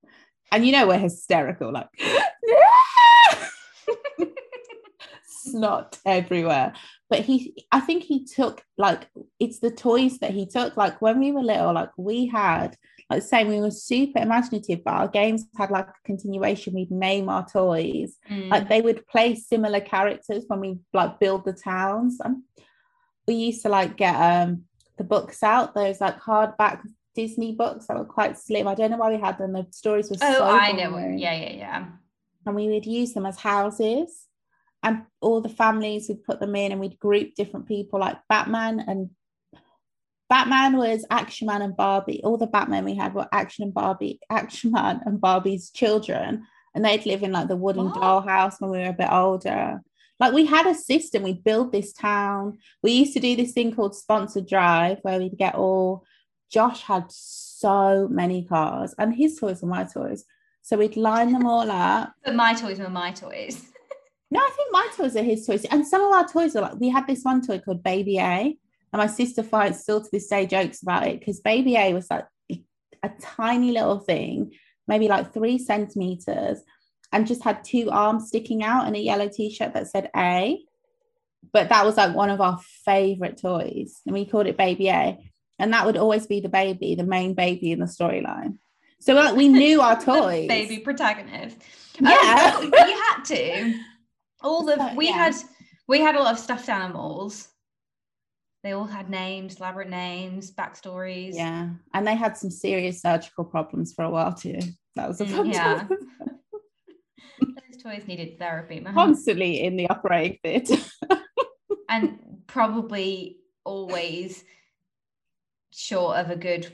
And 0.51 0.65
you 0.65 0.73
know, 0.73 0.87
we're 0.87 0.97
hysterical, 0.97 1.71
like, 1.71 1.89
snot 5.27 5.99
everywhere. 6.07 6.73
But 7.17 7.25
he, 7.25 7.67
I 7.71 7.81
think 7.81 8.03
he 8.03 8.25
took 8.25 8.65
like 8.77 9.09
it's 9.39 9.61
the 9.61 9.71
toys 9.71 10.19
that 10.19 10.33
he 10.33 10.47
took. 10.47 10.77
Like 10.77 11.01
when 11.01 11.21
we 11.21 11.33
were 11.33 11.43
little, 11.43 11.73
like 11.73 11.91
we 11.97 12.27
had, 12.27 12.77
like 13.09 13.23
saying 13.23 13.49
we 13.49 13.61
were 13.61 13.71
super 13.71 14.21
imaginative, 14.21 14.83
but 14.85 14.95
our 14.95 15.09
games 15.09 15.45
had 15.57 15.71
like 15.71 15.89
a 15.89 15.93
continuation. 16.05 16.75
We'd 16.75 16.91
name 16.91 17.29
our 17.29 17.47
toys. 17.47 18.17
Mm. 18.31 18.51
Like 18.51 18.69
they 18.69 18.81
would 18.81 19.07
play 19.07 19.37
similar 19.37 19.81
characters 19.81 20.45
when 20.49 20.61
we 20.61 20.79
like 20.93 21.21
build 21.21 21.45
the 21.45 21.53
towns. 21.53 22.19
And 22.21 22.43
we 23.29 23.35
used 23.35 23.63
to 23.63 23.69
like 23.69 23.97
get 23.97 24.17
um 24.17 24.65
the 24.99 25.05
books 25.05 25.43
out, 25.43 25.75
those 25.75 26.01
like 26.01 26.21
hardback 26.21 26.81
Disney 27.15 27.53
books 27.53 27.87
that 27.87 27.97
were 27.97 28.05
quite 28.05 28.37
slim. 28.37 28.67
I 28.67 28.75
don't 28.75 28.91
know 28.91 28.97
why 28.97 29.11
we 29.11 29.21
had 29.21 29.39
them. 29.39 29.53
The 29.53 29.67
stories 29.71 30.11
were 30.11 30.17
oh, 30.21 30.35
so 30.35 30.45
I 30.45 30.73
know. 30.73 30.91
boring 30.91 31.19
Yeah, 31.19 31.35
yeah, 31.35 31.53
yeah. 31.53 31.87
and 32.45 32.57
we 32.57 32.69
would 32.69 32.87
use 32.87 33.13
them 33.13 33.27
as 33.27 33.39
houses 33.39 34.27
and 34.85 35.03
all 35.21 35.41
the 35.41 35.49
families 35.49 36.09
we'd 36.09 36.23
put 36.23 36.39
them 36.39 36.55
in 36.55 36.71
and 36.71 36.81
we'd 36.81 37.01
group 37.01 37.35
different 37.35 37.67
people 37.67 37.99
like 37.99 38.19
batman 38.29 38.79
and 38.87 39.11
batman 40.29 40.77
was 40.77 41.05
action 41.11 41.47
man 41.47 41.63
and 41.63 41.77
barbie. 41.77 42.21
All 42.25 42.37
the 42.37 42.47
batman 42.47 42.85
we 42.85 42.95
had 42.95 43.15
were 43.15 43.29
action 43.33 43.65
and 43.65 43.75
barbie 43.75 44.21
action 44.31 44.73
man 44.73 45.01
and 45.05 45.21
barbie's 45.21 45.71
children. 45.71 46.47
And 46.75 46.85
they'd 46.85 47.07
live 47.07 47.23
in 47.23 47.33
like 47.33 47.49
the 47.49 47.57
wooden 47.57 47.87
What? 47.87 47.97
dollhouse 47.97 48.61
when 48.61 48.71
we 48.71 48.79
were 48.79 48.89
a 48.89 48.93
bit 48.93 49.11
older. 49.11 49.81
Like 50.19 50.33
we 50.33 50.47
had 50.47 50.67
a 50.67 50.75
system. 50.75 51.23
We'd 51.23 51.45
build 51.45 51.73
this 51.73 51.93
town. 51.93 52.59
We 52.83 52.93
used 52.93 53.13
to 53.15 53.21
do 53.21 53.37
this 53.37 53.53
thing 53.53 53.75
called 53.75 53.95
sponsored 53.95 54.49
drive 54.49 54.99
where 55.03 55.19
we'd 55.19 55.39
get 55.39 55.55
all 55.55 56.05
josh 56.51 56.83
had 56.83 57.05
so 57.09 58.07
many 58.11 58.45
cars 58.45 58.95
and 58.99 59.15
his 59.15 59.37
toys 59.39 59.63
were 59.63 59.69
my 59.69 59.85
toys. 59.85 60.25
So 60.63 60.79
we'd 60.79 60.97
line 60.97 61.33
them 61.33 61.47
all 61.47 61.71
up. 61.71 62.13
But 62.25 62.35
my 62.35 62.55
toys 62.55 62.79
were 62.81 62.89
my 62.89 63.13
toys. 63.13 63.71
No, 64.35 64.41
I 64.41 64.51
think 64.57 64.73
my 64.73 64.89
toys 64.97 65.15
are 65.17 65.23
his 65.23 65.47
toys. 65.47 65.65
And 65.67 65.87
some 65.87 66.03
of 66.03 66.13
our 66.13 66.27
toys 66.27 66.57
are 66.57 66.63
like, 66.63 66.81
we 66.81 66.89
had 66.89 67.07
this 67.07 67.23
one 67.23 67.41
toy 67.41 67.61
called 67.61 67.85
Baby 67.85 68.19
A. 68.19 68.59
And 68.93 69.01
my 69.01 69.07
sister 69.07 69.45
finds 69.45 69.79
still 69.81 70.01
to 70.03 70.09
this 70.11 70.27
day 70.27 70.45
jokes 70.47 70.83
about 70.83 71.07
it 71.07 71.21
because 71.21 71.39
Baby 71.39 71.77
A 71.77 71.95
was 71.95 72.09
like 72.11 72.27
a 72.51 73.11
tiny 73.21 73.71
little 73.71 74.01
thing, 74.01 74.53
maybe 74.89 75.07
like 75.07 75.33
three 75.33 75.57
centimeters, 75.59 76.59
and 77.13 77.29
just 77.29 77.45
had 77.45 77.63
two 77.63 77.91
arms 77.93 78.27
sticking 78.27 78.65
out 78.65 78.87
and 78.89 78.97
a 78.97 79.01
yellow 79.01 79.29
t 79.29 79.51
shirt 79.55 79.73
that 79.75 79.87
said 79.87 80.11
A. 80.17 80.61
But 81.53 81.69
that 81.69 81.85
was 81.85 81.97
like 81.97 82.17
one 82.17 82.31
of 82.31 82.41
our 82.41 82.59
favorite 82.85 83.41
toys. 83.41 84.01
And 84.05 84.15
we 84.15 84.27
called 84.27 84.49
it 84.49 84.57
Baby 84.57 84.89
A. 84.89 85.17
And 85.61 85.73
that 85.73 85.87
would 85.87 85.97
always 85.97 86.27
be 86.27 86.41
the 86.41 86.49
baby, 86.49 86.97
the 86.97 87.05
main 87.05 87.35
baby 87.35 87.71
in 87.71 87.79
the 87.79 87.87
storyline. 87.87 88.59
So 88.99 89.15
like, 89.15 89.37
we 89.37 89.47
knew 89.49 89.81
our 89.81 90.01
toys. 90.01 90.49
baby 90.49 90.79
protagonist. 90.79 91.57
Yeah. 92.01 92.57
Oh, 92.57 92.63
you 92.63 92.73
had 92.73 93.23
to. 93.27 93.81
All 94.45 94.69
of 94.69 94.97
we 94.97 95.07
yeah. 95.07 95.13
had 95.13 95.35
we 95.89 96.01
had 96.01 96.15
a 96.15 96.23
lot 96.23 96.35
of 96.35 96.39
stuffed 96.39 96.69
animals. 96.69 97.49
They 98.63 98.73
all 98.73 98.85
had 98.85 99.11
names, 99.11 99.57
elaborate 99.57 99.91
names, 99.91 100.53
backstories. 100.53 101.35
Yeah, 101.35 101.71
and 101.93 102.07
they 102.07 102.15
had 102.15 102.37
some 102.37 102.51
serious 102.51 103.01
surgical 103.01 103.45
problems 103.45 103.93
for 103.93 104.05
a 104.05 104.11
while 104.11 104.33
too. 104.35 104.61
That 104.97 105.09
was 105.09 105.21
a 105.21 105.25
Mm, 105.25 105.37
fun 105.37 105.51
yeah. 105.51 105.87
Those 107.41 107.83
toys 107.83 108.07
needed 108.07 108.39
therapy, 108.39 108.81
man. 108.81 108.95
Constantly 108.95 109.63
in 109.63 109.77
the 109.77 109.89
operating 109.89 110.39
theatre. 110.43 110.83
and 111.89 112.19
probably 112.47 113.39
always 113.65 114.45
short 115.73 116.19
of 116.19 116.31
a 116.31 116.37
good 116.37 116.73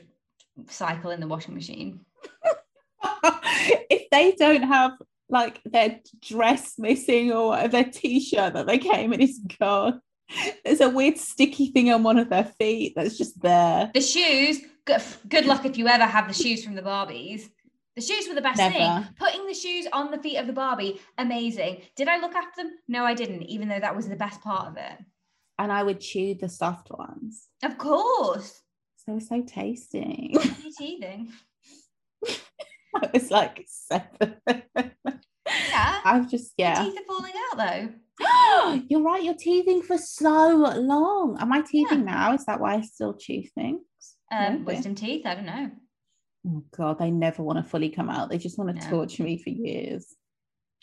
cycle 0.67 1.11
in 1.11 1.19
the 1.19 1.27
washing 1.27 1.55
machine. 1.55 2.05
if 3.89 4.09
they 4.11 4.33
don't 4.33 4.63
have 4.63 4.91
like 5.31 5.61
their 5.65 5.99
dress 6.21 6.77
missing 6.77 7.31
or 7.31 7.49
whatever, 7.49 7.71
their 7.71 7.83
t-shirt 7.85 8.53
that 8.53 8.67
they 8.67 8.77
came 8.77 9.13
in 9.13 9.21
is 9.21 9.39
gone. 9.59 10.01
There's 10.63 10.81
a 10.81 10.89
weird 10.89 11.17
sticky 11.17 11.71
thing 11.71 11.91
on 11.91 12.03
one 12.03 12.17
of 12.17 12.29
their 12.29 12.45
feet 12.45 12.93
that's 12.95 13.17
just 13.17 13.41
there. 13.41 13.91
The 13.93 14.01
shoes, 14.01 14.61
good, 14.85 15.01
good 15.27 15.45
luck 15.45 15.65
if 15.65 15.77
you 15.77 15.87
ever 15.87 16.05
have 16.05 16.27
the 16.27 16.33
shoes 16.33 16.63
from 16.63 16.75
the 16.75 16.81
Barbies. 16.81 17.49
The 17.95 18.01
shoes 18.01 18.27
were 18.29 18.35
the 18.35 18.41
best 18.41 18.61
thing. 18.61 19.05
Putting 19.19 19.45
the 19.45 19.53
shoes 19.53 19.85
on 19.91 20.11
the 20.11 20.17
feet 20.17 20.37
of 20.37 20.47
the 20.47 20.53
Barbie, 20.53 21.01
amazing. 21.17 21.81
Did 21.97 22.07
I 22.07 22.17
look 22.19 22.35
after 22.35 22.63
them? 22.63 22.73
No, 22.87 23.03
I 23.03 23.13
didn't, 23.13 23.43
even 23.43 23.67
though 23.67 23.79
that 23.79 23.95
was 23.95 24.07
the 24.07 24.15
best 24.15 24.41
part 24.41 24.67
of 24.67 24.77
it. 24.77 24.97
And 25.59 25.71
I 25.71 25.83
would 25.83 25.99
chew 25.99 26.35
the 26.35 26.47
soft 26.47 26.89
ones. 26.89 27.47
Of 27.63 27.77
course. 27.77 28.61
So 29.05 29.19
so 29.19 29.41
tasty. 29.41 30.29
What 30.31 30.45
are 30.45 30.61
you 30.63 30.73
teething? 30.77 31.31
I 32.95 33.09
was 33.13 33.31
like 33.31 33.65
seven. 33.67 34.35
Yeah. 34.47 36.01
I've 36.05 36.29
just 36.29 36.53
Your 36.57 36.67
yeah. 36.69 36.83
teeth 36.83 36.99
are 36.99 37.15
falling 37.15 37.33
out 37.51 37.57
though. 37.57 38.81
You're 38.89 39.01
right, 39.01 39.23
you're 39.23 39.33
teething 39.33 39.81
for 39.81 39.97
so 39.97 40.73
long. 40.77 41.37
Am 41.39 41.51
I 41.51 41.61
teething 41.61 42.05
now? 42.05 42.33
Is 42.33 42.45
that 42.45 42.59
why 42.59 42.75
I 42.75 42.81
still 42.81 43.15
chew 43.15 43.43
things? 43.55 43.81
Um, 44.31 44.63
wisdom 44.63 44.95
teeth, 44.95 45.25
I 45.25 45.35
don't 45.35 45.45
know. 45.45 45.71
Oh 46.47 46.63
god, 46.75 46.99
they 46.99 47.11
never 47.11 47.41
want 47.43 47.57
to 47.57 47.69
fully 47.69 47.89
come 47.89 48.09
out. 48.09 48.29
They 48.29 48.37
just 48.37 48.57
want 48.57 48.75
to 48.79 48.85
No. 48.85 48.91
torture 48.91 49.23
me 49.23 49.37
for 49.41 49.49
years. 49.49 50.15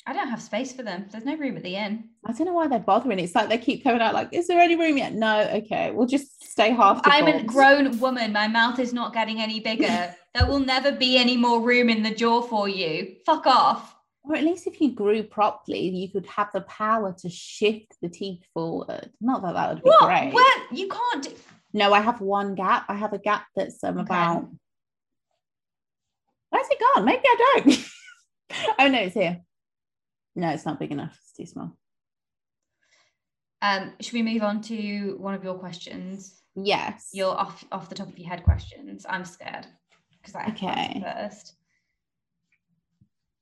I 0.09 0.15
don't 0.15 0.29
have 0.29 0.41
space 0.41 0.73
for 0.73 0.83
them. 0.83 1.05
There's 1.13 1.27
no 1.27 1.37
room 1.37 1.59
at 1.59 1.63
the 1.63 1.77
inn. 1.77 2.09
I 2.25 2.33
don't 2.33 2.47
know 2.47 2.55
why 2.55 2.67
they're 2.67 2.79
bothering. 2.79 3.19
It's 3.19 3.35
like 3.35 3.51
they 3.51 3.59
keep 3.59 3.85
coming 3.85 4.01
out 4.01 4.15
like, 4.15 4.31
is 4.33 4.47
there 4.47 4.59
any 4.59 4.75
room 4.75 4.97
yet? 4.97 5.13
No, 5.13 5.41
okay, 5.57 5.91
we'll 5.91 6.07
just 6.07 6.43
stay 6.51 6.71
half. 6.71 7.03
I'm 7.05 7.27
a 7.27 7.43
grown 7.43 7.99
woman. 8.01 8.33
My 8.33 8.49
mouth 8.49 8.79
is 8.79 8.95
not 8.95 9.13
getting 9.13 9.39
any 9.39 9.61
bigger. 9.61 10.15
there 10.35 10.47
will 10.47 10.61
never 10.61 10.93
be 10.93 11.19
any 11.19 11.37
more 11.37 11.61
room 11.61 11.91
in 11.91 12.03
the 12.03 12.11
jaw 12.15 12.41
for 12.41 12.71
you. 12.71 13.17
Fuck 13.27 13.47
off. 13.47 13.97
Or 14.23 14.35
at 14.35 14.45
least 14.45 14.67
if 14.67 14.81
you 14.81 14.93
grew 14.93 15.23
properly, 15.25 15.91
you 15.91 16.11
could 16.11 16.25
have 16.25 16.53
the 16.55 16.63
power 16.63 17.15
to 17.19 17.29
shift 17.29 17.95
the 18.01 18.09
teeth 18.09 18.43
forward. 18.55 19.11
Not 19.21 19.43
that 19.43 19.53
that 19.53 19.75
would 19.75 19.85
be 19.85 19.91
What? 19.91 20.07
great. 20.07 20.33
Where? 20.33 20.63
You 20.73 20.89
can't. 20.89 21.25
Do- 21.25 21.35
No, 21.75 21.93
I 21.93 22.01
have 22.01 22.23
one 22.23 22.55
gap. 22.55 22.87
I 22.89 22.95
have 22.95 23.13
a 23.13 23.19
gap 23.19 23.45
that's 23.55 23.85
um 23.85 23.99
Okay. 23.99 24.07
about. 24.07 24.49
Where's 26.49 26.67
it 26.71 26.81
gone? 26.95 27.05
Maybe 27.05 27.21
I 27.27 27.37
don't. 27.59 27.85
oh 28.79 28.89
no, 28.89 29.01
it's 29.01 29.13
here. 29.15 29.43
No, 30.39 30.51
it's 30.51 30.65
not 30.65 30.79
big 30.79 30.93
enough. 30.93 31.19
It's 31.21 31.33
too 31.33 31.47
small. 31.47 31.77
Um, 33.61 33.93
should 34.01 34.13
we 34.13 34.23
move 34.23 34.43
on 34.45 34.63
to 34.63 35.17
one 35.19 35.35
of 35.35 35.43
your 35.43 35.59
questions? 35.59 36.41
Yes. 36.55 37.11
Your 37.13 37.37
off 37.37 37.65
off 37.73 37.89
the 37.89 37.97
top 37.97 38.07
of 38.09 38.17
your 38.17 38.29
head 38.29 38.45
questions. 38.45 39.05
I'm 39.09 39.25
scared 39.25 39.67
because 40.13 40.37
I 40.37 40.43
have 40.45 40.57
to 40.57 40.65
Okay. 40.65 41.03
first. 41.03 41.55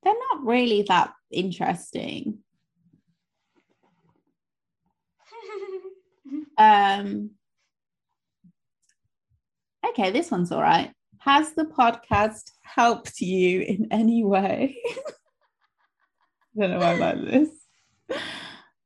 They're 0.03 0.15
not 0.33 0.47
really 0.47 0.83
that 0.89 1.13
interesting. 1.31 2.39
Um. 6.59 7.33
Okay, 9.87 10.11
this 10.11 10.31
one's 10.31 10.51
all 10.51 10.63
right. 10.63 10.91
Has 11.19 11.53
the 11.53 11.67
podcast 11.67 12.51
helped 12.63 13.21
you 13.21 13.61
in 13.61 13.89
any 13.91 14.25
way? 14.25 14.79
I 16.57 16.61
don't 16.61 16.71
know 16.71 16.79
why 16.79 16.93
I 16.93 16.97
like 16.97 17.21
this. 17.25 17.49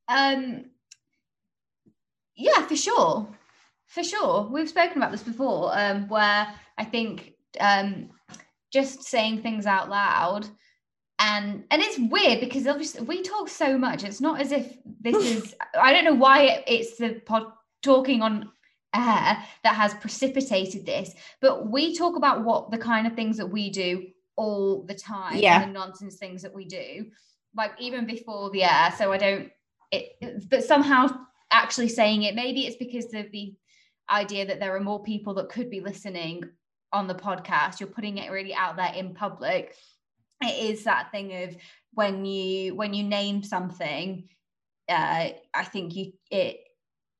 Um, 0.08 0.64
yeah, 2.34 2.66
for 2.66 2.76
sure, 2.76 3.28
for 3.86 4.02
sure. 4.02 4.48
We've 4.50 4.68
spoken 4.68 4.96
about 4.96 5.12
this 5.12 5.22
before, 5.22 5.70
um, 5.78 6.08
where 6.08 6.48
I 6.78 6.84
think 6.84 7.34
um, 7.60 8.10
just 8.72 9.04
saying 9.04 9.42
things 9.42 9.66
out 9.66 9.88
loud, 9.88 10.48
and 11.20 11.64
and 11.70 11.82
it's 11.82 11.98
weird 11.98 12.40
because 12.40 12.66
obviously 12.66 13.02
we 13.02 13.22
talk 13.22 13.48
so 13.48 13.78
much. 13.78 14.02
It's 14.04 14.20
not 14.20 14.40
as 14.40 14.52
if 14.52 14.76
this 15.00 15.16
is. 15.44 15.54
I 15.80 15.92
don't 15.92 16.04
know 16.04 16.14
why 16.14 16.64
it's 16.66 16.96
the 16.96 17.20
pod 17.26 17.44
talking 17.82 18.20
on 18.22 18.50
air 18.94 19.38
that 19.62 19.74
has 19.76 19.94
precipitated 19.94 20.84
this, 20.84 21.14
but 21.40 21.70
we 21.70 21.96
talk 21.96 22.16
about 22.16 22.44
what 22.44 22.70
the 22.72 22.78
kind 22.78 23.06
of 23.06 23.14
things 23.14 23.36
that 23.36 23.46
we 23.46 23.70
do 23.70 24.08
all 24.36 24.82
the 24.82 24.94
time, 24.94 25.36
Yeah. 25.36 25.62
and 25.62 25.70
the 25.74 25.78
nonsense 25.78 26.16
things 26.16 26.42
that 26.42 26.54
we 26.54 26.64
do, 26.64 27.06
like 27.56 27.72
even 27.78 28.06
before 28.06 28.50
the 28.50 28.64
air. 28.64 28.94
So 28.96 29.12
I 29.12 29.18
don't 29.18 29.50
it, 29.90 30.48
but 30.48 30.64
somehow 30.64 31.08
actually 31.50 31.88
saying 31.88 32.22
it 32.22 32.36
maybe 32.36 32.64
it's 32.64 32.76
because 32.76 33.12
of 33.12 33.30
the 33.32 33.54
idea 34.08 34.46
that 34.46 34.60
there 34.60 34.74
are 34.76 34.80
more 34.80 35.02
people 35.02 35.34
that 35.34 35.48
could 35.48 35.68
be 35.68 35.80
listening 35.80 36.44
on 36.92 37.08
the 37.08 37.14
podcast 37.14 37.80
you're 37.80 37.88
putting 37.88 38.18
it 38.18 38.30
really 38.30 38.54
out 38.54 38.76
there 38.76 38.92
in 38.94 39.14
public 39.14 39.74
it 40.42 40.70
is 40.70 40.84
that 40.84 41.10
thing 41.10 41.42
of 41.42 41.56
when 41.92 42.24
you 42.24 42.74
when 42.74 42.94
you 42.94 43.04
name 43.04 43.42
something, 43.42 44.28
uh, 44.88 45.28
I 45.54 45.64
think 45.64 45.94
you 45.94 46.12
it 46.30 46.60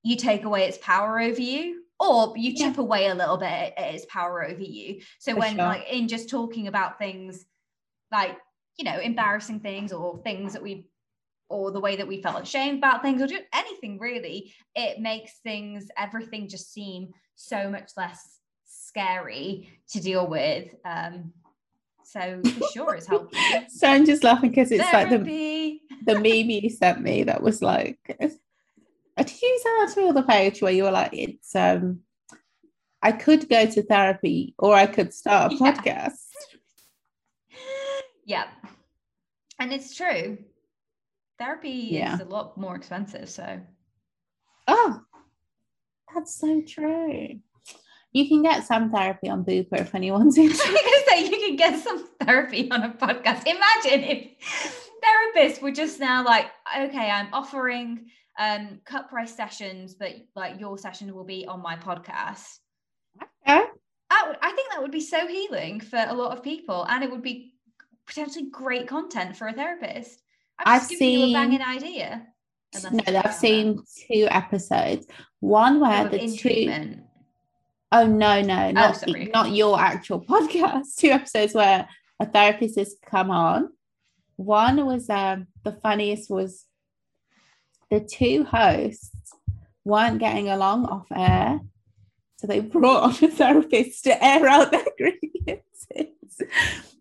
you 0.02 0.16
take 0.16 0.44
away 0.44 0.64
its 0.64 0.78
power 0.78 1.20
over 1.20 1.40
you 1.40 1.82
or 1.98 2.32
you 2.36 2.56
chip 2.56 2.76
yeah. 2.76 2.82
away 2.82 3.06
a 3.08 3.14
little 3.14 3.36
bit 3.36 3.74
at 3.76 3.94
its 3.94 4.06
power 4.06 4.44
over 4.44 4.62
you 4.62 5.02
so 5.18 5.32
For 5.32 5.40
when 5.40 5.56
sure. 5.56 5.64
like 5.64 5.86
in 5.90 6.08
just 6.08 6.30
talking 6.30 6.68
about 6.68 6.98
things 6.98 7.44
like 8.10 8.38
you 8.78 8.84
know 8.84 8.98
embarrassing 8.98 9.60
things 9.60 9.92
or 9.92 10.18
things 10.22 10.52
that 10.52 10.62
we 10.62 10.86
or 11.50 11.72
the 11.72 11.80
way 11.80 11.96
that 11.96 12.06
we 12.06 12.22
felt 12.22 12.42
ashamed 12.42 12.78
about 12.78 13.02
things 13.02 13.20
or 13.20 13.26
just 13.26 13.42
anything 13.52 13.98
really 13.98 14.52
it 14.74 15.00
makes 15.00 15.40
things 15.42 15.88
everything 15.98 16.48
just 16.48 16.72
seem 16.72 17.10
so 17.34 17.68
much 17.68 17.90
less 17.96 18.38
scary 18.64 19.68
to 19.88 20.00
deal 20.00 20.26
with 20.26 20.74
um 20.84 21.32
so 22.04 22.40
for 22.58 22.66
sure 22.72 22.94
it's 22.94 23.06
helped 23.06 23.36
so 23.68 23.88
i'm 23.88 24.06
just 24.06 24.24
laughing 24.24 24.50
because 24.50 24.72
it's 24.72 24.84
Therapy. 24.90 25.14
like 25.14 25.24
the 26.04 26.14
the 26.14 26.14
meme 26.14 26.50
you 26.50 26.70
sent 26.70 27.00
me 27.00 27.24
that 27.24 27.42
was 27.42 27.60
like 27.60 27.98
did 28.08 29.42
you 29.42 29.60
send 29.62 29.88
that 29.88 29.90
to 29.94 30.00
me 30.00 30.08
on 30.08 30.14
the 30.14 30.22
page 30.22 30.62
where 30.62 30.72
you 30.72 30.84
were 30.84 30.90
like 30.90 31.10
it's 31.12 31.54
um 31.54 32.00
i 33.02 33.12
could 33.12 33.48
go 33.48 33.66
to 33.66 33.82
therapy 33.82 34.54
or 34.58 34.74
i 34.74 34.86
could 34.86 35.12
start 35.12 35.52
a 35.52 35.54
yeah. 35.60 35.72
podcast 35.72 36.18
yeah 38.24 38.46
and 39.60 39.72
it's 39.72 39.94
true 39.94 40.38
therapy 41.38 41.88
yeah. 41.90 42.14
is 42.14 42.20
a 42.20 42.24
lot 42.24 42.58
more 42.58 42.74
expensive 42.74 43.28
so 43.28 43.60
oh 44.66 45.00
that's 46.12 46.34
so 46.34 46.60
true 46.66 47.38
you 48.12 48.28
can 48.28 48.42
get 48.42 48.66
some 48.66 48.90
therapy 48.90 49.28
on 49.28 49.44
Bupa 49.44 49.80
if 49.80 49.94
anyone's 49.94 50.36
interested. 50.38 50.68
I 50.68 50.72
was 50.72 51.04
say 51.08 51.24
you 51.26 51.46
can 51.46 51.56
get 51.56 51.80
some 51.82 52.06
therapy 52.20 52.70
on 52.70 52.82
a 52.82 52.90
podcast. 52.90 53.46
Imagine 53.46 54.04
if 54.04 54.90
therapists 55.02 55.62
were 55.62 55.70
just 55.70 56.00
now 56.00 56.24
like, 56.24 56.46
okay, 56.76 57.10
I'm 57.10 57.32
offering 57.32 58.06
um 58.38 58.80
cut 58.84 59.08
price 59.08 59.34
sessions, 59.34 59.94
but 59.94 60.12
like 60.34 60.58
your 60.58 60.78
session 60.78 61.14
will 61.14 61.24
be 61.24 61.46
on 61.46 61.62
my 61.62 61.76
podcast. 61.76 62.58
Okay. 63.22 63.64
I, 64.12 64.34
I 64.42 64.50
think 64.52 64.72
that 64.72 64.82
would 64.82 64.90
be 64.90 65.00
so 65.00 65.26
healing 65.26 65.80
for 65.80 66.04
a 66.08 66.14
lot 66.14 66.36
of 66.36 66.42
people, 66.42 66.84
and 66.88 67.04
it 67.04 67.10
would 67.10 67.22
be 67.22 67.54
potentially 68.10 68.50
great 68.50 68.88
content 68.88 69.36
for 69.36 69.48
a 69.48 69.52
therapist. 69.52 70.20
I've, 70.58 70.82
I've 70.82 70.86
seen 70.86 71.30
a 71.30 71.32
banging 71.32 71.62
idea. 71.62 72.26
No, 72.92 73.00
I've 73.06 73.34
seen 73.34 73.82
two 74.08 74.26
episodes. 74.30 75.06
One 75.38 75.80
where 75.80 76.08
the 76.08 76.18
two. 76.18 76.36
Treatment. 76.36 77.04
Oh 77.92 78.06
no, 78.06 78.40
no, 78.42 78.68
oh, 78.68 78.70
not 78.72 79.04
oh, 79.08 79.12
not 79.32 79.50
your 79.52 79.80
actual 79.80 80.20
podcast. 80.24 80.96
Two 80.96 81.08
episodes 81.10 81.54
where 81.54 81.88
a 82.20 82.26
therapist 82.26 82.78
has 82.78 82.96
come 83.04 83.30
on. 83.30 83.70
One 84.36 84.84
was 84.86 85.08
um 85.08 85.46
the 85.64 85.72
funniest 85.72 86.30
was 86.30 86.66
the 87.90 88.00
two 88.00 88.44
hosts 88.44 89.10
weren't 89.84 90.18
getting 90.18 90.48
along 90.48 90.86
off 90.86 91.06
air. 91.14 91.60
So 92.40 92.46
they 92.46 92.60
brought 92.60 93.02
on 93.22 93.28
a 93.28 93.30
therapist 93.30 94.04
to 94.04 94.24
air 94.24 94.48
out 94.48 94.70
their 94.70 94.84
grievances. 94.96 96.42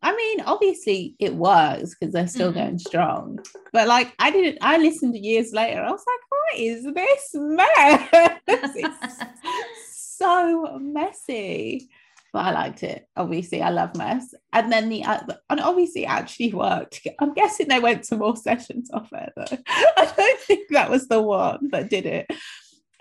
I 0.04 0.14
mean, 0.16 0.42
obviously 0.42 1.16
it 1.18 1.34
works 1.34 1.96
because 1.96 2.14
they're 2.14 2.28
still 2.28 2.50
mm-hmm. 2.50 2.60
going 2.60 2.80
strong. 2.80 3.40
But 3.72 3.88
like 3.88 4.14
I 4.20 4.32
didn't 4.32 4.58
I 4.62 4.78
listened 4.78 5.16
years 5.16 5.54
later. 5.54 5.82
I 5.82 5.92
was 5.92 6.04
like, 6.06 6.20
what 6.30 6.60
is 6.60 6.84
this 6.84 7.30
mess? 7.34 8.40
it's 8.48 10.18
so 10.18 10.78
messy. 10.78 11.90
But 12.34 12.46
I 12.46 12.52
liked 12.52 12.84
it. 12.84 13.08
Obviously, 13.16 13.62
I 13.62 13.70
love 13.70 13.96
mess. 13.96 14.36
And 14.52 14.72
then 14.72 14.90
the 14.90 15.06
uh, 15.06 15.22
and 15.50 15.62
obviously 15.62 16.04
it 16.04 16.10
actually 16.10 16.54
worked. 16.54 17.08
I'm 17.20 17.34
guessing 17.34 17.70
they 17.70 17.80
went 17.80 18.04
to 18.06 18.18
more 18.18 18.36
sessions 18.36 18.92
off 18.92 19.10
it 19.14 19.32
though. 19.38 19.58
I 19.96 20.14
don't 20.18 20.40
think 20.42 20.68
that 20.72 20.90
was 20.90 21.08
the 21.08 21.22
one 21.22 21.70
that 21.72 21.90
did 21.90 22.06
it. 22.06 22.30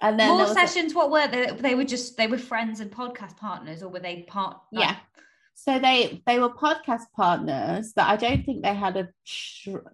And 0.01 0.19
then 0.19 0.29
more 0.29 0.47
sessions. 0.47 0.93
A, 0.93 0.97
what 0.97 1.11
were 1.11 1.27
they? 1.27 1.51
They 1.51 1.75
were 1.75 1.85
just 1.85 2.17
they 2.17 2.29
were 2.29 2.39
friends 2.39 2.81
and 2.81 2.91
podcast 2.91 3.37
partners, 3.37 3.83
or 3.83 3.89
were 3.89 3.99
they 3.99 4.23
part? 4.23 4.59
Like, 4.71 4.85
yeah, 4.85 4.97
so 5.55 5.81
they 5.81 6.23
they 6.25 6.39
were 6.39 6.51
podcast 6.51 7.11
partners 7.17 7.93
that 7.95 8.09
I 8.09 8.17
don't 8.17 8.45
think 8.45 8.63
they 8.63 8.75
had 8.75 8.97
a 8.97 9.09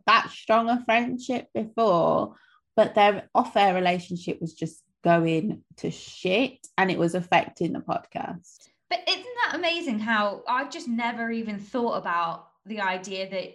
that 0.07 0.31
strong 0.31 0.69
a 0.69 0.85
friendship 0.85 1.49
before, 1.55 2.35
but 2.77 2.95
their 2.95 3.31
off-air 3.35 3.75
relationship 3.75 4.43
was 4.43 4.53
just 4.53 4.83
going 5.03 5.63
to 5.79 5.91
shit 5.91 6.67
and 6.77 6.91
it 6.91 6.99
was 6.99 7.15
affecting 7.15 7.73
the 7.73 7.81
podcast. 7.81 8.69
But 8.91 9.01
isn't 9.09 9.25
that 9.45 9.55
amazing 9.55 10.01
how 10.01 10.43
I've 10.47 10.71
just 10.71 10.87
never 10.87 11.31
even 11.31 11.59
thought 11.59 11.97
about 11.97 12.49
the 12.67 12.81
idea 12.81 13.31
that 13.31 13.55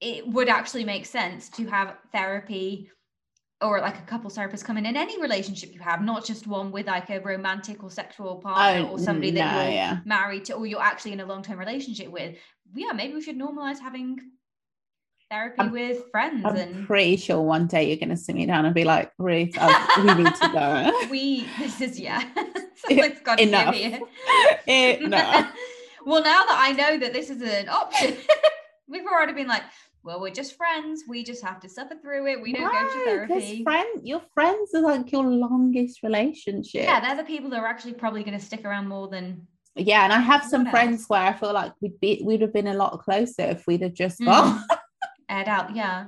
it 0.00 0.28
would 0.28 0.50
actually 0.50 0.84
make 0.84 1.06
sense 1.06 1.48
to 1.50 1.66
have 1.66 1.96
therapy 2.12 2.90
or 3.62 3.80
like 3.80 3.98
a 3.98 4.02
couple 4.02 4.28
therapist 4.28 4.64
come 4.64 4.76
in 4.76 4.84
in 4.84 4.96
any 4.96 5.20
relationship 5.20 5.72
you 5.72 5.80
have, 5.80 6.02
not 6.02 6.24
just 6.24 6.46
one 6.46 6.70
with 6.70 6.86
like 6.86 7.08
a 7.10 7.20
romantic 7.20 7.82
or 7.82 7.90
sexual 7.90 8.36
partner 8.36 8.86
oh, 8.86 8.92
or 8.92 8.98
somebody 8.98 9.30
no, 9.30 9.40
that 9.40 9.64
you're 9.64 9.72
yeah. 9.72 9.98
married 10.04 10.44
to 10.44 10.54
or 10.54 10.66
you're 10.66 10.82
actually 10.82 11.12
in 11.12 11.20
a 11.20 11.26
long 11.26 11.42
term 11.42 11.58
relationship 11.58 12.10
with. 12.10 12.36
Yeah, 12.74 12.92
maybe 12.92 13.14
we 13.14 13.22
should 13.22 13.38
normalize 13.38 13.78
having 13.78 14.20
therapy 15.30 15.56
I'm, 15.58 15.70
with 15.72 16.10
friends. 16.10 16.44
I'm 16.44 16.56
and 16.56 16.86
pretty 16.86 17.16
sure 17.16 17.40
one 17.40 17.66
day 17.66 17.88
you're 17.88 17.96
going 17.96 18.10
to 18.10 18.16
sit 18.16 18.34
me 18.34 18.46
down 18.46 18.64
and 18.64 18.74
be 18.74 18.84
like, 18.84 19.12
Ruth, 19.18 19.54
oh, 19.60 20.04
we 20.04 20.22
need 20.22 20.34
to 20.34 20.48
go. 20.52 21.06
we, 21.10 21.46
this 21.58 21.80
is, 21.80 21.98
yeah. 21.98 22.22
Someone's 22.76 23.20
got 23.20 23.40
Enough. 23.40 23.74
to 23.74 23.80
give 23.80 25.02
Enough. 25.02 25.52
well, 26.04 26.22
now 26.22 26.44
that 26.44 26.56
I 26.58 26.72
know 26.72 26.98
that 26.98 27.12
this 27.12 27.30
is 27.30 27.42
an 27.42 27.68
option, 27.68 28.16
we've 28.88 29.06
already 29.06 29.32
been 29.32 29.48
like, 29.48 29.62
well, 30.06 30.20
we're 30.20 30.30
just 30.30 30.56
friends. 30.56 31.02
We 31.08 31.24
just 31.24 31.44
have 31.44 31.58
to 31.60 31.68
suffer 31.68 31.96
through 32.00 32.28
it. 32.28 32.40
We 32.40 32.52
don't 32.52 32.62
no, 32.62 32.70
go 32.70 32.88
to 32.88 33.04
therapy. 33.04 33.64
Friend, 33.64 34.00
your 34.04 34.22
friends 34.32 34.72
are 34.72 34.80
like 34.80 35.10
your 35.10 35.24
longest 35.24 36.04
relationship. 36.04 36.84
Yeah, 36.84 37.00
they're 37.00 37.16
the 37.16 37.24
people 37.24 37.50
that 37.50 37.58
are 37.58 37.66
actually 37.66 37.94
probably 37.94 38.22
going 38.22 38.38
to 38.38 38.44
stick 38.44 38.64
around 38.64 38.86
more 38.86 39.08
than. 39.08 39.48
Yeah, 39.74 40.04
and 40.04 40.12
I 40.12 40.20
have 40.20 40.44
some 40.44 40.70
friends 40.70 41.06
where 41.08 41.22
I 41.22 41.32
feel 41.32 41.52
like 41.52 41.72
we'd 41.80 41.98
be 41.98 42.22
we'd 42.24 42.40
have 42.40 42.52
been 42.52 42.68
a 42.68 42.74
lot 42.74 43.02
closer 43.02 43.42
if 43.42 43.66
we'd 43.66 43.82
have 43.82 43.94
just 43.94 44.20
mm. 44.20 44.26
gone. 44.26 44.64
Aired 45.28 45.48
out, 45.48 45.74
yeah. 45.74 46.06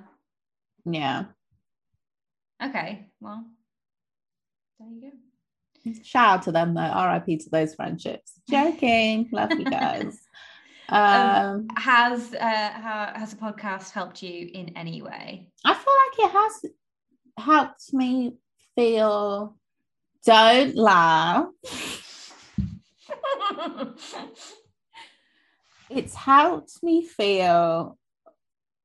Yeah. 0.85 1.25
Okay, 2.65 3.09
well, 3.21 3.45
there 4.79 4.89
you 4.89 5.11
go. 5.11 5.93
Shout 6.05 6.29
out 6.29 6.43
to 6.43 6.53
them 6.53 6.75
though. 6.75 6.83
RIP 6.83 7.41
to 7.41 7.51
those 7.51 7.75
friendships. 7.75 8.41
Joking. 8.51 9.29
Love 9.33 9.51
you 9.51 9.65
guys. 9.65 10.21
Um, 10.91 11.31
um, 11.31 11.69
has 11.77 12.35
uh, 12.35 12.71
how, 12.71 13.13
has 13.15 13.35
the 13.35 13.37
podcast 13.37 13.91
helped 13.91 14.23
you 14.23 14.49
in 14.53 14.71
any 14.77 15.03
way? 15.03 15.51
I 15.65 15.75
feel 15.75 15.95
like 15.95 16.19
it 16.19 16.31
has 16.33 16.65
helped 17.37 17.93
me 17.93 18.37
feel. 18.75 19.57
Don't 20.25 20.75
laugh. 20.77 21.47
it's 25.91 26.15
helped 26.15 26.83
me 26.83 27.05
feel. 27.05 27.99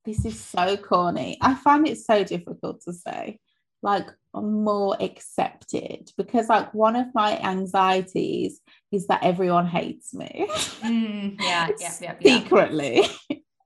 This 0.06 0.26
is 0.26 0.38
so 0.40 0.78
corny. 0.78 1.38
I 1.42 1.56
find 1.56 1.86
it 1.88 1.98
so 1.98 2.24
difficult 2.24 2.82
to 2.82 2.94
say. 2.94 3.40
Like 3.84 4.08
more 4.34 4.98
accepted 5.00 6.10
because 6.18 6.50
like 6.50 6.74
one 6.74 6.96
of 6.96 7.14
my 7.14 7.38
anxieties 7.38 8.60
is 8.92 9.06
that 9.08 9.24
everyone 9.24 9.68
hates 9.68 10.14
me. 10.14 10.48
Mm, 10.82 11.36
yeah, 11.40 11.68
yeah, 11.80 11.92
yeah, 12.02 12.16
yeah. 12.20 12.40
Secretly. 12.40 13.06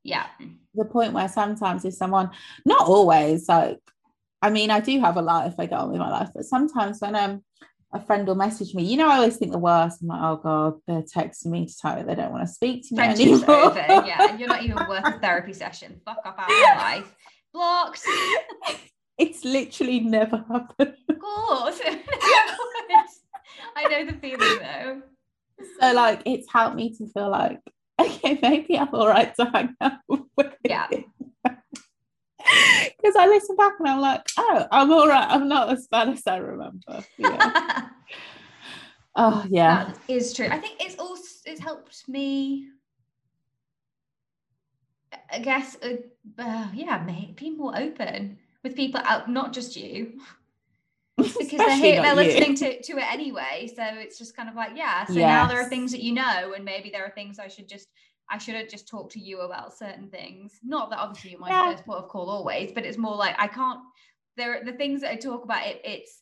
Yeah. 0.03 0.25
The 0.75 0.85
point 0.85 1.13
where 1.13 1.27
sometimes 1.29 1.85
if 1.85 1.93
someone 1.93 2.31
not 2.65 2.85
always 2.87 3.47
like 3.49 3.79
i 4.41 4.49
mean 4.49 4.69
i 4.69 4.79
do 4.79 4.99
have 4.99 5.17
a 5.17 5.21
life 5.21 5.55
i 5.57 5.65
go 5.65 5.77
on 5.77 5.89
with 5.89 5.99
my 5.99 6.09
life 6.09 6.29
but 6.35 6.45
sometimes 6.45 7.01
when 7.01 7.15
um 7.15 7.41
a 7.93 7.99
friend 7.99 8.27
will 8.27 8.35
message 8.35 8.75
me 8.75 8.83
you 8.83 8.95
know 8.95 9.09
i 9.09 9.15
always 9.15 9.37
think 9.37 9.51
the 9.51 9.57
worst 9.57 10.01
i'm 10.01 10.07
like 10.09 10.21
oh 10.21 10.35
god 10.37 10.73
they're 10.85 11.01
texting 11.01 11.47
me 11.47 11.65
to 11.65 11.73
tell 11.75 11.95
me 11.95 12.03
they 12.03 12.13
don't 12.13 12.31
want 12.31 12.45
to 12.47 12.53
speak 12.53 12.87
to 12.87 12.93
me 12.93 12.97
Friendship's 12.97 13.43
anymore. 13.43 13.71
over. 13.71 13.79
yeah 14.05 14.29
and 14.29 14.39
you're 14.39 14.49
not 14.49 14.61
even 14.63 14.77
worth 14.87 15.07
a 15.07 15.19
therapy 15.21 15.53
session. 15.53 15.99
Fuck 16.05 16.19
up 16.25 16.37
out 16.37 16.51
of 16.51 16.55
my 16.55 16.77
life. 16.77 17.15
Blocked 17.53 18.03
it's 19.17 19.43
literally 19.43 19.99
never 19.99 20.43
happened. 20.49 20.95
Of 21.09 21.19
course. 21.19 21.79
I 23.75 23.83
know 23.89 24.05
the 24.05 24.13
feeling 24.13 24.59
though. 24.59 25.01
So 25.79 25.93
like 25.93 26.21
it's 26.25 26.51
helped 26.51 26.75
me 26.75 26.95
to 26.97 27.07
feel 27.07 27.29
like, 27.29 27.59
okay, 28.01 28.39
maybe 28.41 28.77
I'm 28.77 28.93
all 28.93 29.07
right 29.07 29.33
to 29.35 29.45
hang 29.45 29.75
out 29.81 29.99
with. 30.37 30.53
Yeah. 30.63 30.87
Because 30.89 31.05
I 33.17 33.27
listen 33.27 33.55
back 33.55 33.73
and 33.79 33.87
I'm 33.87 33.99
like, 33.99 34.21
oh, 34.37 34.67
I'm 34.71 34.91
all 34.91 35.07
right. 35.07 35.27
I'm 35.29 35.47
not 35.47 35.69
as 35.69 35.87
bad 35.87 36.09
as 36.09 36.23
I 36.27 36.37
remember. 36.37 37.03
Yeah. 37.17 37.87
oh 39.15 39.45
yeah. 39.49 39.85
That 39.85 39.97
is 40.07 40.33
true. 40.33 40.49
I 40.49 40.59
think 40.59 40.77
it's 40.79 40.97
also 40.97 41.23
it's 41.45 41.61
helped 41.61 42.07
me 42.07 42.67
I 45.31 45.39
guess 45.39 45.77
uh, 45.83 45.97
uh, 46.39 46.67
yeah, 46.73 47.03
mate, 47.05 47.35
be 47.35 47.49
more 47.49 47.77
open 47.77 48.37
with 48.67 48.75
people 48.75 49.01
out, 49.03 49.29
not 49.29 49.53
just 49.53 49.75
you. 49.75 50.19
because 51.17 51.49
they're 51.49 51.75
here, 51.75 52.01
they're 52.01 52.15
listening 52.15 52.55
to, 52.55 52.81
to 52.81 52.97
it 52.97 53.11
anyway. 53.11 53.71
So 53.73 53.83
it's 53.83 54.19
just 54.19 54.35
kind 54.35 54.49
of 54.49 54.55
like, 54.55 54.71
yeah. 54.75 55.05
So 55.05 55.13
yeah. 55.13 55.27
now 55.27 55.47
there 55.47 55.59
are 55.59 55.69
things 55.69 55.91
that 55.91 56.03
you 56.03 56.13
know, 56.13 56.53
and 56.55 56.63
maybe 56.63 56.89
there 56.91 57.05
are 57.05 57.11
things 57.11 57.39
I 57.39 57.47
should 57.47 57.67
just 57.67 57.87
I 58.29 58.37
shouldn't 58.37 58.69
just 58.69 58.87
talk 58.87 59.09
to 59.11 59.19
you 59.19 59.39
about 59.41 59.77
certain 59.77 60.09
things. 60.09 60.59
Not 60.63 60.89
that 60.89 60.99
obviously 60.99 61.31
you're 61.31 61.39
my 61.39 61.49
Yeah. 61.49 61.71
first 61.71 61.85
port 61.85 62.03
of 62.03 62.09
call 62.09 62.29
always, 62.29 62.71
but 62.73 62.85
it's 62.85 62.97
more 62.97 63.15
like 63.15 63.35
I 63.39 63.47
can't. 63.47 63.79
There, 64.35 64.63
the 64.63 64.73
things 64.73 65.01
that 65.01 65.11
I 65.11 65.15
talk 65.15 65.43
about, 65.43 65.65
it, 65.65 65.81
it's 65.83 66.21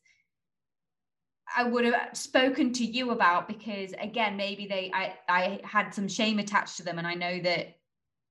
I 1.58 1.64
would 1.64 1.84
have 1.86 2.16
spoken 2.16 2.72
to 2.74 2.86
you 2.86 3.12
about 3.12 3.48
because 3.48 3.94
again, 4.00 4.38
maybe 4.38 4.68
they, 4.68 4.92
I, 4.94 5.16
I 5.28 5.60
had 5.64 5.94
some 5.94 6.08
shame 6.08 6.40
attached 6.40 6.78
to 6.78 6.84
them, 6.84 6.98
and 6.98 7.08
I 7.08 7.16
know 7.16 7.40
that 7.42 7.76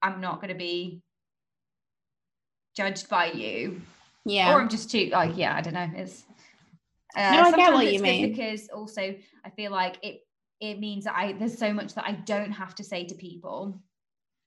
I'm 0.00 0.20
not 0.20 0.36
going 0.36 0.48
to 0.48 0.54
be 0.54 1.02
judged 2.74 3.08
by 3.08 3.26
you, 3.26 3.82
Yeah. 4.24 4.54
or 4.54 4.60
I'm 4.60 4.68
just 4.68 4.90
too 4.90 5.10
like, 5.12 5.36
yeah, 5.36 5.54
I 5.54 5.60
don't 5.60 5.74
know. 5.74 5.90
It's 5.96 6.24
uh, 7.16 7.30
No, 7.32 7.42
I 7.42 7.52
get 7.52 7.72
what 7.72 7.92
you 7.92 8.00
mean. 8.00 8.30
because 8.30 8.68
also 8.68 9.14
I 9.44 9.50
feel 9.50 9.70
like 9.70 9.98
it 10.02 10.20
it 10.60 10.78
means 10.78 11.04
that 11.04 11.14
I 11.16 11.32
there's 11.32 11.58
so 11.58 11.72
much 11.72 11.94
that 11.94 12.04
I 12.06 12.12
don't 12.12 12.52
have 12.52 12.74
to 12.76 12.84
say 12.84 13.04
to 13.04 13.14
people. 13.14 13.80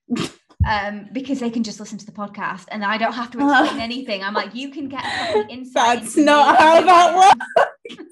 um, 0.66 1.06
because 1.12 1.40
they 1.40 1.50
can 1.50 1.62
just 1.62 1.80
listen 1.80 1.98
to 1.98 2.06
the 2.06 2.12
podcast 2.12 2.64
and 2.70 2.84
I 2.84 2.98
don't 2.98 3.12
have 3.12 3.30
to 3.32 3.38
explain 3.38 3.80
anything. 3.80 4.22
I'm 4.24 4.34
like, 4.34 4.54
you 4.54 4.70
can 4.70 4.88
get 4.88 5.04
insight. 5.50 6.00
That's 6.00 6.16
not 6.16 6.58
how 6.58 6.80
that 6.82 7.34
am. 7.90 7.96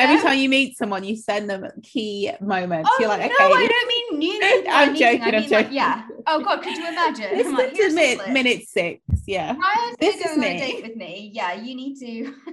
Every 0.00 0.16
Um, 0.16 0.22
time 0.22 0.38
you 0.38 0.48
meet 0.48 0.76
someone, 0.76 1.04
you 1.04 1.14
send 1.16 1.48
them 1.50 1.66
key 1.82 2.30
moments. 2.40 2.88
Oh 2.90 2.96
You're 3.00 3.08
like, 3.08 3.20
okay, 3.20 3.34
no, 3.38 3.52
I 3.54 3.66
don't 3.66 3.88
mean 3.88 4.18
new. 4.18 4.40
I'm 4.70 4.88
I'm 4.90 4.94
joking, 4.96 5.22
I 5.22 5.26
I'm 5.26 5.32
mean, 5.32 5.50
like, 5.50 5.50
joking. 5.66 5.72
yeah. 5.74 6.02
Oh 6.26 6.40
god, 6.42 6.62
could 6.62 6.76
you 6.76 6.88
imagine? 6.88 7.26
I'm 7.30 7.36
listen 7.36 7.54
like, 7.54 7.74
to 7.74 7.92
minute, 7.92 8.28
minute 8.30 8.62
six. 8.68 9.00
Yeah. 9.26 9.54
Prior 9.54 9.94
This 10.00 10.16
is 10.16 10.22
going 10.36 10.38
on 10.38 10.44
a 10.44 10.58
date 10.58 10.82
with 10.82 10.96
me, 10.96 11.30
yeah, 11.34 11.52
you 11.54 11.74
need 11.74 11.96
to. 12.00 12.34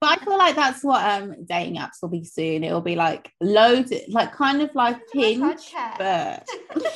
But 0.00 0.20
I 0.20 0.24
feel 0.24 0.38
like 0.38 0.54
that's 0.54 0.84
what 0.84 1.04
um 1.04 1.44
dating 1.44 1.76
apps 1.78 2.00
will 2.00 2.08
be 2.08 2.22
soon. 2.24 2.62
It'll 2.62 2.80
be 2.80 2.94
like 2.94 3.32
loads, 3.40 3.92
like 4.08 4.30
kind 4.32 4.62
of 4.62 4.72
like 4.76 4.96
Hinge, 5.12 5.74
but 5.98 6.46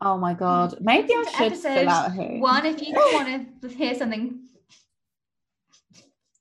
oh 0.00 0.16
my 0.16 0.32
god, 0.34 0.78
maybe 0.80 1.12
I 1.14 1.22
should 1.24 1.34
fill 1.36 1.46
episode 1.48 1.86
out 1.88 2.12
Hinge. 2.14 2.40
One, 2.40 2.64
if 2.64 2.80
you 2.80 2.94
want 2.94 3.60
to 3.60 3.68
hear 3.68 3.94
something, 3.94 4.40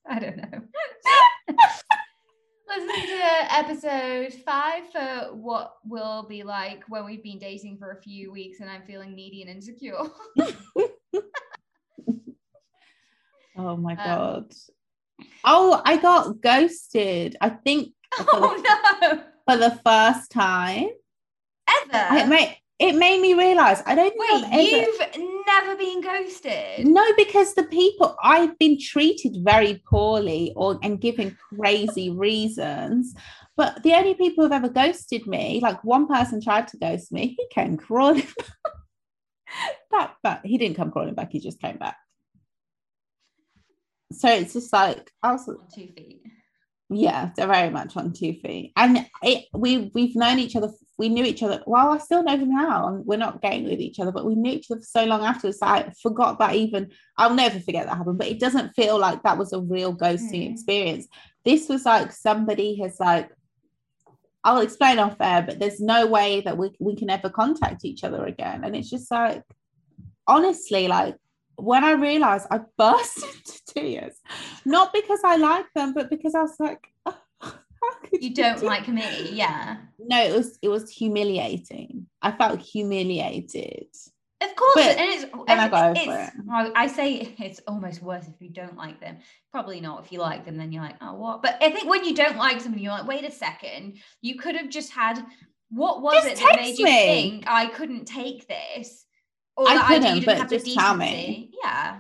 I 0.09 0.19
don't 0.19 0.37
know. 0.37 0.61
Listen 2.67 3.07
to 3.07 3.53
episode 3.53 4.33
five 4.45 4.83
for 4.91 5.29
what 5.35 5.75
will 5.85 6.25
be 6.27 6.43
like 6.43 6.83
when 6.89 7.05
we've 7.05 7.23
been 7.23 7.37
dating 7.39 7.77
for 7.77 7.91
a 7.91 8.01
few 8.01 8.31
weeks 8.31 8.59
and 8.59 8.69
I'm 8.69 8.83
feeling 8.83 9.15
needy 9.15 9.41
and 9.41 9.51
insecure. 9.51 9.97
Oh 13.55 13.77
my 13.77 13.93
Um, 13.93 13.97
god. 13.97 14.53
Oh, 15.45 15.81
I 15.85 15.97
got 15.97 16.41
ghosted. 16.41 17.37
I 17.39 17.49
think 17.49 17.93
for 18.15 18.23
the, 18.23 18.29
oh 18.33 18.97
no! 19.01 19.23
for 19.47 19.57
the 19.57 19.79
first 19.85 20.31
time. 20.31 20.87
Ever? 21.69 22.17
It 22.17 22.27
made 22.27 22.57
it 22.83 22.95
made 22.95 23.21
me 23.21 23.33
realize 23.33 23.81
I 23.85 23.95
don't 23.95 24.11
think 24.11 24.31
Wait, 24.31 24.43
ever- 24.51 25.17
you've 25.19 25.45
never 25.47 25.75
been 25.75 26.01
ghosted? 26.01 26.85
No, 26.87 27.05
because 27.17 27.53
the 27.53 27.63
people 27.63 28.15
I've 28.21 28.57
been 28.59 28.77
treated 28.79 29.37
very 29.43 29.81
poorly 29.89 30.53
or 30.55 30.79
and 30.83 30.99
given 30.99 31.37
crazy 31.57 32.09
reasons. 32.09 33.15
But 33.55 33.83
the 33.83 33.93
only 33.93 34.15
people 34.15 34.43
who've 34.43 34.51
ever 34.51 34.69
ghosted 34.69 35.27
me, 35.27 35.59
like 35.61 35.83
one 35.83 36.07
person 36.07 36.41
tried 36.41 36.67
to 36.69 36.77
ghost 36.77 37.11
me, 37.11 37.35
he 37.37 37.47
came 37.51 37.77
crawling 37.77 38.27
back. 39.91 40.15
But 40.23 40.41
he 40.43 40.57
didn't 40.57 40.75
come 40.77 40.91
crawling 40.91 41.13
back, 41.13 41.31
he 41.31 41.39
just 41.39 41.61
came 41.61 41.77
back. 41.77 41.97
So 44.11 44.27
it's 44.29 44.53
just 44.53 44.71
like 44.73 45.09
I 45.21 45.31
was 45.33 45.47
On 45.47 45.57
two 45.73 45.87
feet. 45.95 46.21
yeah, 46.89 47.31
they're 47.35 47.47
very 47.47 47.69
much 47.69 47.95
on 47.97 48.13
two 48.13 48.33
feet. 48.43 48.73
And 48.75 49.05
it, 49.23 49.45
we 49.53 49.91
we've 49.93 50.15
known 50.15 50.39
each 50.39 50.55
other. 50.55 50.69
We 50.97 51.09
knew 51.09 51.23
each 51.25 51.41
other. 51.41 51.63
Well, 51.65 51.89
I 51.89 51.97
still 51.97 52.23
know 52.23 52.37
him 52.37 52.53
now, 52.53 52.87
and 52.87 53.05
we're 53.05 53.17
not 53.17 53.41
getting 53.41 53.63
with 53.63 53.79
each 53.79 53.99
other, 53.99 54.11
but 54.11 54.25
we 54.25 54.35
knew 54.35 54.51
each 54.53 54.69
other 54.69 54.79
for 54.79 54.85
so 54.85 55.05
long 55.05 55.23
afterwards. 55.25 55.57
I 55.61 55.91
forgot 56.01 56.37
that 56.39 56.53
even. 56.55 56.91
I'll 57.17 57.33
never 57.33 57.59
forget 57.59 57.87
that 57.87 57.97
happened. 57.97 58.19
But 58.19 58.27
it 58.27 58.39
doesn't 58.39 58.73
feel 58.75 58.99
like 58.99 59.23
that 59.23 59.37
was 59.37 59.53
a 59.53 59.59
real 59.59 59.95
ghosting 59.95 60.47
Mm. 60.47 60.51
experience. 60.53 61.07
This 61.43 61.67
was 61.67 61.85
like 61.85 62.11
somebody 62.11 62.79
has 62.81 62.99
like. 62.99 63.29
I'll 64.45 64.59
explain 64.59 64.99
off 64.99 65.15
air, 65.21 65.41
but 65.41 65.57
there's 65.59 65.79
no 65.79 66.05
way 66.05 66.41
that 66.41 66.57
we 66.57 66.71
we 66.79 66.95
can 66.95 67.09
ever 67.09 67.29
contact 67.29 67.85
each 67.85 68.03
other 68.03 68.25
again. 68.25 68.63
And 68.63 68.75
it's 68.75 68.89
just 68.89 69.09
like, 69.09 69.41
honestly, 70.27 70.87
like 70.87 71.15
when 71.55 71.83
I 71.83 71.91
realized 71.93 72.47
I 72.51 72.59
burst 72.77 73.17
into 73.23 73.59
tears, 73.67 74.15
not 74.65 74.91
because 74.93 75.21
I 75.23 75.37
like 75.37 75.67
them, 75.73 75.93
but 75.93 76.09
because 76.09 76.35
I 76.35 76.41
was 76.41 76.59
like, 76.59 76.79
"Oh, 77.05 77.17
You 78.19 78.33
don't 78.33 78.59
do-" 78.59 78.65
like 78.65 78.87
me, 78.87 79.29
yeah. 79.31 79.77
No, 79.99 80.21
it 80.23 80.33
was 80.35 80.57
it 80.61 80.69
was 80.69 80.89
humiliating. 80.89 82.07
I 82.21 82.31
felt 82.31 82.59
humiliated. 82.59 83.87
Of 84.41 84.55
course, 84.57 84.73
But 84.75 84.97
and 84.97 85.09
it's, 85.13 85.25
then 85.47 85.59
I 85.59 85.91
it's, 85.91 85.99
it's- 86.01 86.31
I, 86.51 86.71
I 86.75 86.87
say 86.87 87.33
it's 87.39 87.61
almost 87.65 88.01
worse 88.03 88.27
if 88.27 88.33
you 88.41 88.49
don't 88.49 88.75
like 88.75 88.99
them. 88.99 89.17
Probably 89.53 89.79
not 89.79 90.03
if 90.03 90.11
you 90.11 90.19
like 90.19 90.43
them, 90.45 90.57
then 90.57 90.73
you're 90.73 90.83
like, 90.83 90.97
oh, 90.99 91.13
what? 91.13 91.41
But 91.41 91.57
I 91.61 91.69
think 91.71 91.89
when 91.89 92.03
you 92.03 92.13
don't 92.13 92.35
like 92.35 92.59
somebody, 92.59 92.83
you're 92.83 92.91
like, 92.91 93.07
wait 93.07 93.23
a 93.23 93.31
second, 93.31 93.99
you 94.21 94.35
could 94.35 94.55
have 94.57 94.69
just 94.69 94.91
had 94.91 95.25
what 95.69 96.01
was 96.01 96.15
Just 96.25 96.27
it 96.27 96.37
that 96.39 96.57
made 96.59 96.77
you 96.77 96.83
me. 96.85 96.91
think 96.91 97.43
I 97.47 97.67
couldn't 97.67 98.05
take 98.05 98.47
this? 98.49 99.05
Or 99.55 99.67
I 99.69 99.75
that 99.75 99.87
couldn't, 99.87 100.03
you 100.03 100.13
didn't 100.15 100.25
but 100.25 100.37
have 100.39 100.49
the 100.49 100.57
just 100.59 100.77
tell 100.77 100.95
me. 100.97 101.51
Yeah. 101.63 101.99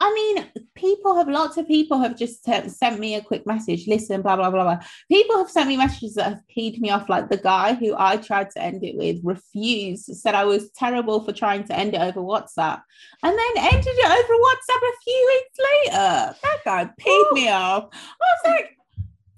I 0.00 0.14
mean, 0.14 0.64
people 0.76 1.16
have 1.16 1.28
lots 1.28 1.56
of 1.56 1.66
people 1.66 1.98
have 1.98 2.16
just 2.16 2.44
sent 2.44 3.00
me 3.00 3.16
a 3.16 3.20
quick 3.20 3.44
message. 3.46 3.88
Listen, 3.88 4.22
blah 4.22 4.36
blah 4.36 4.50
blah 4.50 4.62
blah. 4.62 4.78
People 5.10 5.38
have 5.38 5.50
sent 5.50 5.68
me 5.68 5.76
messages 5.76 6.14
that 6.14 6.28
have 6.28 6.42
peed 6.56 6.78
me 6.78 6.90
off. 6.90 7.08
Like 7.08 7.28
the 7.28 7.36
guy 7.36 7.74
who 7.74 7.96
I 7.98 8.16
tried 8.16 8.50
to 8.52 8.62
end 8.62 8.84
it 8.84 8.96
with 8.96 9.18
refused, 9.24 10.04
said 10.04 10.36
I 10.36 10.44
was 10.44 10.70
terrible 10.70 11.24
for 11.24 11.32
trying 11.32 11.64
to 11.64 11.76
end 11.76 11.94
it 11.94 12.00
over 12.00 12.20
WhatsApp, 12.20 12.80
and 13.24 13.36
then 13.36 13.64
ended 13.64 13.86
it 13.86 14.06
over 14.06 14.34
WhatsApp 14.34 14.88
a 14.88 15.00
few 15.02 15.26
weeks 15.34 15.58
later. 15.58 16.36
That 16.42 16.58
guy 16.64 16.90
peed 17.00 17.32
me 17.32 17.48
off. 17.50 17.88
I 17.92 18.16
was 18.20 18.40
like, 18.44 18.76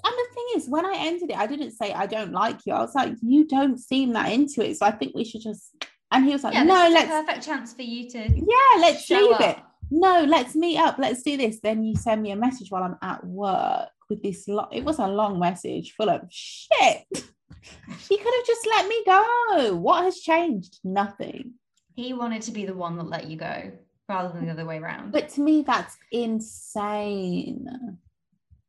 and 0.05 0.15
the 0.15 0.35
thing 0.35 0.47
is, 0.57 0.69
when 0.69 0.85
I 0.85 0.95
ended 0.97 1.31
it, 1.31 1.39
I 1.39 1.47
didn't 1.47 1.73
say 1.73 1.93
I 1.93 2.05
don't 2.07 2.33
like 2.33 2.67
you. 2.67 2.75
I 2.75 2.81
was 2.81 2.95
like, 2.95 3.15
you 3.23 3.47
don't 3.47 3.79
seem 3.79 4.13
that 4.13 4.31
into 4.31 4.63
it, 4.63 4.77
so 4.77 4.85
I 4.85 4.91
think 4.91 5.15
we 5.15 5.25
should 5.25 5.41
just. 5.43 5.75
And 6.13 6.25
he 6.27 6.33
was 6.33 6.43
like, 6.45 6.55
Yeah, 6.55 6.65
no, 6.65 6.89
let's 6.91 7.07
a 7.07 7.23
perfect 7.25 7.47
chance 7.47 7.73
for 7.73 7.83
you 7.83 8.11
to 8.11 8.19
yeah, 8.19 8.81
let's 8.81 9.05
show 9.05 9.15
leave 9.15 9.33
up. 9.33 9.41
it. 9.41 9.57
No, 9.91 10.25
let's 10.25 10.55
meet 10.55 10.79
up. 10.79 10.97
Let's 10.99 11.23
do 11.23 11.37
this. 11.37 11.61
Then 11.61 11.83
you 11.85 11.97
send 11.97 12.23
me 12.23 12.31
a 12.31 12.37
message 12.37 12.71
while 12.71 12.83
I'm 12.85 12.97
at 13.03 13.25
work 13.27 13.89
with 14.09 14.23
this. 14.23 14.47
It 14.73 14.85
was 14.85 14.99
a 14.99 15.07
long 15.09 15.39
message 15.39 15.93
full 15.97 16.09
of 16.11 16.23
shit. 16.31 17.05
You 17.13 18.17
could 18.17 18.35
have 18.35 18.47
just 18.47 18.67
let 18.67 18.89
me 18.89 19.03
go. 19.05 19.77
What 19.77 20.05
has 20.05 20.21
changed? 20.21 20.79
Nothing. 20.85 21.55
He 21.95 22.13
wanted 22.15 22.43
to 22.43 22.53
be 22.53 22.65
the 22.65 22.75
one 22.75 22.97
that 22.97 23.09
let 23.09 23.27
you 23.29 23.37
go 23.37 23.73
rather 24.09 24.33
than 24.33 24.47
the 24.47 24.53
other 24.53 24.65
way 24.65 24.79
around. 24.79 25.13
But 25.13 25.29
to 25.31 25.41
me, 25.43 25.63
that's 25.63 25.97
insane. 26.11 27.67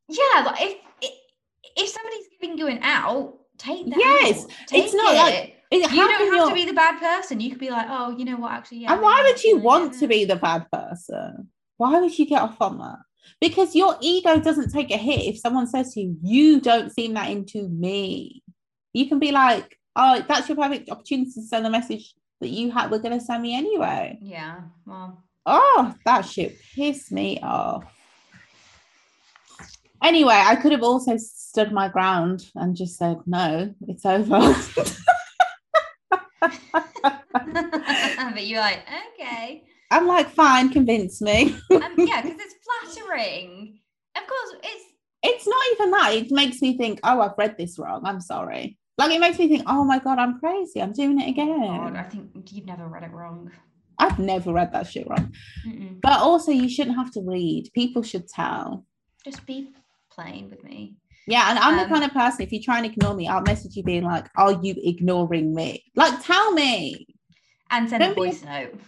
yeah, 0.09 0.43
like 0.45 0.61
if 0.61 0.77
if, 1.01 1.11
if 1.77 1.89
somebody's 1.89 2.27
giving 2.39 2.57
you 2.57 2.67
an 2.67 2.79
out, 2.81 3.37
take 3.57 3.85
that. 3.89 3.97
Yes, 3.97 4.43
out. 4.43 4.49
it's 4.71 4.71
Take 4.71 4.93
not 4.95 5.13
it. 5.13 5.17
like- 5.17 5.57
It- 5.71 5.89
you 5.91 6.07
don't 6.07 6.33
have 6.39 6.49
to 6.49 6.53
be 6.53 6.65
the 6.65 6.73
bad 6.73 6.99
person. 6.99 7.39
You 7.39 7.49
could 7.49 7.59
be 7.59 7.69
like, 7.69 7.87
oh, 7.89 8.15
you 8.17 8.25
know 8.25 8.35
what? 8.37 8.51
Actually, 8.51 8.79
yeah. 8.79 8.93
and 8.93 9.01
why 9.01 9.23
would 9.23 9.41
you 9.43 9.57
want 9.57 9.93
to 9.99 10.07
be 10.07 10.25
the 10.25 10.35
bad 10.35 10.69
person? 10.71 11.49
Why 11.77 11.99
would 11.99 12.17
you 12.19 12.25
get 12.25 12.41
off 12.41 12.61
on 12.61 12.77
that? 12.79 12.97
Because 13.39 13.75
your 13.75 13.95
ego 14.01 14.39
doesn't 14.39 14.71
take 14.71 14.91
a 14.91 14.97
hit 14.97 15.21
if 15.21 15.39
someone 15.39 15.67
says 15.67 15.93
to 15.93 16.01
you, 16.01 16.17
you 16.21 16.59
don't 16.59 16.91
seem 16.91 17.13
that 17.13 17.29
into 17.29 17.67
me. 17.69 18.43
You 18.93 19.07
can 19.07 19.19
be 19.19 19.31
like, 19.31 19.77
oh, 19.95 20.23
that's 20.27 20.49
your 20.49 20.57
perfect 20.57 20.89
opportunity 20.89 21.31
to 21.31 21.41
send 21.41 21.65
a 21.65 21.69
message 21.69 22.13
that 22.41 22.49
you 22.49 22.71
had 22.71 22.91
were 22.91 22.99
going 22.99 23.17
to 23.17 23.23
send 23.23 23.41
me 23.41 23.55
anyway. 23.55 24.17
Yeah. 24.21 24.61
Well, 24.85 25.23
Oh, 25.45 25.95
that 26.05 26.21
shit 26.25 26.57
pissed 26.75 27.11
me 27.11 27.39
off. 27.41 27.83
Anyway, 30.03 30.33
I 30.35 30.55
could 30.55 30.71
have 30.71 30.83
also 30.83 31.17
stood 31.17 31.71
my 31.71 31.87
ground 31.87 32.47
and 32.55 32.75
just 32.75 32.97
said, 32.97 33.17
no, 33.25 33.73
it's 33.87 34.05
over. 34.05 34.39
but 36.73 38.47
you're 38.47 38.61
like, 38.61 38.83
okay. 39.19 39.63
I'm 39.91 40.07
like, 40.07 40.29
fine, 40.29 40.69
convince 40.69 41.21
me. 41.21 41.55
Um, 41.71 41.95
yeah, 41.97 42.21
because 42.21 42.39
it's 42.39 42.55
flattering. 42.95 43.79
Of 44.15 44.27
course, 44.27 44.55
it's 44.63 44.85
it's 45.23 45.47
not 45.47 45.61
even 45.73 45.91
that. 45.91 46.13
It 46.13 46.31
makes 46.31 46.61
me 46.61 46.77
think, 46.77 46.99
oh, 47.03 47.21
I've 47.21 47.37
read 47.37 47.55
this 47.57 47.77
wrong. 47.77 48.01
I'm 48.05 48.21
sorry. 48.21 48.77
Like, 48.97 49.11
it 49.11 49.19
makes 49.19 49.39
me 49.39 49.47
think, 49.47 49.63
oh 49.67 49.83
my 49.83 49.99
God, 49.99 50.17
I'm 50.17 50.39
crazy. 50.39 50.81
I'm 50.81 50.93
doing 50.93 51.19
it 51.19 51.29
again. 51.29 51.59
God, 51.59 51.95
I 51.95 52.03
think 52.03 52.51
you've 52.51 52.65
never 52.65 52.87
read 52.87 53.03
it 53.03 53.11
wrong. 53.11 53.51
I've 53.99 54.19
never 54.19 54.51
read 54.51 54.71
that 54.73 54.87
shit 54.87 55.07
wrong. 55.07 55.31
Mm-mm. 55.65 55.99
But 56.01 56.19
also, 56.19 56.51
you 56.51 56.67
shouldn't 56.67 56.95
have 56.95 57.11
to 57.11 57.21
read. 57.21 57.69
People 57.73 58.01
should 58.01 58.27
tell. 58.27 58.85
Just 59.23 59.45
be 59.45 59.69
plain 60.11 60.49
with 60.49 60.63
me. 60.63 60.95
Yeah, 61.27 61.49
and 61.49 61.59
I'm 61.59 61.77
Um, 61.77 61.79
the 61.83 61.93
kind 61.93 62.03
of 62.03 62.11
person, 62.11 62.41
if 62.41 62.51
you 62.51 62.61
try 62.61 62.77
and 62.77 62.85
ignore 62.85 63.13
me, 63.13 63.27
I'll 63.27 63.41
message 63.41 63.75
you 63.75 63.83
being 63.83 64.03
like, 64.03 64.27
are 64.35 64.53
you 64.61 64.75
ignoring 64.77 65.53
me? 65.53 65.83
Like, 65.95 66.23
tell 66.23 66.51
me. 66.53 67.07
And 67.69 67.89
send 67.89 68.03
a 68.03 68.07
Don't 68.07 68.15
be- 68.15 68.21
voice 68.31 68.43
note. 68.43 68.79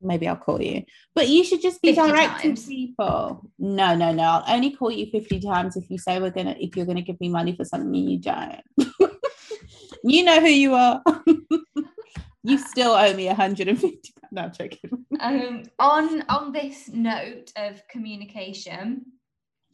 maybe 0.00 0.26
I'll 0.28 0.36
call 0.36 0.60
you. 0.60 0.82
But 1.14 1.28
you 1.28 1.42
should 1.44 1.62
just 1.62 1.80
be 1.80 1.94
50 1.94 2.10
direct 2.10 2.42
to 2.42 2.54
people. 2.54 3.48
No, 3.58 3.94
no, 3.94 4.12
no. 4.12 4.22
I'll 4.22 4.54
only 4.54 4.72
call 4.72 4.90
you 4.90 5.06
50 5.06 5.40
times 5.40 5.76
if 5.76 5.88
you 5.90 5.96
say 5.98 6.20
we're 6.20 6.30
gonna 6.30 6.56
if 6.58 6.76
you're 6.76 6.86
gonna 6.86 7.02
give 7.02 7.20
me 7.20 7.28
money 7.28 7.54
for 7.56 7.64
something 7.64 7.94
you 7.94 8.18
don't. 8.18 8.60
you 10.04 10.24
know 10.24 10.40
who 10.40 10.48
you 10.48 10.74
are. 10.74 11.02
you 12.42 12.58
still 12.58 12.92
owe 12.92 13.14
me 13.14 13.26
150. 13.26 14.14
No, 14.32 14.42
I'm 14.42 14.52
joking. 14.52 15.06
um, 15.20 15.62
on 15.78 16.22
on 16.28 16.52
this 16.52 16.88
note 16.88 17.52
of 17.56 17.86
communication, 17.88 19.04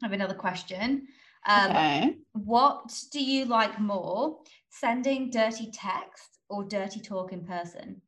I 0.03 0.07
have 0.07 0.13
another 0.13 0.35
question. 0.35 1.09
Um, 1.49 1.71
okay. 1.71 2.17
What 2.33 2.95
do 3.11 3.23
you 3.25 3.47
like 3.47 3.81
more, 3.81 4.39
sending 4.71 5.31
dirty 5.31 5.71
text 5.73 6.39
or 6.49 6.65
dirty 6.65 7.01
talk 7.01 7.33
in 7.33 7.45
person? 7.45 8.03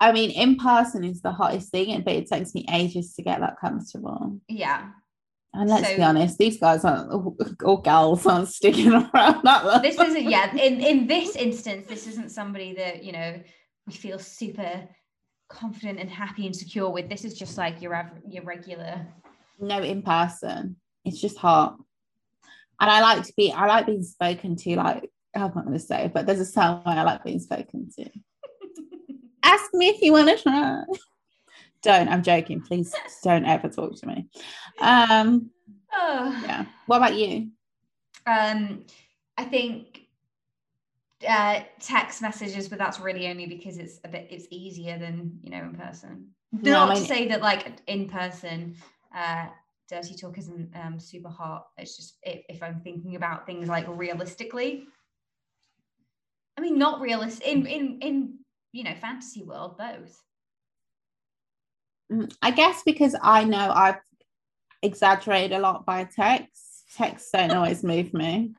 I 0.00 0.12
mean, 0.12 0.30
in 0.30 0.56
person 0.56 1.04
is 1.04 1.22
the 1.22 1.30
hottest 1.32 1.70
thing, 1.70 2.02
but 2.02 2.12
it 2.14 2.26
takes 2.28 2.54
me 2.54 2.66
ages 2.70 3.14
to 3.14 3.22
get 3.22 3.40
that 3.40 3.58
comfortable. 3.60 4.40
Yeah, 4.48 4.90
And 5.54 5.70
let's 5.70 5.94
be 5.94 6.02
honest, 6.02 6.36
these 6.36 6.58
guys 6.58 6.84
aren't 6.84 7.10
or 7.64 7.80
gals 7.80 8.26
aren't 8.26 8.48
sticking 8.48 8.92
around 9.14 9.42
that 9.44 9.64
long. 9.64 9.82
this 9.82 9.98
isn't. 9.98 10.24
Yeah, 10.28 10.54
in 10.56 10.80
in 10.80 11.06
this 11.06 11.36
instance, 11.36 11.86
this 11.86 12.06
isn't 12.08 12.32
somebody 12.32 12.74
that 12.74 13.04
you 13.04 13.12
know 13.12 13.40
we 13.86 13.92
feel 13.92 14.18
super 14.18 14.88
confident 15.48 16.00
and 16.00 16.10
happy 16.10 16.46
and 16.46 16.54
secure 16.56 16.90
with. 16.90 17.08
This 17.08 17.24
is 17.24 17.34
just 17.38 17.56
like 17.56 17.80
your 17.80 18.10
your 18.28 18.42
regular. 18.42 19.06
no 19.60 19.78
in 19.78 20.02
person. 20.02 20.76
It's 21.04 21.20
just 21.20 21.38
hot. 21.38 21.76
And 22.84 22.90
I 22.92 23.00
like 23.00 23.24
to 23.24 23.32
be, 23.34 23.50
I 23.50 23.64
like 23.64 23.86
being 23.86 24.02
spoken 24.02 24.56
to, 24.56 24.76
like, 24.76 25.10
I'm 25.34 25.40
not 25.54 25.64
going 25.64 25.72
to 25.72 25.78
say, 25.78 26.10
but 26.12 26.26
there's 26.26 26.40
a 26.40 26.44
certain 26.44 26.82
way 26.84 26.92
I 26.92 27.02
like 27.02 27.24
being 27.24 27.40
spoken 27.40 27.88
to. 27.96 28.10
Ask 29.42 29.72
me 29.72 29.88
if 29.88 30.02
you 30.02 30.12
want 30.12 30.28
to 30.28 30.42
try. 30.42 30.82
Don't, 31.80 32.08
I'm 32.10 32.22
joking. 32.22 32.60
Please 32.60 32.94
don't 33.22 33.46
ever 33.46 33.70
talk 33.70 33.98
to 34.00 34.06
me. 34.06 34.28
Um, 34.82 35.50
Oh. 35.96 36.42
yeah. 36.44 36.66
What 36.84 36.98
about 36.98 37.14
you? 37.14 37.52
Um, 38.26 38.84
I 39.38 39.44
think 39.44 40.02
uh, 41.26 41.60
text 41.80 42.20
messages, 42.20 42.68
but 42.68 42.78
that's 42.78 43.00
really 43.00 43.28
only 43.28 43.46
because 43.46 43.78
it's 43.78 43.98
a 44.04 44.08
bit 44.08 44.26
it's 44.30 44.46
easier 44.50 44.98
than 44.98 45.38
you 45.42 45.50
know 45.50 45.60
in 45.60 45.74
person. 45.74 46.28
No, 46.52 46.72
Not 46.72 46.90
I 46.90 46.94
to 46.96 47.00
say 47.00 47.28
that 47.28 47.40
like 47.40 47.80
in 47.86 48.08
person, 48.10 48.76
uh, 49.16 49.46
dirty 49.88 50.14
talk 50.14 50.38
isn't 50.38 50.70
um, 50.74 50.98
super 50.98 51.28
hot. 51.28 51.66
It's 51.78 51.96
just 51.96 52.18
if, 52.22 52.42
if 52.48 52.62
I'm 52.62 52.80
thinking 52.80 53.16
about 53.16 53.46
things 53.46 53.68
like 53.68 53.86
realistically. 53.88 54.84
I 56.56 56.60
mean, 56.60 56.78
not 56.78 57.00
realistic 57.00 57.46
in 57.46 57.66
in 57.66 57.98
in 58.00 58.38
you 58.72 58.84
know 58.84 58.94
fantasy 59.00 59.42
world 59.42 59.76
both. 59.78 60.20
Mm, 62.12 62.32
I 62.42 62.50
guess 62.50 62.82
because 62.84 63.16
I 63.20 63.44
know 63.44 63.72
I've 63.72 64.00
exaggerated 64.82 65.56
a 65.56 65.60
lot 65.60 65.86
by 65.86 66.04
text. 66.04 66.84
Texts 66.96 67.30
don't 67.32 67.50
always 67.50 67.82
move 67.82 68.14
me. 68.14 68.52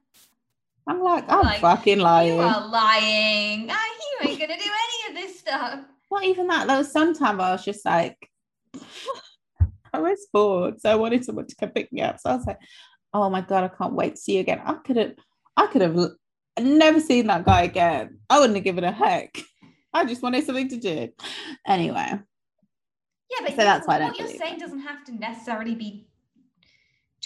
I'm 0.88 1.02
like, 1.02 1.24
I'm 1.30 1.42
Like, 1.42 1.62
fucking 1.62 2.00
lying. 2.00 2.36
You 2.36 2.42
are 2.42 2.68
lying. 2.68 3.68
Ah, 3.72 3.86
you 4.22 4.30
ain't 4.30 4.40
gonna 4.40 4.58
do 4.58 4.70
any 5.10 5.10
of 5.10 5.16
this 5.16 5.40
stuff. 5.40 5.80
not 6.12 6.24
even 6.24 6.48
that. 6.48 6.68
There 6.68 6.78
was 6.78 6.96
I 6.96 7.32
was 7.32 7.64
just 7.64 7.86
like, 7.86 8.30
I 9.96 10.00
was 10.00 10.28
bored, 10.32 10.82
so 10.82 10.92
I 10.92 10.96
wanted 10.96 11.24
someone 11.24 11.48
to 11.48 11.56
come 11.56 11.70
pick 11.70 11.92
me 11.92 12.02
up. 12.02 12.20
So 12.20 12.30
I 12.30 12.36
was 12.36 12.46
like, 12.46 12.60
oh 13.14 13.30
my 13.30 13.42
god, 13.42 13.64
I 13.64 13.68
can't 13.70 13.94
wait 13.94 14.16
to 14.16 14.22
see 14.22 14.36
you 14.36 14.42
again. 14.42 14.62
I 14.64 14.74
could 14.74 14.98
have, 14.98 15.14
I 15.56 15.68
could 15.68 15.82
have 15.82 15.98
never 16.60 17.00
seen 17.00 17.28
that 17.28 17.46
guy 17.46 17.64
again. 17.64 18.20
I 18.30 18.40
wouldn't 18.40 18.58
have 18.58 18.64
given 18.64 18.84
a 18.84 18.92
heck. 18.92 19.38
I 19.94 20.06
just 20.06 20.22
wanted 20.22 20.46
something 20.46 20.70
to 20.70 20.78
do. 20.78 21.10
Anyway, 21.66 21.96
Yeah, 21.96 23.40
but 23.42 23.52
So 23.52 23.56
that's 23.56 23.88
don't 23.88 24.02
what 24.02 24.20
you're 24.20 24.28
saying 24.28 24.60
doesn't 24.60 24.82
have 24.82 25.06
to 25.06 25.16
necessarily 25.16 25.76
be 25.76 26.08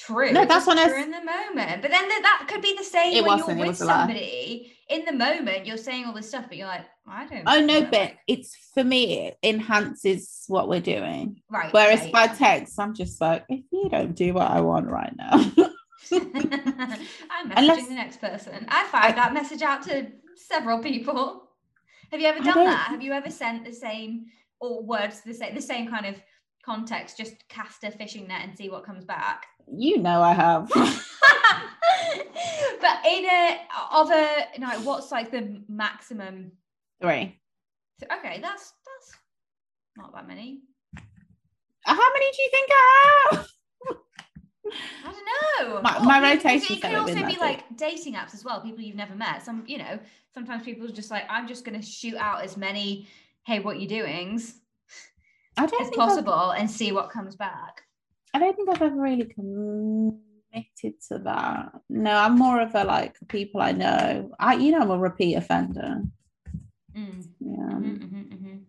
true. 0.05 0.31
No, 0.31 0.45
that's 0.45 0.65
what 0.67 0.77
I 0.77 0.87
true 0.87 1.03
in 1.03 1.11
the 1.11 1.23
moment. 1.23 1.81
But 1.81 1.91
then 1.91 2.07
th- 2.09 2.21
that 2.21 2.45
could 2.49 2.61
be 2.61 2.75
the 2.77 2.83
same 2.83 3.13
It 3.13 3.21
when 3.25 3.37
wasn't, 3.39 3.57
you're 3.57 3.65
it 3.65 3.69
with 3.69 3.79
was 3.79 3.87
somebody. 3.87 4.73
In 4.89 5.05
the 5.05 5.13
moment, 5.13 5.65
you're 5.67 5.77
saying 5.77 6.05
all 6.05 6.13
this 6.13 6.29
stuff, 6.29 6.45
but 6.47 6.57
you're 6.57 6.67
like, 6.67 6.85
I 7.07 7.25
don't. 7.27 7.43
oh 7.45 7.59
no, 7.59 7.79
know, 7.79 7.81
but 7.85 7.91
like- 7.99 8.19
it's 8.27 8.55
for 8.73 8.83
me, 8.83 9.19
it 9.27 9.37
enhances 9.43 10.45
what 10.47 10.67
we're 10.69 10.81
doing. 10.81 11.41
right. 11.49 11.71
Whereas 11.73 12.05
yeah, 12.05 12.11
by 12.11 12.23
yeah. 12.25 12.33
text, 12.35 12.79
I'm 12.79 12.93
just 12.95 13.19
like, 13.21 13.45
if 13.49 13.63
you 13.71 13.89
don't 13.89 14.15
do 14.15 14.33
what 14.33 14.49
I 14.49 14.61
want 14.61 14.87
right 14.87 15.13
now, 15.15 15.31
I'm 16.11 17.49
messaging 17.49 17.53
Unless- 17.57 17.87
the 17.87 17.93
next 17.95 18.21
person. 18.21 18.65
I 18.69 18.85
fired 18.87 19.15
that 19.15 19.33
message 19.33 19.61
out 19.61 19.83
to 19.83 20.07
several 20.35 20.79
people. 20.79 21.43
Have 22.11 22.19
you 22.19 22.27
ever 22.27 22.39
done 22.43 22.65
that? 22.65 22.87
Have 22.89 23.01
you 23.01 23.11
ever 23.13 23.29
sent 23.29 23.65
the 23.65 23.73
same 23.73 24.25
or 24.59 24.81
words 24.81 25.21
the 25.21 25.33
same 25.33 25.53
the 25.55 25.61
same 25.61 25.87
kind 25.87 26.05
of 26.05 26.15
context? 26.69 27.17
Just 27.17 27.35
cast 27.47 27.83
a 27.83 27.89
fishing 27.89 28.27
net 28.27 28.41
and 28.43 28.55
see 28.55 28.69
what 28.69 28.83
comes 28.83 29.03
back. 29.03 29.47
you 29.67 29.97
know 29.97 30.21
I 30.21 30.33
have. 30.33 30.69
but 30.75 30.85
in 33.07 33.25
a 33.25 33.59
of 33.91 34.11
a 34.11 34.45
you 34.53 34.59
know, 34.59 34.79
what's 34.81 35.11
like 35.11 35.31
the 35.31 35.61
maximum? 35.67 36.51
Three. 37.01 37.39
Okay, 38.03 38.39
that's 38.39 38.73
that's 38.87 39.07
not 39.97 40.13
that 40.13 40.27
many. 40.27 40.61
Uh, 40.95 41.95
how 42.01 42.09
many 42.13 42.31
do 42.35 42.41
you 42.43 42.49
think 42.51 42.69
I 42.71 42.85
have? 43.31 43.47
I 45.05 45.11
don't 45.11 45.27
know. 45.31 45.81
My- 45.81 45.99
my 46.03 46.19
because 46.19 46.45
rotation's 46.45 46.77
It 46.77 46.81
can 46.81 46.95
also 46.95 47.25
be 47.25 47.37
like 47.37 47.63
dating 47.77 48.13
apps 48.13 48.35
as 48.35 48.45
well. 48.45 48.61
People 48.61 48.81
you've 48.81 48.95
never 48.95 49.15
met. 49.15 49.43
Some, 49.43 49.63
you 49.65 49.79
know, 49.79 49.97
sometimes 50.33 50.63
people 50.63 50.85
are 50.87 50.91
just 50.91 51.09
like, 51.09 51.23
I'm 51.29 51.47
just 51.47 51.65
going 51.65 51.79
to 51.79 51.85
shoot 51.85 52.15
out 52.17 52.43
as 52.43 52.55
many, 52.57 53.07
hey, 53.47 53.59
what 53.59 53.79
you 53.79 53.87
doing's 53.87 54.59
I 55.59 55.65
don't 55.65 55.81
as 55.81 55.89
think 55.89 55.99
I've- 56.01 56.09
possible 56.09 56.51
and 56.51 56.69
see 56.69 56.91
what 56.91 57.09
comes 57.09 57.35
back. 57.35 57.81
I 58.33 58.39
don't 58.39 58.55
think 58.55 58.69
I've 58.69 58.81
ever 58.81 58.95
really 58.95 59.25
committed 59.25 61.01
to 61.09 61.17
that. 61.23 61.71
No, 61.89 62.11
I'm 62.11 62.37
more 62.37 62.61
of 62.61 62.75
a 62.75 62.83
like 62.83 63.15
people 63.27 63.59
I 63.61 63.71
know. 63.71 64.31
I, 64.39 64.55
you 64.55 64.71
know, 64.71 64.81
I'm 64.81 64.91
a 64.91 64.97
repeat 64.97 65.35
offender. 65.35 66.03
Mm, 66.95 67.27
Yeah. 67.39 67.55
mhm, 67.57 67.99
mhm, 68.05 68.65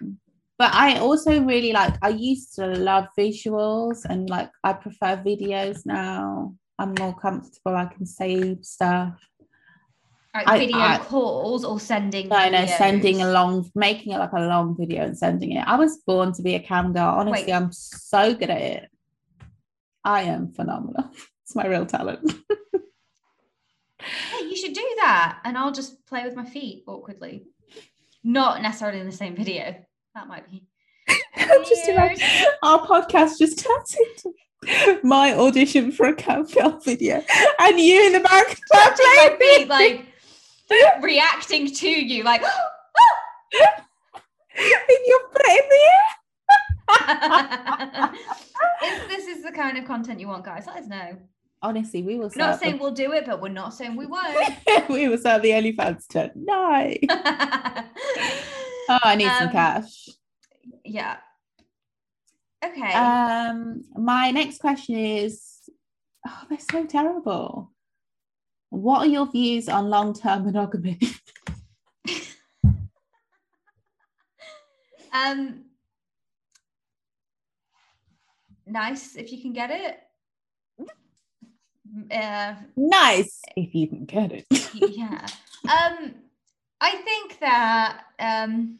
mhm. 0.00 0.16
But 0.58 0.74
I 0.74 0.98
also 0.98 1.42
really 1.42 1.72
like. 1.72 1.94
I 2.02 2.10
used 2.10 2.54
to 2.56 2.66
love 2.66 3.06
visuals, 3.18 4.04
and 4.04 4.28
like 4.28 4.50
I 4.62 4.74
prefer 4.74 5.16
videos 5.16 5.86
now. 5.86 6.54
I'm 6.78 6.94
more 6.98 7.14
comfortable. 7.18 7.76
I 7.76 7.86
can 7.86 8.04
save 8.06 8.64
stuff. 8.64 9.14
Like 10.34 10.48
I- 10.48 10.58
video 10.58 10.78
I- 10.78 10.98
calls 10.98 11.64
or 11.64 11.80
sending. 11.80 12.28
No, 12.28 12.48
no, 12.48 12.66
sending 12.66 13.22
a 13.22 13.30
long, 13.30 13.68
making 13.74 14.12
it 14.12 14.18
like 14.18 14.32
a 14.32 14.40
long 14.46 14.76
video 14.78 15.04
and 15.04 15.18
sending 15.18 15.52
it. 15.52 15.66
I 15.66 15.76
was 15.76 15.98
born 16.06 16.32
to 16.34 16.42
be 16.42 16.54
a 16.54 16.60
cam 16.60 16.92
girl. 16.92 17.14
Honestly, 17.18 17.46
Wait. 17.46 17.52
I'm 17.52 17.72
so 17.72 18.34
good 18.34 18.50
at 18.50 18.60
it. 18.60 18.90
I 20.04 20.22
am 20.22 20.52
phenomenal. 20.52 21.10
It's 21.42 21.56
my 21.56 21.66
real 21.66 21.84
talent. 21.84 22.32
Hey, 24.02 24.46
you 24.46 24.56
should 24.56 24.72
do 24.72 24.94
that, 25.00 25.40
and 25.44 25.58
I'll 25.58 25.72
just 25.72 26.06
play 26.06 26.24
with 26.24 26.34
my 26.34 26.44
feet 26.44 26.84
awkwardly. 26.86 27.44
Not 28.24 28.62
necessarily 28.62 29.00
in 29.00 29.06
the 29.06 29.12
same 29.12 29.36
video. 29.36 29.74
That 30.14 30.26
might 30.26 30.50
be. 30.50 30.64
just 31.68 31.88
imagine 31.88 32.26
our 32.62 32.86
podcast 32.86 33.38
just 33.38 33.58
turns 33.58 33.96
into 33.96 35.00
my 35.02 35.34
audition 35.34 35.92
for 35.92 36.06
a 36.06 36.14
cam 36.14 36.44
girl 36.46 36.78
video, 36.82 37.22
and 37.58 37.78
you 37.78 38.06
in 38.06 38.12
the 38.14 38.20
back 38.20 38.58
playing 39.38 39.68
like 39.68 40.06
reacting 41.02 41.66
to 41.72 41.88
you, 41.88 42.22
like 42.24 42.42
in 44.58 44.98
your 45.06 45.20
foot 45.30 45.48
in 45.48 45.68
the 45.68 45.80
air. 45.92 46.10
if 48.82 49.08
this 49.08 49.26
is 49.26 49.42
the 49.42 49.52
kind 49.52 49.78
of 49.78 49.84
content 49.84 50.20
you 50.20 50.28
want, 50.28 50.44
guys, 50.44 50.66
let 50.66 50.76
us 50.76 50.86
know. 50.86 51.16
Honestly, 51.62 52.02
we 52.02 52.16
will 52.18 52.30
We're 52.34 52.46
not 52.46 52.58
saying 52.58 52.78
we'll 52.78 52.90
do 52.92 53.12
it, 53.12 53.26
but 53.26 53.42
we're 53.42 53.48
not 53.50 53.74
saying 53.74 53.94
we 53.94 54.06
won't. 54.06 54.34
we 54.88 55.08
will 55.08 55.18
start 55.18 55.42
the 55.42 55.50
OnlyFans 55.50 56.06
tonight. 56.06 57.04
Oh, 58.92 58.98
I 59.04 59.14
need 59.14 59.28
some 59.28 59.46
Um, 59.46 59.52
cash. 59.52 60.08
yeah. 60.84 61.18
Okay. 62.64 62.92
Um, 62.92 63.82
my 63.94 64.32
next 64.32 64.58
question 64.58 64.96
is, 64.96 65.46
oh, 66.26 66.42
they're 66.48 66.58
so 66.58 66.86
terrible. 66.86 67.70
What 68.70 69.00
are 69.00 69.06
your 69.06 69.26
views 69.30 69.68
on 69.68 69.90
long-term 69.90 70.44
monogamy? 70.44 70.98
um. 75.12 75.64
Nice 78.66 79.16
if 79.16 79.32
you 79.32 79.42
can 79.42 79.52
get 79.52 79.70
it. 79.70 79.98
Uh, 82.10 82.54
nice, 82.76 83.40
if 83.56 83.74
you 83.74 83.88
can 83.88 84.04
get 84.04 84.30
it. 84.32 84.46
yeah. 84.74 85.26
Um, 85.64 86.14
I 86.80 86.96
think 86.96 87.40
that 87.40 88.02
um, 88.20 88.78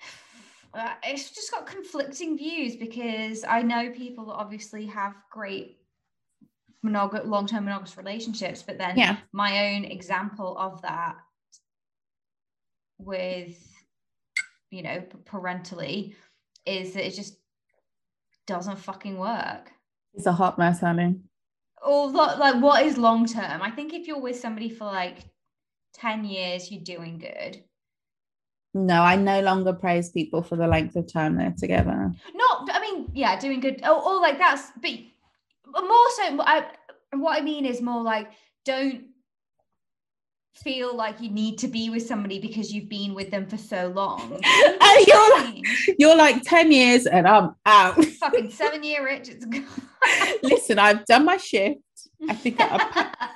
uh, 0.74 0.94
it's 1.02 1.30
just 1.30 1.50
got 1.50 1.66
conflicting 1.66 2.38
views 2.38 2.76
because 2.76 3.44
I 3.44 3.60
know 3.60 3.90
people 3.90 4.24
that 4.26 4.34
obviously 4.34 4.86
have 4.86 5.14
great 5.30 5.81
monog- 6.84 7.26
long-term 7.26 7.64
monogamous 7.64 7.96
relationships, 7.96 8.62
but 8.62 8.78
then 8.78 8.96
yeah, 8.96 9.16
my 9.32 9.74
own 9.74 9.84
example 9.84 10.56
of 10.58 10.82
that 10.82 11.16
with 12.98 13.56
you 14.70 14.82
know 14.82 15.02
parentally 15.24 16.14
is 16.66 16.94
that 16.94 17.06
it 17.06 17.14
just 17.14 17.36
doesn't 18.46 18.78
fucking 18.78 19.18
work 19.18 19.70
It's 20.14 20.26
a 20.26 20.32
hot 20.32 20.58
mess, 20.58 20.80
honey. 20.80 21.16
Oh, 21.82 22.08
or 22.10 22.38
like 22.38 22.62
what 22.62 22.86
is 22.86 22.96
long 22.96 23.26
term 23.26 23.60
i 23.60 23.70
think 23.70 23.92
if 23.92 24.06
you're 24.06 24.20
with 24.20 24.38
somebody 24.38 24.70
for 24.70 24.84
like 24.84 25.18
10 25.94 26.24
years 26.24 26.70
you're 26.70 26.82
doing 26.84 27.18
good 27.18 27.62
No, 28.72 29.02
I 29.02 29.16
no 29.16 29.40
longer 29.42 29.72
praise 29.72 30.10
people 30.10 30.42
for 30.42 30.56
the 30.56 30.66
length 30.68 30.94
of 30.96 31.12
time 31.12 31.36
they're 31.36 31.54
together. 31.58 32.12
not 32.34 32.68
i 32.72 32.80
mean 32.80 33.10
yeah 33.14 33.38
doing 33.40 33.58
good 33.58 33.80
oh, 33.82 33.96
or, 34.00 34.14
or 34.14 34.20
like 34.20 34.38
that's 34.38 34.70
but 34.80 34.90
more 35.80 36.10
so 36.16 36.40
I, 36.40 36.66
what 37.14 37.38
i 37.38 37.42
mean 37.42 37.64
is 37.64 37.80
more 37.80 38.02
like 38.02 38.30
don't 38.64 39.04
feel 40.54 40.94
like 40.94 41.20
you 41.20 41.30
need 41.30 41.58
to 41.58 41.68
be 41.68 41.90
with 41.90 42.06
somebody 42.06 42.38
because 42.38 42.72
you've 42.72 42.88
been 42.88 43.14
with 43.14 43.30
them 43.30 43.46
for 43.46 43.56
so 43.56 43.88
long 43.88 44.38
And 44.44 45.06
you're 45.06 45.38
like, 45.38 45.64
you're 45.98 46.16
like 46.16 46.42
10 46.42 46.70
years 46.70 47.06
and 47.06 47.26
I'm 47.26 47.54
out. 47.64 48.04
fucking 48.20 48.50
seven 48.50 48.84
year 48.84 49.08
itch 49.08 49.28
it's 49.30 49.46
Listen, 50.42 50.78
I've 50.78 51.04
done 51.06 51.24
my 51.24 51.36
shift. 51.36 51.80
I 52.28 52.34
think 52.34 52.56
I, 52.58 53.30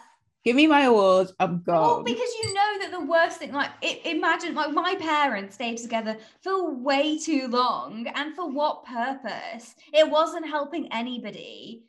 give 0.44 0.56
me 0.56 0.66
my 0.66 0.82
award. 0.82 1.28
I'm 1.40 1.62
gone. 1.62 1.80
Well, 1.80 2.02
because 2.02 2.30
you 2.42 2.54
know 2.54 2.78
that 2.80 2.90
the 2.92 3.04
worst 3.04 3.38
thing, 3.38 3.52
like, 3.52 3.70
i 3.82 4.00
imagine, 4.04 4.54
like, 4.54 4.72
my 4.72 4.94
parents 4.96 5.54
stayed 5.54 5.78
together 5.78 6.16
for 6.42 6.72
way 6.74 7.18
too 7.18 7.48
long, 7.48 8.06
and 8.14 8.34
for 8.34 8.48
what 8.48 8.84
purpose? 8.84 9.74
It 9.92 10.08
wasn't 10.08 10.46
helping 10.46 10.92
anybody. 10.92 11.82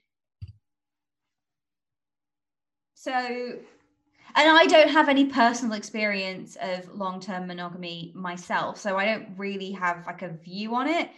So, 3.00 3.12
and 3.12 3.62
I 4.36 4.66
don't 4.66 4.90
have 4.90 5.08
any 5.08 5.26
personal 5.26 5.78
experience 5.78 6.58
of 6.60 6.92
long-term 6.96 7.46
monogamy 7.46 8.12
myself, 8.16 8.80
so 8.80 8.98
I 8.98 9.06
don't 9.06 9.38
really 9.38 9.72
have 9.74 10.08
like 10.08 10.24
a 10.24 10.30
view 10.30 10.74
on 10.74 10.88
it. 10.88 11.12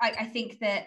I, 0.00 0.12
I 0.20 0.24
think 0.24 0.58
that 0.60 0.86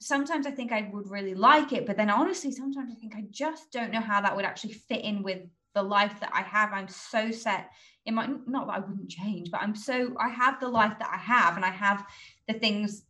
sometimes 0.00 0.44
I 0.44 0.50
think 0.50 0.72
I 0.72 0.90
would 0.92 1.08
really 1.08 1.34
like 1.34 1.72
it, 1.72 1.86
but 1.86 1.96
then 1.96 2.10
honestly, 2.10 2.50
sometimes 2.50 2.90
I 2.90 2.98
think 2.98 3.14
I 3.14 3.22
just 3.30 3.70
don't 3.70 3.92
know 3.92 4.00
how 4.00 4.20
that 4.20 4.34
would 4.34 4.44
actually 4.44 4.72
fit 4.72 5.04
in 5.04 5.22
with 5.22 5.42
the 5.76 5.84
life 5.84 6.18
that 6.18 6.32
I 6.34 6.42
have. 6.42 6.72
I'm 6.72 6.88
so 6.88 7.30
set 7.30 7.70
in 8.06 8.16
my 8.16 8.26
not 8.48 8.66
that 8.66 8.72
I 8.72 8.80
wouldn't 8.80 9.08
change, 9.08 9.52
but 9.52 9.62
I'm 9.62 9.76
so 9.76 10.16
I 10.18 10.30
have 10.30 10.58
the 10.58 10.68
life 10.68 10.98
that 10.98 11.10
I 11.12 11.18
have, 11.18 11.54
and 11.54 11.64
I 11.64 11.70
have 11.70 12.04
the 12.48 12.54
things 12.54 13.04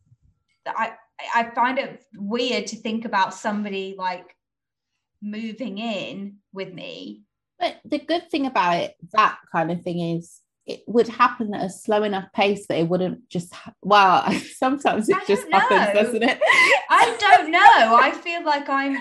that 0.66 0.74
I 0.76 0.92
I 1.34 1.44
find 1.54 1.78
it 1.78 2.04
weird 2.14 2.66
to 2.66 2.76
think 2.76 3.06
about 3.06 3.32
somebody 3.32 3.94
like 3.96 4.36
moving 5.22 5.78
in 5.78 6.36
with 6.52 6.72
me. 6.72 7.22
But 7.58 7.80
the 7.84 7.98
good 7.98 8.30
thing 8.30 8.46
about 8.46 8.76
it, 8.78 8.96
that 9.12 9.38
kind 9.52 9.70
of 9.70 9.82
thing 9.82 10.00
is 10.16 10.40
it 10.66 10.82
would 10.86 11.08
happen 11.08 11.54
at 11.54 11.64
a 11.64 11.70
slow 11.70 12.02
enough 12.02 12.26
pace 12.32 12.66
that 12.66 12.78
it 12.78 12.88
wouldn't 12.88 13.28
just 13.28 13.52
ha- 13.52 13.72
well 13.82 14.30
sometimes 14.56 15.08
it 15.08 15.16
I 15.16 15.24
just 15.24 15.46
happens 15.50 15.98
doesn't 15.98 16.22
it 16.22 16.40
I 16.88 17.16
don't 17.18 17.50
know. 17.50 17.96
I 17.96 18.12
feel 18.12 18.44
like 18.44 18.68
I'm 18.68 18.96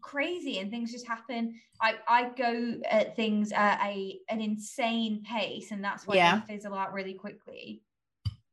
crazy 0.00 0.58
and 0.58 0.70
things 0.70 0.90
just 0.92 1.06
happen. 1.06 1.54
I, 1.80 1.94
I 2.08 2.30
go 2.36 2.80
at 2.90 3.16
things 3.16 3.52
at 3.52 3.80
a 3.84 4.18
an 4.28 4.40
insane 4.40 5.22
pace 5.22 5.70
and 5.70 5.82
that's 5.82 6.06
why 6.06 6.16
Yeah. 6.16 6.40
they 6.46 6.54
fizzle 6.54 6.74
out 6.74 6.92
really 6.92 7.14
quickly 7.14 7.82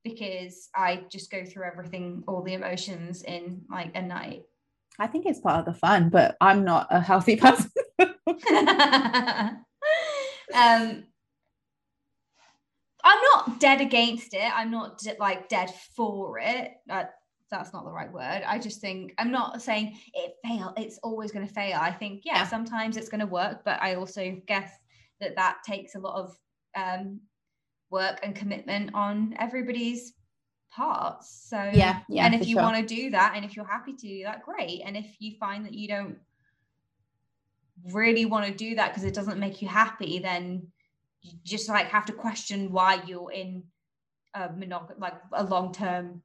because 0.03 0.69
I 0.75 1.03
just 1.11 1.29
go 1.31 1.45
through 1.45 1.65
everything, 1.65 2.23
all 2.27 2.41
the 2.41 2.53
emotions 2.53 3.23
in 3.23 3.61
like 3.69 3.95
a 3.95 4.01
night. 4.01 4.43
I 5.01 5.07
think 5.07 5.25
it's 5.25 5.39
part 5.39 5.59
of 5.59 5.65
the 5.65 5.79
fun 5.79 6.09
but 6.09 6.35
i'm 6.39 6.63
not 6.63 6.87
a 6.91 6.99
healthy 7.01 7.35
person 7.45 7.69
um 10.55 11.03
I'm 13.03 13.19
not 13.33 13.59
dead 13.59 13.81
against 13.81 14.33
it. 14.33 14.51
I'm 14.55 14.69
not 14.69 15.01
like 15.19 15.49
dead 15.49 15.73
for 15.95 16.37
it. 16.39 16.73
Uh, 16.89 17.05
that's 17.49 17.73
not 17.73 17.83
the 17.83 17.91
right 17.91 18.11
word. 18.11 18.43
I 18.45 18.59
just 18.59 18.79
think 18.79 19.13
I'm 19.17 19.31
not 19.31 19.61
saying 19.61 19.97
it 20.13 20.35
fail. 20.45 20.73
It's 20.77 20.99
always 21.03 21.31
going 21.31 21.47
to 21.47 21.53
fail. 21.53 21.77
I 21.81 21.91
think 21.91 22.21
yeah, 22.23 22.37
Yeah. 22.37 22.47
sometimes 22.47 22.97
it's 22.97 23.09
going 23.09 23.19
to 23.19 23.25
work, 23.25 23.63
but 23.65 23.81
I 23.81 23.95
also 23.95 24.37
guess 24.47 24.71
that 25.19 25.35
that 25.35 25.57
takes 25.65 25.95
a 25.95 25.99
lot 25.99 26.15
of 26.15 26.37
um, 26.75 27.21
work 27.89 28.19
and 28.23 28.35
commitment 28.35 28.91
on 28.93 29.35
everybody's 29.39 30.13
parts. 30.71 31.47
So 31.49 31.69
yeah 31.73 31.99
yeah 32.09 32.25
and 32.25 32.35
if 32.35 32.47
you 32.47 32.55
sure. 32.55 32.63
want 32.63 32.87
to 32.87 32.95
do 32.95 33.11
that, 33.11 33.33
and 33.35 33.45
if 33.45 33.55
you're 33.55 33.65
happy 33.65 33.93
to 33.93 34.07
do 34.07 34.23
that, 34.23 34.43
great. 34.43 34.81
And 34.85 34.97
if 34.97 35.05
you 35.19 35.35
find 35.39 35.65
that 35.65 35.73
you 35.73 35.87
don't 35.87 36.17
really 37.91 38.25
want 38.25 38.45
to 38.45 38.53
do 38.53 38.75
that 38.75 38.89
because 38.89 39.03
it 39.03 39.13
doesn't 39.13 39.39
make 39.39 39.61
you 39.61 39.67
happy, 39.67 40.19
then 40.19 40.67
you 41.21 41.33
just 41.43 41.69
like 41.69 41.87
have 41.87 42.05
to 42.05 42.13
question 42.13 42.71
why 42.71 43.01
you're 43.05 43.31
in 43.31 43.63
a 44.33 44.49
monog 44.49 44.91
like 44.97 45.15
a 45.33 45.43
long 45.43 45.73
term 45.73 46.21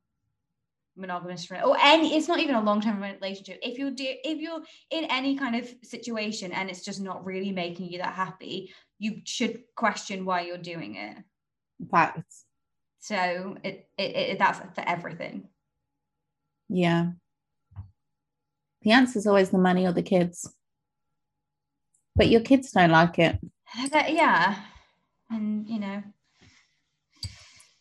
monogamous 0.99 1.51
or 1.51 1.77
any 1.83 2.17
it's 2.17 2.29
not 2.29 2.41
even 2.41 2.55
a 2.55 2.63
long 2.63 2.81
term 2.81 3.03
relationship 3.03 3.59
if 3.63 3.77
you're 3.77 3.91
do 3.91 4.07
if 4.25 4.39
you're 4.39 4.63
in 4.91 5.05
any 5.11 5.37
kind 5.37 5.55
of 5.55 5.69
situation 5.83 6.53
and 6.53 6.71
it's 6.71 6.83
just 6.83 7.03
not 7.03 7.23
really 7.23 7.53
making 7.53 7.91
you 7.93 7.99
that 7.99 8.15
happy 8.15 8.73
you 8.99 9.21
should 9.25 9.61
question 9.75 10.25
why 10.25 10.41
you're 10.41 10.57
doing 10.57 10.95
it 10.95 11.19
Facts. 11.91 12.46
So 13.07 13.57
it, 13.63 13.89
it, 13.97 14.17
it 14.17 14.39
that's 14.39 14.59
for 14.59 14.85
everything. 14.87 15.49
Yeah. 16.69 17.11
The 18.83 18.91
answer 18.93 19.19
is 19.19 19.27
always 19.27 19.51
the 19.51 19.59
money 19.59 19.87
or 19.87 19.93
the 19.93 20.03
kids. 20.03 20.53
But 22.17 22.29
your 22.29 22.41
kids 22.41 22.73
don't 22.73 22.91
like 22.91 23.19
it. 23.19 23.39
Uh, 23.79 23.89
that- 23.89 24.13
yeah. 24.13 24.57
And 25.31 25.69
you 25.69 25.79
know. 25.79 26.03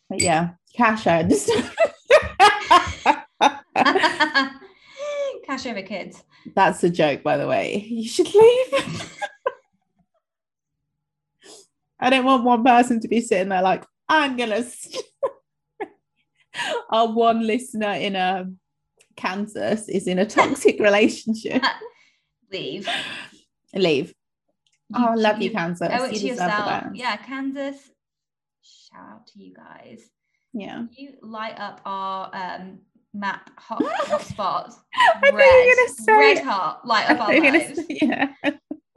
But 0.08 0.20
yeah 0.20 0.50
cash 0.76 1.06
understand 1.06 1.70
cash 5.46 5.66
over 5.66 5.82
kids. 5.82 6.22
That's 6.54 6.84
a 6.84 6.90
joke, 6.90 7.22
by 7.22 7.38
the 7.38 7.46
way. 7.46 7.86
You 7.88 8.06
should 8.06 8.32
leave. 8.34 8.74
I 11.98 12.10
don't 12.10 12.26
want 12.26 12.44
one 12.44 12.62
person 12.62 13.00
to 13.00 13.08
be 13.08 13.22
sitting 13.22 13.48
there 13.48 13.62
like, 13.62 13.84
I'm 14.08 14.36
gonna. 14.36 14.62
st-" 14.62 15.02
Our 16.90 17.12
one 17.12 17.46
listener 17.46 17.92
in 17.92 18.16
a 18.16 18.46
Kansas 19.16 19.88
is 19.88 20.06
in 20.06 20.18
a 20.18 20.26
toxic 20.26 20.78
relationship. 20.80 21.62
leave 22.52 22.88
leave. 23.74 24.14
Oh, 24.94 25.06
I 25.08 25.14
love 25.14 25.38
you, 25.38 25.44
you 25.48 25.50
Kansas. 25.50 25.88
owe 25.90 26.04
it 26.04 26.12
You 26.12 26.18
to 26.20 26.26
yourself 26.28 26.84
yeah 26.94 27.16
kansas 27.16 27.76
shout 28.62 29.00
out 29.10 29.26
to 29.26 29.42
you 29.42 29.52
guys 29.52 30.00
Yeah. 30.52 30.84
you 30.96 31.14
light 31.22 31.58
up 31.58 31.80
our 31.84 32.30
um 32.32 32.78
map 33.12 33.50
hot, 33.58 33.82
hot 33.84 34.22
spots 34.22 34.76
I 34.94 35.12
thought 35.20 35.32
you 35.32 35.32
were 35.34 35.74
gonna 35.74 35.88
say 36.04 36.12
red 36.12 36.44
hot 36.44 36.86
light 36.86 37.10
up 37.10 37.20
our 37.28 37.40
lives 37.40 37.76
say- 37.84 37.98
yeah. 38.00 38.32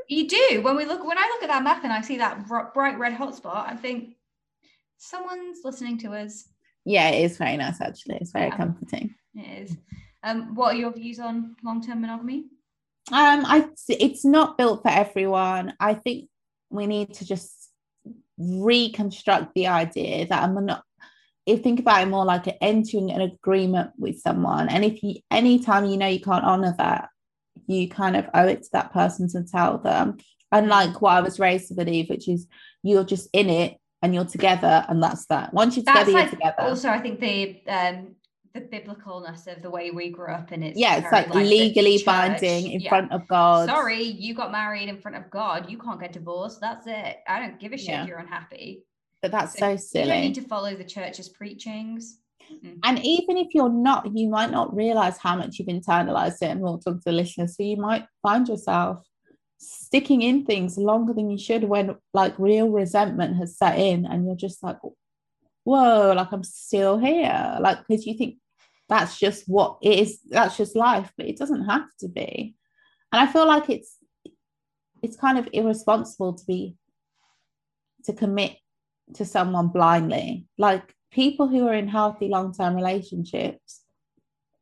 you 0.08 0.28
do 0.28 0.62
when 0.62 0.76
we 0.78 0.86
look 0.86 1.04
when 1.04 1.18
i 1.18 1.24
look 1.24 1.42
at 1.44 1.48
that 1.50 1.64
map 1.64 1.84
and 1.84 1.92
i 1.92 2.02
see 2.02 2.18
that 2.18 2.48
br- 2.48 2.70
bright 2.76 3.00
red 3.00 3.14
hotspot 3.14 3.68
i 3.68 3.76
think 3.76 4.16
someone's 5.00 5.60
listening 5.64 5.98
to 5.98 6.10
us 6.14 6.46
Yeah, 6.86 7.10
it 7.10 7.24
is 7.26 7.38
very 7.38 7.58
nice 7.58 7.82
actually. 7.82 8.18
It's 8.22 8.32
very 8.32 8.48
Yeah. 8.50 8.58
comforting. 8.58 9.16
it 9.36 9.64
is 9.64 9.78
um 10.24 10.54
what 10.56 10.76
are 10.76 10.78
your 10.78 10.92
views 10.92 11.20
on 11.20 11.56
long-term 11.64 12.02
monogamy 12.02 12.46
Um, 13.12 13.44
I 13.46 13.68
it's 13.88 14.24
not 14.26 14.58
built 14.58 14.84
for 14.84 14.90
everyone. 14.92 15.74
I 15.80 15.94
think 15.96 16.30
we 16.70 16.86
need 16.86 17.14
to 17.16 17.26
just 17.26 17.52
reconstruct 18.38 19.54
the 19.56 19.68
idea 19.68 20.28
that 20.28 20.44
I'm 20.44 20.66
not. 20.66 20.84
If 21.46 21.64
think 21.64 21.80
about 21.80 22.04
it 22.04 22.08
more 22.12 22.26
like 22.26 22.46
entering 22.62 23.10
an 23.12 23.22
agreement 23.22 23.92
with 23.98 24.20
someone, 24.20 24.70
and 24.70 24.86
if 24.86 25.02
you 25.02 25.16
anytime 25.32 25.86
you 25.88 25.98
know 25.98 26.08
you 26.08 26.20
can't 26.22 26.46
honor 26.46 26.76
that, 26.78 27.10
you 27.68 27.90
kind 27.90 28.16
of 28.16 28.26
owe 28.34 28.48
it 28.48 28.64
to 28.64 28.70
that 28.74 28.94
person 28.94 29.28
to 29.30 29.44
tell 29.44 29.78
them. 29.80 30.18
Unlike 30.52 31.02
what 31.02 31.14
I 31.18 31.22
was 31.22 31.40
raised 31.40 31.68
to 31.70 31.74
believe, 31.76 32.10
which 32.10 32.28
is 32.28 32.48
you're 32.84 33.04
just 33.04 33.28
in 33.34 33.50
it 33.50 33.78
and 34.02 34.14
you're 34.16 34.26
together, 34.26 34.86
and 34.88 35.02
that's 35.04 35.26
that. 35.28 35.54
Once 35.54 35.76
you're 35.76 35.86
together, 35.86 36.12
you're 36.12 36.30
together. 36.30 36.62
also 36.62 36.90
i 36.90 37.00
think 37.00 37.20
the 37.20 37.62
um 37.68 38.16
the 38.54 38.62
biblicalness 38.62 39.46
of 39.56 39.62
the 39.62 39.70
way 39.70 39.92
we 39.92 40.10
grew 40.10 40.32
up 40.32 40.52
and 40.52 40.64
it's 40.64 40.78
yeah, 40.80 40.96
it's 40.98 41.10
very 41.12 41.28
like 41.28 41.36
legally 41.36 42.02
binding 42.04 42.72
in 42.72 42.80
Yeah. 42.82 42.90
front 42.90 43.12
of 43.12 43.28
God. 43.28 43.70
sorry 43.70 44.02
you 44.04 44.34
got 44.34 44.52
married 44.52 44.90
in 44.90 44.98
front 45.00 45.18
of 45.18 45.30
god 45.30 45.70
you 45.70 45.78
can't 45.78 46.00
get 46.02 46.14
divorced 46.14 46.60
that's 46.60 46.88
it 46.88 47.18
i 47.28 47.40
don't 47.40 47.60
give 47.60 47.74
a 47.74 47.78
shit 47.78 47.90
Yeah. 47.90 48.02
if 48.04 48.08
you're 48.08 48.18
unhappy 48.18 48.84
but 49.22 49.32
that's 49.32 49.54
So 49.60 49.76
so 49.76 50.00
you 50.00 50.06
don't 50.06 50.22
need 50.22 50.36
to 50.36 50.42
follow 50.42 50.76
the 50.76 50.84
church's 50.84 51.30
preachings 51.30 52.20
Mm-mm. 52.52 52.80
And 52.84 52.98
even 53.06 53.38
if 53.38 53.50
you're 53.54 53.70
not, 53.70 54.10
you 54.18 54.28
might 54.28 54.50
not 54.50 54.76
realize 54.76 55.20
how 55.20 55.36
much 55.36 55.60
you've 55.60 55.68
internalized 55.68 56.42
it. 56.42 56.46
And 56.50 56.62
we'll 56.62 56.80
talk 56.80 56.96
to 56.96 57.02
the 57.06 57.12
listeners. 57.12 57.56
So 57.56 57.62
you 57.62 57.78
might 57.78 58.06
find 58.24 58.48
yourself 58.48 59.06
sticking 59.60 60.22
in 60.22 60.46
things 60.46 60.78
longer 60.78 61.14
than 61.14 61.30
you 61.30 61.38
should 61.38 61.66
when 61.66 61.96
like 62.14 62.34
real 62.40 62.70
resentment 62.70 63.36
has 63.38 63.58
set 63.58 63.78
in 63.78 64.06
and 64.06 64.26
you're 64.26 64.36
just 64.36 64.64
like, 64.64 64.78
whoa, 65.64 66.14
like 66.16 66.32
I'm 66.32 66.44
still 66.44 66.98
here. 66.98 67.58
Like, 67.60 67.80
because 67.88 68.08
you 68.08 68.16
think 68.16 68.38
that's 68.88 69.20
just 69.20 69.44
what 69.48 69.78
it 69.82 70.00
is, 70.00 70.20
that's 70.30 70.58
just 70.58 70.76
life, 70.76 71.12
but 71.18 71.28
it 71.28 71.38
doesn't 71.38 71.66
have 71.66 71.88
to 72.00 72.08
be. 72.08 72.56
And 73.12 73.22
I 73.22 73.32
feel 73.32 73.48
like 73.48 73.70
it's 73.70 73.98
it's 75.02 75.16
kind 75.16 75.38
of 75.38 75.48
irresponsible 75.54 76.34
to 76.34 76.46
be 76.46 76.76
to 78.06 78.14
commit 78.14 78.58
to 79.16 79.26
someone 79.26 79.70
blindly. 79.70 80.46
Like 80.58 80.94
people 81.12 81.48
who 81.48 81.68
are 81.68 81.74
in 81.74 81.88
healthy 81.88 82.28
long 82.28 82.54
term 82.54 82.76
relationships, 82.76 83.82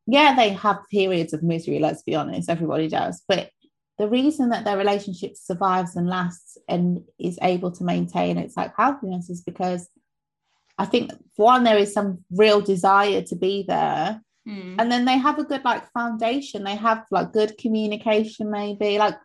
yeah, 0.05 0.35
they 0.35 0.49
have 0.49 0.79
periods 0.89 1.33
of 1.33 1.43
misery, 1.43 1.79
let's 1.79 2.03
be 2.03 2.15
honest, 2.15 2.49
everybody 2.49 2.87
does. 2.87 3.23
But 3.27 3.51
the 3.97 4.07
reason 4.07 4.49
that 4.49 4.63
their 4.63 4.77
relationship 4.77 5.35
survives 5.35 5.95
and 5.95 6.07
lasts 6.07 6.57
and 6.69 7.03
is 7.19 7.39
able 7.41 7.71
to 7.71 7.83
maintain 7.83 8.37
its 8.37 8.55
like 8.55 8.73
healthiness 8.77 9.29
is 9.29 9.41
because 9.41 9.89
I 10.77 10.85
think 10.85 11.11
one, 11.35 11.63
there 11.63 11.77
is 11.77 11.93
some 11.93 12.23
real 12.31 12.61
desire 12.61 13.23
to 13.23 13.35
be 13.35 13.65
there. 13.67 14.21
Mm. 14.47 14.75
And 14.77 14.91
then 14.91 15.05
they 15.05 15.17
have 15.17 15.39
a 15.39 15.43
good 15.43 15.65
like 15.65 15.91
foundation. 15.91 16.63
They 16.63 16.75
have 16.75 17.05
like 17.09 17.33
good 17.33 17.57
communication, 17.57 18.51
maybe. 18.51 18.99
Like 18.99 19.15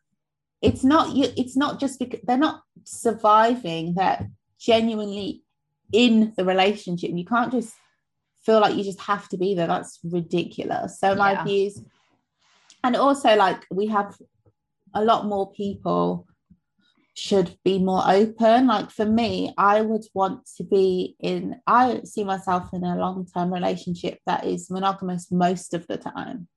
it's 0.63 0.83
not 0.83 1.15
you, 1.15 1.29
it's 1.37 1.57
not 1.57 1.79
just 1.79 1.99
because 1.99 2.21
they're 2.23 2.39
not 2.39 2.63
surviving, 2.85 3.95
they're 3.95 4.31
genuinely 4.59 5.43
in 5.93 6.33
the 6.37 6.45
relationship. 6.45 7.11
You 7.13 7.27
can't 7.27 7.53
just 7.53 7.75
feel 8.43 8.61
like 8.61 8.75
you 8.75 8.85
just 8.85 9.01
have 9.01 9.29
to 9.29 9.37
be 9.37 9.55
there. 9.55 9.67
That's 9.67 10.01
ridiculous. 10.03 10.99
So 10.99 11.15
my 11.15 11.33
Yeah. 11.33 11.45
views, 11.45 11.83
and 12.83 12.97
also 12.97 13.37
like 13.37 13.67
we 13.71 13.87
have 13.89 14.17
a 14.95 15.05
lot 15.05 15.27
more 15.27 15.53
people 15.53 16.27
should 17.15 17.57
be 17.65 17.79
more 17.79 18.03
open. 18.07 18.67
Like 18.67 18.91
for 18.91 19.05
me, 19.05 19.53
I 19.59 19.81
would 19.83 20.05
want 20.15 20.47
to 20.57 20.65
be 20.65 21.17
in, 21.21 21.61
I 21.67 22.01
see 22.05 22.25
myself 22.25 22.71
in 22.73 22.85
a 22.85 22.97
long 22.97 23.27
term 23.27 23.53
relationship 23.53 24.19
that 24.27 24.45
is 24.45 24.71
monogamous 24.71 25.31
most 25.31 25.75
of 25.75 25.87
the 25.87 25.99
time. 25.99 26.49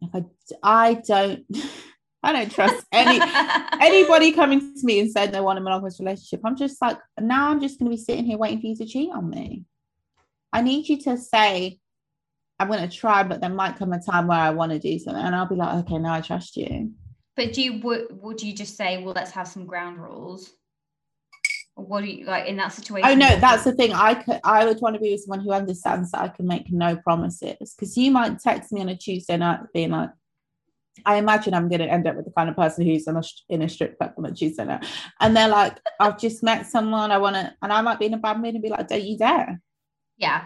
If 0.00 0.14
I, 0.14 0.24
I 0.62 0.94
don't, 0.94 1.44
I 2.22 2.32
don't 2.32 2.50
trust 2.50 2.84
any 2.92 3.20
anybody 3.80 4.32
coming 4.32 4.60
to 4.60 4.80
me 4.82 4.98
and 4.98 5.10
saying 5.10 5.30
they 5.30 5.40
want 5.40 5.58
a 5.58 5.62
monogamous 5.62 6.00
relationship. 6.00 6.40
I'm 6.44 6.56
just 6.56 6.82
like, 6.82 6.98
now 7.20 7.50
I'm 7.50 7.60
just 7.60 7.78
going 7.78 7.90
to 7.90 7.96
be 7.96 8.02
sitting 8.02 8.24
here 8.24 8.38
waiting 8.38 8.60
for 8.60 8.66
you 8.66 8.76
to 8.76 8.86
cheat 8.86 9.10
on 9.12 9.30
me. 9.30 9.64
I 10.52 10.62
need 10.62 10.88
you 10.88 10.98
to 11.02 11.18
say, 11.18 11.78
I'm 12.58 12.68
going 12.68 12.88
to 12.88 12.94
try, 12.96 13.22
but 13.22 13.40
there 13.40 13.50
might 13.50 13.76
come 13.76 13.92
a 13.92 14.00
time 14.00 14.28
where 14.28 14.38
I 14.38 14.50
want 14.50 14.72
to 14.72 14.78
do 14.78 14.98
something, 14.98 15.22
and 15.22 15.34
I'll 15.34 15.48
be 15.48 15.56
like, 15.56 15.84
okay, 15.84 15.98
now 15.98 16.14
I 16.14 16.20
trust 16.20 16.56
you. 16.56 16.92
But 17.36 17.52
do 17.52 17.62
you 17.62 17.80
would 17.80 18.06
would 18.22 18.42
you 18.42 18.54
just 18.54 18.76
say, 18.76 19.02
well, 19.02 19.12
let's 19.14 19.30
have 19.32 19.46
some 19.46 19.66
ground 19.66 19.98
rules? 20.02 20.50
Or 21.76 21.84
what 21.84 22.00
do 22.02 22.06
you 22.06 22.24
like 22.24 22.46
in 22.46 22.56
that 22.56 22.72
situation? 22.72 23.10
Oh 23.10 23.14
no, 23.14 23.36
that's 23.36 23.64
the 23.64 23.72
thing. 23.72 23.92
I 23.92 24.14
could, 24.14 24.40
I 24.42 24.64
would 24.64 24.80
want 24.80 24.94
to 24.94 25.00
be 25.00 25.12
with 25.12 25.20
someone 25.20 25.40
who 25.40 25.52
understands 25.52 26.12
that 26.12 26.22
I 26.22 26.28
can 26.28 26.46
make 26.46 26.72
no 26.72 26.96
promises. 26.96 27.74
Because 27.74 27.96
you 27.98 28.10
might 28.10 28.38
text 28.38 28.72
me 28.72 28.80
on 28.80 28.88
a 28.88 28.96
Tuesday 28.96 29.36
night, 29.36 29.60
being 29.74 29.90
like, 29.90 30.08
I 31.04 31.16
imagine 31.16 31.52
I'm 31.52 31.68
going 31.68 31.80
to 31.80 31.92
end 31.92 32.06
up 32.06 32.16
with 32.16 32.24
the 32.24 32.30
kind 32.30 32.48
of 32.48 32.56
person 32.56 32.86
who's 32.86 33.06
in 33.06 33.16
a, 33.18 33.22
in 33.50 33.60
a 33.60 33.68
strip 33.68 33.98
club 33.98 34.14
on 34.16 34.24
a 34.24 34.32
Tuesday 34.32 34.64
night, 34.64 34.86
and 35.20 35.36
they're 35.36 35.48
like, 35.48 35.78
I've 36.00 36.18
just 36.18 36.42
met 36.42 36.64
someone, 36.64 37.10
I 37.10 37.18
want 37.18 37.36
to, 37.36 37.54
and 37.60 37.70
I 37.70 37.82
might 37.82 37.98
be 37.98 38.06
in 38.06 38.14
a 38.14 38.18
bad 38.18 38.40
mood 38.40 38.54
and 38.54 38.62
be 38.62 38.70
like, 38.70 38.88
don't 38.88 39.04
you 39.04 39.18
dare. 39.18 39.60
yeah. 40.16 40.44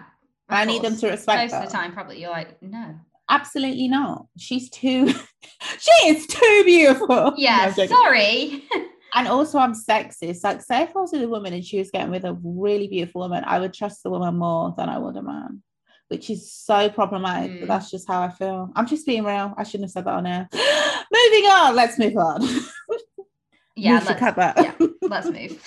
Of 0.51 0.59
I 0.59 0.64
need 0.64 0.82
them 0.82 0.96
to 0.96 1.09
respect 1.09 1.53
Most 1.53 1.62
of 1.62 1.70
the 1.70 1.76
time, 1.76 1.92
probably 1.92 2.20
you're 2.20 2.30
like, 2.30 2.61
no. 2.62 2.96
Absolutely 3.28 3.88
not. 3.88 4.26
She's 4.36 4.68
too, 4.70 5.09
she 5.78 6.09
is 6.09 6.26
too 6.26 6.62
beautiful. 6.64 7.34
Yeah, 7.36 7.72
I'm 7.76 7.88
sorry. 7.88 8.64
and 9.14 9.28
also 9.28 9.59
I'm 9.59 9.74
sexist. 9.74 10.42
Like, 10.44 10.62
say 10.62 10.82
if 10.82 10.96
I 10.96 11.01
was 11.01 11.12
with 11.12 11.22
a 11.22 11.28
woman 11.28 11.53
and 11.53 11.64
she 11.64 11.78
was 11.78 11.90
getting 11.90 12.11
with 12.11 12.24
a 12.24 12.36
really 12.42 12.88
beautiful 12.88 13.22
woman, 13.22 13.44
I 13.46 13.61
would 13.61 13.72
trust 13.72 14.03
the 14.03 14.11
woman 14.11 14.36
more 14.36 14.74
than 14.76 14.88
I 14.88 14.98
would 14.98 15.16
a 15.16 15.22
man, 15.22 15.62
which 16.09 16.30
is 16.30 16.53
so 16.53 16.88
problematic. 16.88 17.53
Mm. 17.53 17.61
But 17.61 17.68
that's 17.68 17.90
just 17.90 18.09
how 18.09 18.22
I 18.22 18.30
feel. 18.30 18.70
I'm 18.74 18.86
just 18.86 19.07
being 19.07 19.24
real. 19.24 19.55
I 19.57 19.62
shouldn't 19.62 19.84
have 19.84 19.92
said 19.92 20.05
that 20.07 20.14
on 20.14 20.26
air. 20.26 20.48
Moving 20.53 21.51
on. 21.51 21.74
Let's 21.76 21.98
move 21.98 22.16
on. 22.16 22.42
yeah, 22.42 22.48
we 22.88 23.98
should 23.98 24.09
let's, 24.09 24.20
cut 24.20 24.36
that. 24.36 24.57
yeah. 24.59 24.86
let's 25.03 25.28
move. 25.28 25.62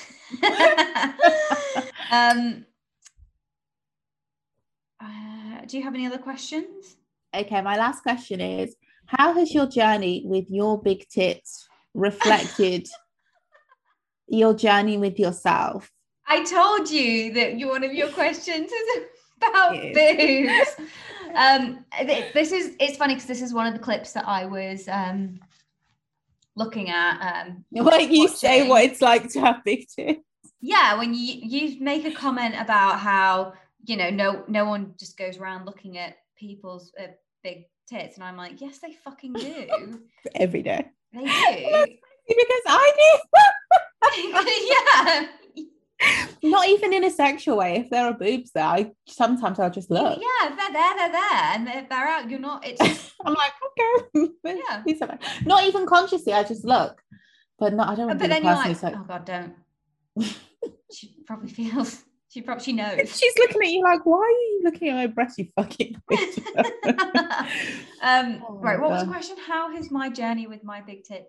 um, 2.12 2.66
do 5.68 5.78
you 5.78 5.84
have 5.84 5.94
any 5.94 6.06
other 6.06 6.18
questions? 6.18 6.98
Okay, 7.36 7.62
my 7.62 7.78
last 7.78 8.02
question 8.02 8.42
is: 8.42 8.76
How 9.08 9.34
has 9.34 9.54
your 9.54 9.68
journey 9.68 10.24
with 10.26 10.46
your 10.50 10.82
big 10.82 11.08
tits 11.10 11.68
reflected 11.94 12.88
your 14.28 14.54
journey 14.54 14.98
with 14.98 15.20
yourself? 15.20 15.90
I 16.28 16.44
told 16.44 16.90
you 16.90 17.34
that 17.34 17.60
you, 17.60 17.68
one 17.70 17.84
of 17.84 17.94
your 17.94 18.10
questions 18.10 18.72
is 18.72 19.04
about 19.38 19.74
boobs. 19.94 20.76
Um, 21.36 21.84
th- 22.00 22.32
this 22.34 22.52
is 22.52 22.76
it's 22.80 22.96
funny 22.96 23.16
because 23.16 23.28
this 23.28 23.42
is 23.42 23.56
one 23.56 23.66
of 23.66 23.74
the 23.74 23.80
clips 23.80 24.14
that 24.14 24.28
I 24.28 24.46
was 24.46 24.88
um 24.88 25.40
looking 26.56 26.92
at. 26.92 27.48
Um, 27.48 27.66
Like 27.84 28.12
you 28.12 28.28
say, 28.28 28.68
what 28.68 28.84
it's 28.84 29.02
like 29.02 29.30
to 29.30 29.40
have 29.40 29.64
big 29.64 29.88
tits. 29.88 30.22
yeah, 30.62 30.96
when 30.96 31.16
you 31.16 31.40
you 31.42 31.82
make 31.82 32.06
a 32.06 32.12
comment 32.12 32.54
about 32.60 33.00
how 33.00 33.54
you 33.86 33.98
know 33.98 34.10
no 34.10 34.44
no 34.48 34.66
one 34.66 34.94
just 35.00 35.18
goes 35.18 35.38
around 35.38 35.66
looking 35.66 35.98
at 35.98 36.18
people's 36.38 36.92
uh, 37.00 37.08
big 37.44 37.66
tits, 37.88 38.16
and 38.16 38.24
I'm 38.24 38.38
like, 38.38 38.62
yes, 38.62 38.80
they 38.80 38.94
fucking 38.94 39.34
do. 39.34 40.02
every 40.36 40.62
day. 40.62 40.90
They 41.14 41.24
do. 41.24 41.86
Because 42.26 42.62
I 42.68 42.92
do. 43.02 43.20
yeah. 46.02 46.28
Not 46.50 46.70
even 46.70 46.94
in 46.94 47.04
a 47.04 47.12
sexual 47.12 47.58
way. 47.58 47.80
If 47.80 47.90
there 47.90 48.06
are 48.06 48.14
boobs 48.14 48.52
there, 48.56 48.64
I 48.64 48.94
sometimes 49.06 49.60
I'll 49.60 49.70
just 49.70 49.92
look. 49.92 50.22
Yeah, 50.22 50.56
they're 50.56 50.72
there, 50.72 50.96
they're 50.96 51.12
there, 51.12 51.34
and 51.34 51.68
they're, 51.68 51.86
they're 51.90 52.08
out. 52.08 52.30
You're 52.30 52.40
not. 52.40 52.66
It's 52.66 53.12
I'm 53.26 53.34
like, 53.34 53.52
okay. 54.16 54.30
Yeah. 54.46 54.84
These 54.86 55.02
are 55.02 55.10
fine. 55.10 55.20
Not 55.46 55.66
even 55.66 55.86
consciously, 55.86 56.32
I 56.32 56.44
just 56.44 56.64
look. 56.64 57.02
But 57.60 57.74
no, 57.74 57.84
I 57.84 57.94
don't 57.94 58.08
but 58.08 58.20
the 58.20 58.30
then 58.30 58.46
you're 58.46 58.54
like, 58.54 58.82
like, 58.82 58.96
oh 58.96 59.04
god, 59.06 59.26
don't. 59.26 59.54
she 60.94 61.14
probably 61.28 61.50
feels. 61.50 62.06
She 62.34 62.42
probably 62.42 62.64
she 62.64 62.74
knows. 62.74 62.98
she's 63.20 63.38
looking 63.38 63.62
at 63.62 63.70
you 63.70 63.84
like, 63.84 64.06
why 64.06 64.18
are 64.18 64.30
you 64.30 64.62
looking 64.64 64.90
at 64.90 64.96
my 64.96 65.08
breast, 65.08 65.38
you 65.38 65.48
fucking 65.56 66.02
bitch?" 66.12 66.38
um, 68.02 68.44
Oh 68.48 68.58
right. 68.60 68.80
What 68.80 68.90
was 68.90 69.04
the 69.04 69.12
question? 69.12 69.38
How 69.46 69.72
has 69.76 69.92
my 69.92 70.10
journey 70.10 70.48
with 70.48 70.64
my 70.64 70.82
big 70.82 71.04
tits 71.04 71.28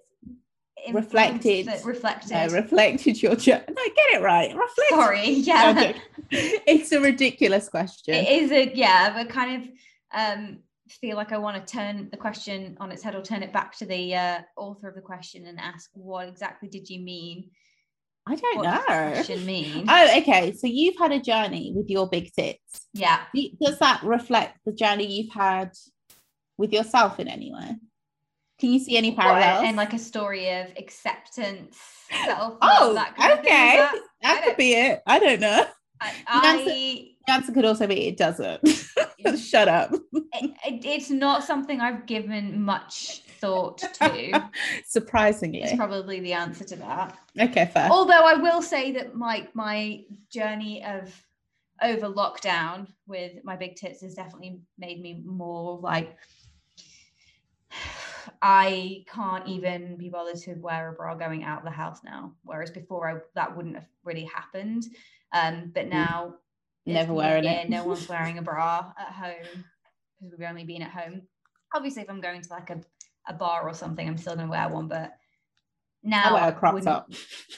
Reflected. 0.92 1.66
reflected? 1.84 2.52
reflected 2.52 3.22
your 3.22 3.36
journey. 3.36 3.64
No, 3.68 3.82
get 3.84 4.14
it 4.14 4.22
right. 4.22 4.54
Reflect. 4.54 4.90
Sorry. 4.90 5.30
Yeah. 5.30 5.92
It's 6.30 6.92
a 6.92 7.00
ridiculous 7.00 7.68
question. 7.68 8.14
It 8.14 8.28
is 8.28 8.50
a 8.50 8.74
yeah, 8.74 9.12
but 9.14 9.28
kind 9.28 9.62
of 9.62 9.68
um 10.14 10.58
feel 10.88 11.16
like 11.16 11.32
I 11.32 11.38
want 11.38 11.66
to 11.66 11.72
turn 11.72 12.08
the 12.10 12.16
question 12.16 12.76
on 12.80 12.90
its 12.90 13.02
head 13.02 13.14
or 13.14 13.22
turn 13.22 13.42
it 13.42 13.52
back 13.52 13.76
to 13.78 13.86
the 13.86 14.14
uh, 14.14 14.38
author 14.56 14.88
of 14.88 14.94
the 14.94 15.00
question 15.00 15.46
and 15.46 15.58
ask 15.58 15.90
what 15.94 16.28
exactly 16.28 16.68
did 16.68 16.88
you 16.88 17.00
mean? 17.00 17.50
I 18.26 18.36
don't 18.36 18.56
What 18.56 18.64
know. 18.64 19.12
question 19.12 19.44
mean? 19.44 19.84
Oh, 19.88 20.18
okay. 20.18 20.52
So 20.52 20.66
you've 20.66 20.96
had 20.98 21.12
a 21.12 21.20
journey 21.20 21.72
with 21.74 21.90
your 21.90 22.08
big 22.08 22.32
tits. 22.32 22.86
yeah. 22.94 23.20
Does 23.62 23.78
that 23.80 24.02
reflect 24.02 24.58
the 24.64 24.72
journey 24.72 25.06
you've 25.06 25.32
had 25.32 25.72
with 26.56 26.72
yourself 26.72 27.20
in 27.20 27.28
any 27.28 27.52
way? 27.52 27.76
Can 28.58 28.70
you 28.72 28.78
see 28.78 28.96
any 28.96 29.10
What, 29.10 29.18
parallels? 29.20 29.64
and 29.66 29.76
like 29.76 29.92
a 29.92 29.98
story 29.98 30.48
of 30.50 30.68
acceptance, 30.78 31.76
self 32.24 32.56
oh, 32.62 32.94
that 32.94 33.14
kind 33.16 33.32
thing. 33.34 33.40
okay. 33.40 33.76
That- 33.76 33.98
That, 34.22 34.44
could 34.44 34.56
be 34.56 34.72
it. 34.72 35.02
I 35.06 35.18
don't 35.18 35.40
know. 35.40 35.66
I, 36.00 36.12
answer- 36.46 36.64
The 36.70 37.16
answer 37.28 37.52
could 37.52 37.64
also 37.66 37.86
be 37.86 38.06
it 38.06 38.16
doesn't. 38.16 38.60
Shut 39.38 39.68
up. 39.68 39.92
it, 40.12 40.50
it- 40.66 40.84
it's 40.86 41.10
not 41.10 41.44
something 41.44 41.80
I've 41.80 42.06
given 42.06 42.62
much 42.62 43.22
thought 43.40 43.78
to. 43.94 44.50
Surprisingly. 44.86 45.62
It's 45.62 45.76
probably 45.76 46.20
the 46.20 46.32
answer 46.32 46.64
to 46.64 46.76
that. 46.76 47.18
okay, 47.40 47.70
fair. 47.72 47.88
Although 47.90 48.24
I 48.24 48.34
will 48.34 48.62
say 48.62 48.92
that 48.92 49.14
my 49.14 49.48
my 49.54 50.04
journey 50.30 50.84
of 50.84 51.12
over 51.82 52.08
lockdown 52.08 52.86
with 53.06 53.32
my 53.44 53.56
big 53.56 53.76
tits 53.76 54.02
has 54.02 54.14
definitely 54.14 54.60
made 54.78 55.02
me 55.02 55.22
more 55.24 55.78
like 55.78 56.16
I 58.40 59.04
can't 59.08 59.46
even 59.48 59.96
be 59.96 60.08
bothered 60.08 60.36
to 60.42 60.54
wear 60.54 60.90
a 60.90 60.92
bra 60.92 61.14
going 61.14 61.44
out 61.44 61.58
of 61.58 61.64
the 61.64 61.70
house 61.70 62.00
now. 62.04 62.32
Whereas 62.44 62.70
before 62.70 63.10
I 63.10 63.20
that 63.34 63.56
wouldn't 63.56 63.74
have 63.74 63.88
really 64.04 64.24
happened. 64.24 64.84
Um, 65.32 65.72
but 65.74 65.88
now 65.88 66.34
Never 66.86 67.14
wearing 67.14 67.44
year, 67.44 67.60
it. 67.64 67.70
No 67.70 67.84
one's 67.84 68.08
wearing 68.08 68.38
a 68.38 68.42
bra 68.42 68.92
at 68.98 69.12
home 69.12 69.64
because 70.18 70.38
we've 70.38 70.48
only 70.48 70.64
been 70.64 70.82
at 70.82 70.90
home. 70.90 71.22
Obviously, 71.74 72.02
if 72.02 72.10
I'm 72.10 72.20
going 72.20 72.42
to 72.42 72.52
like 72.52 72.70
a, 72.70 72.80
a 73.26 73.32
bar 73.34 73.68
or 73.68 73.74
something, 73.74 74.06
I'm 74.06 74.18
still 74.18 74.36
gonna 74.36 74.50
wear 74.50 74.68
one. 74.68 74.88
But 74.88 75.14
now 76.02 76.30
I 76.30 76.32
wear 76.32 76.48
a 76.48 76.52
crop 76.52 76.74
wouldn't- 76.74 76.88
top. 76.88 77.10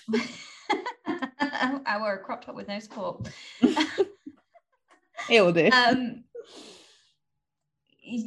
I 1.89 1.99
wear 2.01 2.15
a 2.15 2.19
crop 2.19 2.45
top 2.45 2.55
with 2.55 2.69
no 2.69 2.79
support. 2.79 3.29
It 5.29 5.43
will 5.43 5.53
do. 5.53 5.69
Um, 5.73 6.25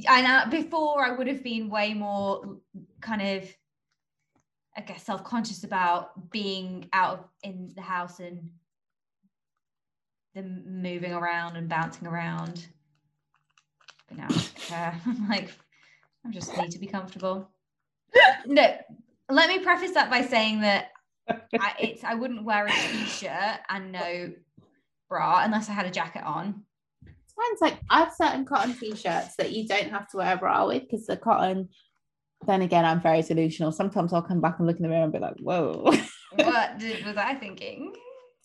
I 0.08 0.22
know 0.22 0.50
before 0.50 1.06
I 1.06 1.12
would 1.12 1.28
have 1.28 1.44
been 1.44 1.70
way 1.70 1.94
more 1.94 2.58
kind 3.00 3.22
of, 3.22 3.50
I 4.76 4.82
guess, 4.82 5.04
self 5.04 5.24
conscious 5.24 5.64
about 5.64 6.30
being 6.32 6.90
out 6.92 7.20
of, 7.20 7.26
in 7.44 7.72
the 7.76 7.82
house 7.82 8.20
and 8.20 8.50
them 10.36 10.82
moving 10.82 11.14
around 11.14 11.56
and 11.56 11.70
bouncing 11.70 12.08
around. 12.08 12.68
But 14.10 14.18
now 14.18 14.28
I. 14.72 15.00
I'm 15.06 15.30
like, 15.30 15.52
I 16.26 16.32
just 16.32 16.56
need 16.58 16.72
to 16.72 16.80
be 16.80 16.88
comfortable. 16.88 17.50
No, 18.46 18.76
let 19.30 19.50
me 19.50 19.60
preface 19.60 19.92
that 19.92 20.10
by 20.10 20.22
saying 20.22 20.62
that 20.62 20.90
I, 21.30 21.74
it's 21.80 22.04
I 22.04 22.16
wouldn't 22.16 22.44
wear 22.44 22.66
a 22.66 22.72
t-shirt 22.72 23.60
and 23.70 23.92
no 23.92 24.34
bra 25.08 25.42
unless 25.44 25.70
I 25.70 25.74
had 25.74 25.86
a 25.86 25.92
jacket 25.92 26.24
on. 26.24 26.64
Mine's 27.38 27.62
like 27.62 27.80
I 27.90 28.00
have 28.00 28.14
certain 28.14 28.46
cotton 28.46 28.74
t-shirts 28.74 29.36
that 29.38 29.52
you 29.52 29.68
don't 29.68 29.90
have 29.90 30.10
to 30.10 30.18
wear 30.18 30.34
a 30.34 30.38
bra 30.38 30.68
with 30.68 30.84
because 30.84 31.06
the 31.06 31.18
cotton. 31.18 31.70
Then 32.48 32.62
again, 32.62 32.86
I'm 32.86 33.02
very 33.02 33.22
delusional. 33.22 33.72
Sometimes 33.72 34.14
I'll 34.14 34.22
come 34.22 34.42
back 34.42 34.60
and 34.60 34.68
look 34.68 34.78
in 34.78 34.84
the 34.84 34.90
mirror 34.90 35.04
and 35.04 35.12
be 35.12 35.20
like, 35.20 35.38
"Whoa!" 35.40 35.94
what 36.36 36.78
did, 36.80 37.06
was 37.06 37.18
I 37.18 37.36
thinking? 37.36 37.94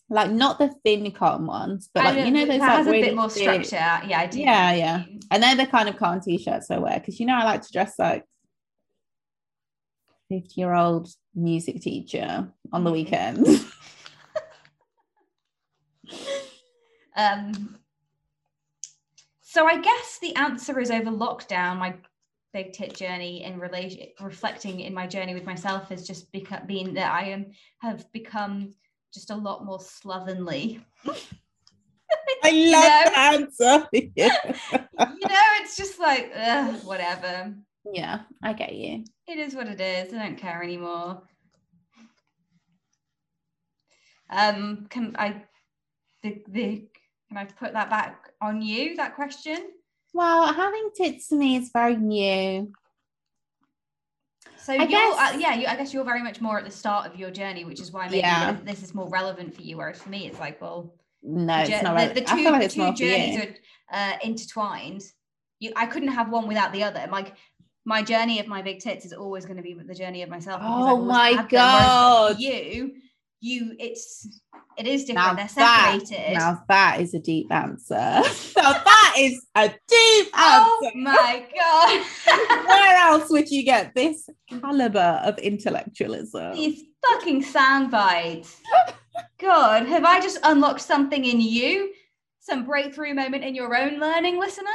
Like 0.09 0.29
not 0.31 0.59
the 0.59 0.69
thin 0.83 1.09
cotton 1.11 1.47
ones, 1.47 1.89
but 1.93 2.05
like 2.05 2.25
you 2.25 2.31
know 2.31 2.45
those 2.45 2.59
that 2.59 2.77
like 2.77 2.77
has 2.77 2.87
a 2.87 2.91
bit 2.91 3.15
more 3.15 3.29
thick- 3.29 3.65
structure. 3.65 4.07
Yeah, 4.07 4.19
I 4.19 4.27
do. 4.27 4.39
Yeah, 4.39 4.73
yeah. 4.73 5.03
And 5.31 5.41
they're 5.41 5.55
the 5.55 5.65
kind 5.65 5.89
of 5.89 5.97
cotton 5.97 6.21
t-shirts 6.21 6.69
I 6.69 6.77
wear 6.77 6.99
because 6.99 7.19
you 7.19 7.25
know 7.25 7.35
I 7.35 7.43
like 7.43 7.61
to 7.63 7.71
dress 7.71 7.97
like 7.97 8.23
50 10.29 10.49
year 10.55 10.73
old 10.73 11.09
music 11.33 11.81
teacher 11.81 12.51
on 12.71 12.83
the 12.83 12.89
Mhm. 12.89 12.93
weekends. 12.93 13.65
Um, 17.17 17.77
so 19.41 19.65
I 19.67 19.79
guess 19.79 20.19
the 20.21 20.35
answer 20.35 20.79
is 20.81 20.91
over 20.91 21.09
lockdown. 21.11 21.77
My 21.77 21.95
big 22.51 22.73
tit 22.73 22.93
journey 22.93 23.43
in 23.45 23.57
relation, 23.57 24.07
reflecting 24.19 24.81
in 24.81 24.93
my 24.93 25.07
journey 25.07 25.33
with 25.33 25.45
myself 25.45 25.87
has 25.89 26.05
just 26.05 26.29
become 26.33 26.67
being 26.67 26.93
that 26.95 27.13
I 27.13 27.27
am 27.29 27.51
have 27.79 28.11
become 28.11 28.73
just 29.15 29.31
a 29.31 29.35
lot 29.35 29.65
more 29.65 29.79
slovenly. 29.79 30.79
I 32.43 32.49
You 32.51 32.71
love 32.71 32.83
know? 32.83 33.03
the 33.05 33.19
answer. 33.19 33.87
yeah. 34.15 34.37
you 34.43 35.27
know, 35.27 35.45
it's 35.61 35.75
just 35.75 35.99
like 35.99 36.31
ugh, 36.35 36.75
whatever. 36.83 37.55
yeah, 37.91 38.21
I 38.43 38.53
get 38.53 38.75
you. 38.75 39.03
It 39.27 39.39
is 39.39 39.55
what 39.55 39.67
it 39.67 39.81
is. 39.81 40.13
I 40.13 40.17
don't 40.19 40.37
care 40.37 40.61
anymore. 40.61 41.23
Um, 44.29 44.87
can 44.89 45.15
I 45.17 45.43
the 46.23 46.43
the 46.47 46.87
can 47.29 47.37
I 47.37 47.45
put 47.45 47.73
that 47.73 47.89
back 47.89 48.31
on 48.41 48.61
you? 48.61 48.95
That 48.95 49.15
question. 49.15 49.57
Well, 50.13 50.53
having 50.53 50.89
tits 50.95 51.29
to 51.29 51.35
me 51.35 51.57
is 51.57 51.71
very 51.73 51.95
new. 51.97 52.71
So 54.57 54.73
I 54.73 54.77
you're, 54.87 55.13
uh, 55.13 55.37
yeah, 55.37 55.53
you, 55.53 55.67
I 55.67 55.75
guess 55.75 55.93
you're 55.93 56.03
very 56.03 56.23
much 56.23 56.41
more 56.41 56.57
at 56.57 56.65
the 56.65 56.71
start 56.71 57.05
of 57.05 57.19
your 57.19 57.29
journey, 57.29 57.65
which 57.65 57.79
is 57.79 57.91
why 57.91 58.05
maybe 58.05 58.17
Yeah. 58.17 58.53
th- 58.53 58.65
this 58.65 58.81
is 58.83 58.95
more 58.95 59.07
relevant 59.09 59.53
for 59.55 59.61
you. 59.61 59.77
Whereas 59.77 60.01
for 60.01 60.09
me, 60.09 60.25
it's 60.25 60.39
like, 60.39 60.59
well, 60.59 60.95
No, 61.21 61.57
the, 61.65 61.71
it's 61.71 61.83
not 61.83 61.91
the- 61.91 61.95
right. 61.95 62.15
the 62.15 62.21
I 62.21 62.35
two, 62.35 62.43
feel 62.43 62.51
like 62.51 62.63
it's 62.63 62.73
two 62.73 62.93
journeys 62.93 63.37
are 63.39 63.55
uh, 63.91 64.17
intertwined. 64.23 65.03
You, 65.59 65.71
I 65.75 65.85
couldn't 65.85 66.09
have 66.09 66.29
one 66.31 66.47
without 66.47 66.71
the 66.73 66.83
other. 66.83 67.05
Like 67.11 67.35
my 67.85 68.01
journey 68.01 68.39
of 68.39 68.47
my 68.47 68.61
big 68.63 68.79
tits 68.79 69.05
is 69.05 69.13
always 69.13 69.45
going 69.45 69.57
to 69.57 69.63
be 69.63 69.73
the 69.75 69.93
journey 69.93 70.23
of 70.23 70.29
myself. 70.29 70.61
Oh 70.63 70.99
my 70.99 71.29
had 71.29 71.49
them, 71.49 71.73
whereas 71.73 71.87
God. 71.87 72.39
You, 72.39 72.93
you, 73.41 73.75
it's 73.79 74.41
it 74.77 74.87
is 74.87 75.05
different. 75.05 75.27
Now 75.27 75.33
They're 75.35 75.49
that, 75.55 75.99
separated. 76.01 76.33
now 76.33 76.61
that 76.67 76.99
is 77.01 77.13
a 77.13 77.19
deep 77.19 77.51
answer. 77.51 77.93
now 78.57 78.73
that 78.73 79.15
is 79.17 79.45
a 79.55 79.67
deep 79.69 80.27
oh 80.35 80.81
answer. 80.83 80.97
my 80.97 81.45
god! 81.55 82.65
Where 82.67 82.97
else 82.97 83.29
would 83.29 83.49
you 83.49 83.63
get 83.63 83.93
this 83.95 84.29
caliber 84.49 85.21
of 85.23 85.37
intellectualism? 85.39 86.53
These 86.53 86.83
fucking 87.09 87.43
sound 87.43 87.91
bites. 87.91 88.61
God, 89.39 89.85
have 89.87 90.03
I 90.05 90.19
just 90.19 90.39
unlocked 90.43 90.81
something 90.81 91.23
in 91.23 91.39
you? 91.41 91.93
Some 92.39 92.65
breakthrough 92.65 93.13
moment 93.13 93.43
in 93.43 93.55
your 93.55 93.75
own 93.75 93.99
learning, 93.99 94.39
listener? 94.39 94.69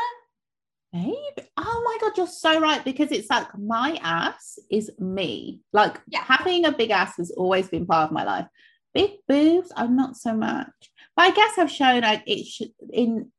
Maybe. 0.92 1.16
Oh 1.56 1.82
my 1.84 1.98
god, 2.00 2.16
you're 2.16 2.26
so 2.26 2.58
right 2.60 2.84
because 2.84 3.12
it's 3.12 3.30
like 3.30 3.46
my 3.56 3.96
ass 4.02 4.58
is 4.70 4.90
me. 4.98 5.60
Like 5.72 6.00
Yeah. 6.08 6.24
having 6.24 6.64
a 6.64 6.72
big 6.72 6.90
ass 6.90 7.16
has 7.18 7.30
always 7.30 7.68
been 7.68 7.86
part 7.86 8.08
of 8.08 8.12
my 8.12 8.24
life. 8.24 8.46
Big 8.94 9.10
boobs, 9.28 9.72
I'm 9.76 9.96
not 9.96 10.16
so 10.16 10.34
much. 10.34 10.68
But 11.16 11.22
I 11.22 11.30
guess 11.30 11.58
I've 11.58 11.70
shown 11.70 12.04
I 12.04 12.22
it 12.26 12.46
should 12.46 12.72
in 12.92 13.30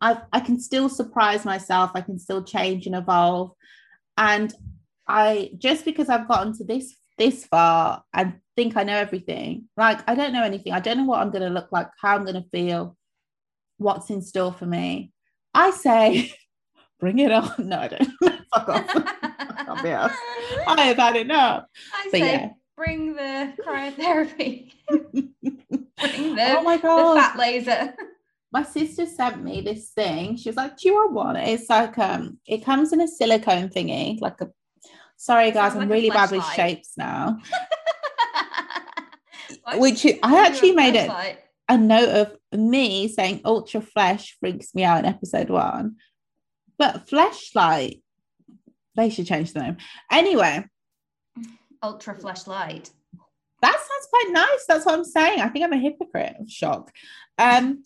I 0.00 0.20
I 0.32 0.40
can 0.40 0.58
still 0.60 0.88
surprise 0.88 1.44
myself. 1.44 1.92
I 1.94 2.00
can 2.00 2.18
still 2.18 2.42
change 2.42 2.86
and 2.86 2.96
evolve. 2.96 3.52
And 4.16 4.52
I 5.06 5.50
just 5.58 5.84
because 5.84 6.08
I've 6.08 6.28
gotten 6.28 6.56
to 6.58 6.64
this 6.64 6.96
this 7.18 7.44
far 7.44 8.02
and 8.14 8.40
think 8.56 8.76
I 8.76 8.82
know 8.82 8.96
everything. 8.96 9.68
Like 9.76 10.08
I 10.08 10.14
don't 10.14 10.32
know 10.32 10.42
anything. 10.42 10.72
I 10.72 10.80
don't 10.80 10.96
know 10.98 11.04
what 11.04 11.20
I'm 11.20 11.30
going 11.30 11.42
to 11.42 11.50
look 11.50 11.70
like, 11.70 11.88
how 12.00 12.14
I'm 12.14 12.24
going 12.24 12.42
to 12.42 12.48
feel, 12.50 12.96
what's 13.78 14.10
in 14.10 14.22
store 14.22 14.52
for 14.52 14.66
me. 14.66 15.12
I 15.52 15.70
say, 15.70 16.32
bring 17.00 17.18
it 17.18 17.32
on. 17.32 17.50
No, 17.58 17.78
I 17.78 17.88
don't. 17.88 18.10
Fuck 18.54 18.68
off. 18.68 18.94
I 20.66 20.82
have 20.82 20.96
had 20.96 21.16
enough. 21.16 21.64
I 21.94 22.08
But 22.10 22.18
say, 22.18 22.32
yeah. 22.32 22.48
Bring 22.80 23.14
the 23.14 23.52
cryotherapy. 23.66 24.72
bring 24.88 26.34
the, 26.34 26.56
oh 26.58 26.62
my 26.62 26.78
god, 26.78 27.14
the 27.16 27.20
fat 27.20 27.36
laser. 27.38 27.94
my 28.52 28.62
sister 28.62 29.04
sent 29.06 29.44
me 29.44 29.60
this 29.60 29.90
thing. 29.90 30.36
She 30.36 30.48
was 30.48 30.56
like, 30.56 30.78
"Do 30.78 30.88
you 30.88 30.94
want 30.94 31.12
one?" 31.12 31.36
It's 31.36 31.68
like 31.68 31.98
um, 31.98 32.38
it 32.46 32.64
comes 32.64 32.92
in 32.92 33.00
a 33.00 33.08
silicone 33.08 33.68
thingy, 33.68 34.20
like 34.20 34.40
a. 34.40 34.48
Sorry, 35.16 35.50
guys, 35.50 35.72
I'm 35.74 35.80
like 35.80 35.90
really 35.90 36.08
bad 36.08 36.30
with 36.30 36.44
shapes 36.46 36.92
now. 36.96 37.36
Which 39.74 40.06
I 40.06 40.08
you 40.08 40.14
do 40.14 40.20
a 40.22 40.38
actually 40.38 40.72
made 40.72 40.94
it- 40.94 41.10
A 41.68 41.76
note 41.76 42.08
of 42.08 42.36
me 42.58 43.06
saying 43.08 43.42
ultra 43.44 43.82
flesh 43.82 44.36
freaks 44.40 44.74
me 44.74 44.82
out 44.82 45.00
in 45.00 45.04
episode 45.04 45.50
one, 45.50 45.96
but 46.78 47.06
fleshlight, 47.06 48.00
they 48.96 49.10
should 49.10 49.26
change 49.26 49.52
the 49.52 49.60
name. 49.60 49.76
Anyway, 50.10 50.64
Ultra 51.82 52.14
flashlight. 52.14 52.90
that 53.62 53.72
sounds 53.74 54.06
quite 54.10 54.28
nice. 54.32 54.64
That's 54.68 54.84
what 54.86 54.94
I'm 54.98 55.04
saying. 55.04 55.40
I 55.40 55.48
think 55.48 55.64
I'm 55.64 55.72
a 55.72 55.78
hypocrite. 55.78 56.36
Shock. 56.48 56.90
Um, 57.38 57.84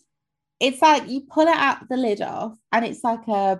it's 0.59 0.81
like 0.81 1.07
you 1.09 1.21
pull 1.21 1.47
it 1.47 1.55
out 1.57 1.87
the 1.89 1.97
lid 1.97 2.21
off, 2.21 2.57
and 2.71 2.85
it's 2.85 3.03
like 3.03 3.27
a, 3.27 3.59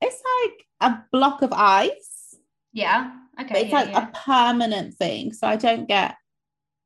it's 0.00 0.22
like 0.40 0.92
a 0.92 0.98
block 1.12 1.42
of 1.42 1.52
ice, 1.52 2.36
Yeah. 2.72 3.12
but 3.36 3.46
Okay. 3.46 3.60
it's 3.62 3.70
yeah, 3.70 3.76
like 3.80 3.88
yeah. 3.90 4.08
a 4.08 4.12
permanent 4.12 4.94
thing. 4.94 5.32
So 5.32 5.46
I 5.46 5.56
don't 5.56 5.86
get. 5.88 6.16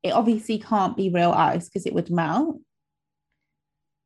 It 0.01 0.11
obviously 0.11 0.59
can't 0.59 0.95
be 0.95 1.09
real 1.09 1.31
ice 1.31 1.67
because 1.67 1.85
it 1.85 1.93
would 1.93 2.09
melt. 2.09 2.61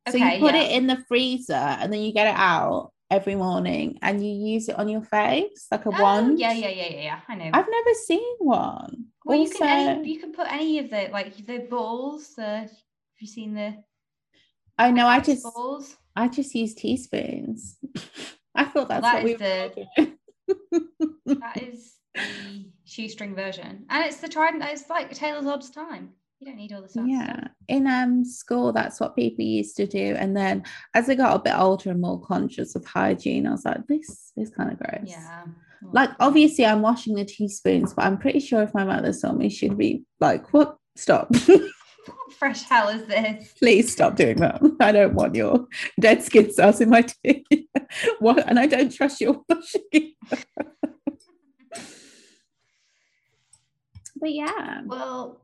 Okay, 0.08 0.18
So 0.18 0.24
you 0.24 0.40
put 0.40 0.54
yeah. 0.54 0.62
it 0.62 0.72
in 0.72 0.86
the 0.88 1.04
freezer, 1.08 1.52
and 1.54 1.92
then 1.92 2.00
you 2.02 2.12
get 2.12 2.26
it 2.26 2.36
out 2.38 2.90
every 3.14 3.36
morning, 3.36 3.98
and 4.02 4.24
you 4.24 4.32
use 4.54 4.68
it 4.68 4.78
on 4.78 4.88
your 4.88 5.02
face 5.02 5.66
like 5.70 5.86
a 5.86 5.90
Oh, 5.94 6.02
wand. 6.02 6.38
yeah, 6.38 6.52
yeah, 6.52 6.68
yeah, 6.68 6.88
yeah, 6.90 7.02
yeah. 7.02 7.20
I 7.28 7.34
know. 7.36 7.50
I've 7.52 7.68
never 7.70 7.94
seen 8.06 8.34
one. 8.38 9.06
well, 9.24 9.38
you 9.38 9.48
can 9.48 9.68
any, 9.98 10.12
you 10.12 10.20
can 10.20 10.32
put 10.32 10.50
any 10.50 10.78
of 10.80 10.90
the 10.90 11.08
like 11.12 11.36
the 11.46 11.58
balls. 11.70 12.34
The 12.34 12.44
have 12.44 12.70
you 13.20 13.26
seen 13.28 13.54
the? 13.54 13.76
I 14.78 14.90
know. 14.90 15.06
I 15.06 15.20
just. 15.20 15.44
balls. 15.44 15.96
I 16.16 16.28
just 16.28 16.54
use 16.54 16.74
teaspoons. 16.74 17.76
I 18.54 18.64
thought 18.64 18.88
that's 18.88 19.02
that 19.02 19.22
what 19.22 19.30
is 19.30 19.30
we 19.30 19.34
the-. 19.36 20.14
That 21.40 21.62
is 21.62 21.94
the 22.14 22.66
shoestring 22.84 23.34
version, 23.34 23.86
and 23.88 24.04
it's 24.04 24.18
the 24.18 24.28
trident. 24.28 24.62
It's 24.64 24.88
like 24.90 25.12
Taylor's 25.14 25.46
Odd's 25.46 25.70
time. 25.70 26.10
You 26.44 26.50
don't 26.50 26.58
need 26.58 26.72
all 26.74 26.82
the 26.82 26.88
stuff. 26.90 27.06
yeah. 27.08 27.48
In 27.68 27.86
um 27.86 28.22
school, 28.22 28.70
that's 28.70 29.00
what 29.00 29.16
people 29.16 29.42
used 29.42 29.78
to 29.78 29.86
do. 29.86 30.14
And 30.18 30.36
then 30.36 30.62
as 30.92 31.08
I 31.08 31.14
got 31.14 31.36
a 31.36 31.38
bit 31.38 31.54
older 31.56 31.90
and 31.90 32.02
more 32.02 32.20
conscious 32.20 32.74
of 32.74 32.84
hygiene, 32.84 33.46
I 33.46 33.52
was 33.52 33.64
like, 33.64 33.86
this 33.86 34.30
is 34.36 34.50
kind 34.50 34.70
of 34.70 34.78
gross. 34.78 35.06
Yeah. 35.06 35.44
Like 35.92 36.10
obviously 36.20 36.66
I'm 36.66 36.82
washing 36.82 37.14
the 37.14 37.24
teaspoons, 37.24 37.94
but 37.94 38.04
I'm 38.04 38.18
pretty 38.18 38.40
sure 38.40 38.62
if 38.62 38.74
my 38.74 38.84
mother 38.84 39.14
saw 39.14 39.32
me, 39.32 39.48
she'd 39.48 39.78
be 39.78 40.04
like, 40.20 40.52
What? 40.52 40.76
Stop. 40.96 41.30
What 41.46 42.34
fresh 42.34 42.62
hell 42.64 42.88
is 42.88 43.06
this? 43.06 43.54
Please 43.58 43.90
stop 43.90 44.16
doing 44.16 44.36
that. 44.36 44.60
I 44.80 44.92
don't 44.92 45.14
want 45.14 45.34
your 45.34 45.66
dead 45.98 46.22
skin 46.22 46.52
cells 46.52 46.82
in 46.82 46.90
my 46.90 47.00
tea. 47.24 47.46
what 48.18 48.46
and 48.46 48.58
I 48.58 48.66
don't 48.66 48.92
trust 48.92 49.22
your 49.22 49.40
washing. 49.48 50.12
but 54.20 54.34
yeah. 54.34 54.82
Well, 54.84 55.40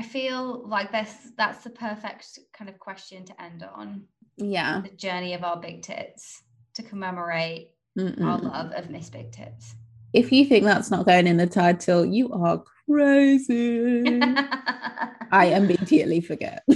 I 0.00 0.02
feel 0.02 0.66
like 0.66 0.90
this 0.92 1.14
that's 1.36 1.62
the 1.62 1.68
perfect 1.68 2.38
kind 2.54 2.70
of 2.70 2.78
question 2.78 3.22
to 3.26 3.42
end 3.42 3.62
on. 3.62 4.04
Yeah. 4.38 4.80
The 4.80 4.96
journey 4.96 5.34
of 5.34 5.44
our 5.44 5.60
big 5.60 5.82
tits 5.82 6.42
to 6.72 6.82
commemorate 6.82 7.72
our 7.98 8.04
Mm-mm. 8.06 8.42
love 8.50 8.72
of 8.72 8.88
Miss 8.88 9.10
Big 9.10 9.30
Tits. 9.30 9.74
If 10.14 10.32
you 10.32 10.46
think 10.46 10.64
that's 10.64 10.90
not 10.90 11.04
going 11.04 11.26
in 11.26 11.36
the 11.36 11.46
title, 11.46 12.06
you 12.06 12.32
are 12.32 12.64
crazy. 12.88 14.02
I 15.32 15.52
immediately 15.54 16.22
forget. 16.22 16.62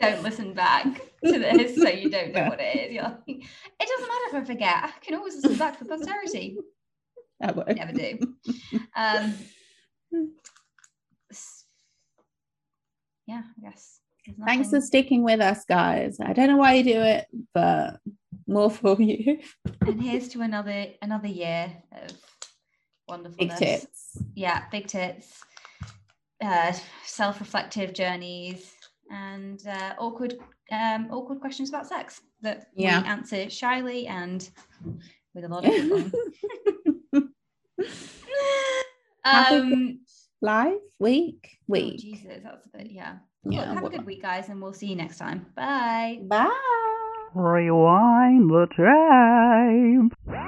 don't 0.00 0.22
listen 0.22 0.54
back 0.54 0.86
to 1.26 1.38
this 1.38 1.76
so 1.76 1.90
you 1.90 2.08
don't 2.08 2.32
know 2.32 2.48
what 2.48 2.58
it 2.58 2.88
is. 2.88 2.94
You're 2.94 3.02
like, 3.02 3.20
it 3.26 3.86
doesn't 3.86 4.08
matter 4.08 4.28
if 4.28 4.34
I 4.34 4.44
forget. 4.44 4.76
I 4.84 4.92
can 5.02 5.14
always 5.14 5.34
listen 5.34 5.58
back 5.58 5.78
for 5.78 5.84
posterity. 5.84 6.56
I. 7.42 7.52
Never 7.74 7.92
do. 7.92 8.18
Um, 8.96 9.34
yeah, 13.28 13.42
I 13.58 13.60
guess. 13.70 14.00
Thanks 14.44 14.70
for 14.70 14.80
sticking 14.80 15.22
with 15.22 15.40
us, 15.40 15.64
guys. 15.64 16.18
I 16.20 16.32
don't 16.32 16.48
know 16.48 16.56
why 16.56 16.74
you 16.74 16.84
do 16.84 17.00
it, 17.00 17.26
but 17.54 17.98
more 18.46 18.70
for 18.70 19.00
you. 19.10 19.38
and 19.86 20.02
here's 20.02 20.28
to 20.30 20.40
another 20.42 20.86
another 21.02 21.28
year 21.28 21.72
of 21.92 22.08
Big 22.08 22.18
wonderfulness. 23.08 23.58
tips. 23.58 24.22
Yeah, 24.34 24.64
big 24.70 24.86
tits. 24.86 25.40
uh, 26.44 26.72
self-reflective 27.04 27.92
journeys 27.94 28.72
and 29.10 29.66
uh, 29.66 29.94
awkward 29.98 30.34
um, 30.70 31.08
awkward 31.10 31.40
questions 31.40 31.68
about 31.70 31.86
sex 31.86 32.20
that 32.42 32.66
Yeah. 32.76 33.00
we 33.02 33.08
answer 33.08 33.48
shyly 33.50 34.06
and 34.06 34.48
with 35.34 35.44
a 35.44 35.48
lot 35.48 35.64
of 35.64 35.72
fun. 35.74 36.12
Um, 39.24 40.00
Live 40.40 40.78
week, 41.00 41.48
oh, 41.52 41.64
week. 41.66 41.98
Jesus, 41.98 42.42
that's 42.44 42.64
a 42.66 42.78
bit 42.78 42.92
yeah. 42.92 43.16
Yeah, 43.44 43.60
Look, 43.60 43.68
have 43.74 43.84
a 43.84 43.90
good 43.90 44.06
week, 44.06 44.22
guys, 44.22 44.48
and 44.48 44.62
we'll 44.62 44.72
see 44.72 44.86
you 44.86 44.94
next 44.94 45.18
time. 45.18 45.46
Bye. 45.56 46.20
Bye. 46.22 46.48
Rewind 47.34 48.48
the 48.48 48.68
tape. 48.76 50.44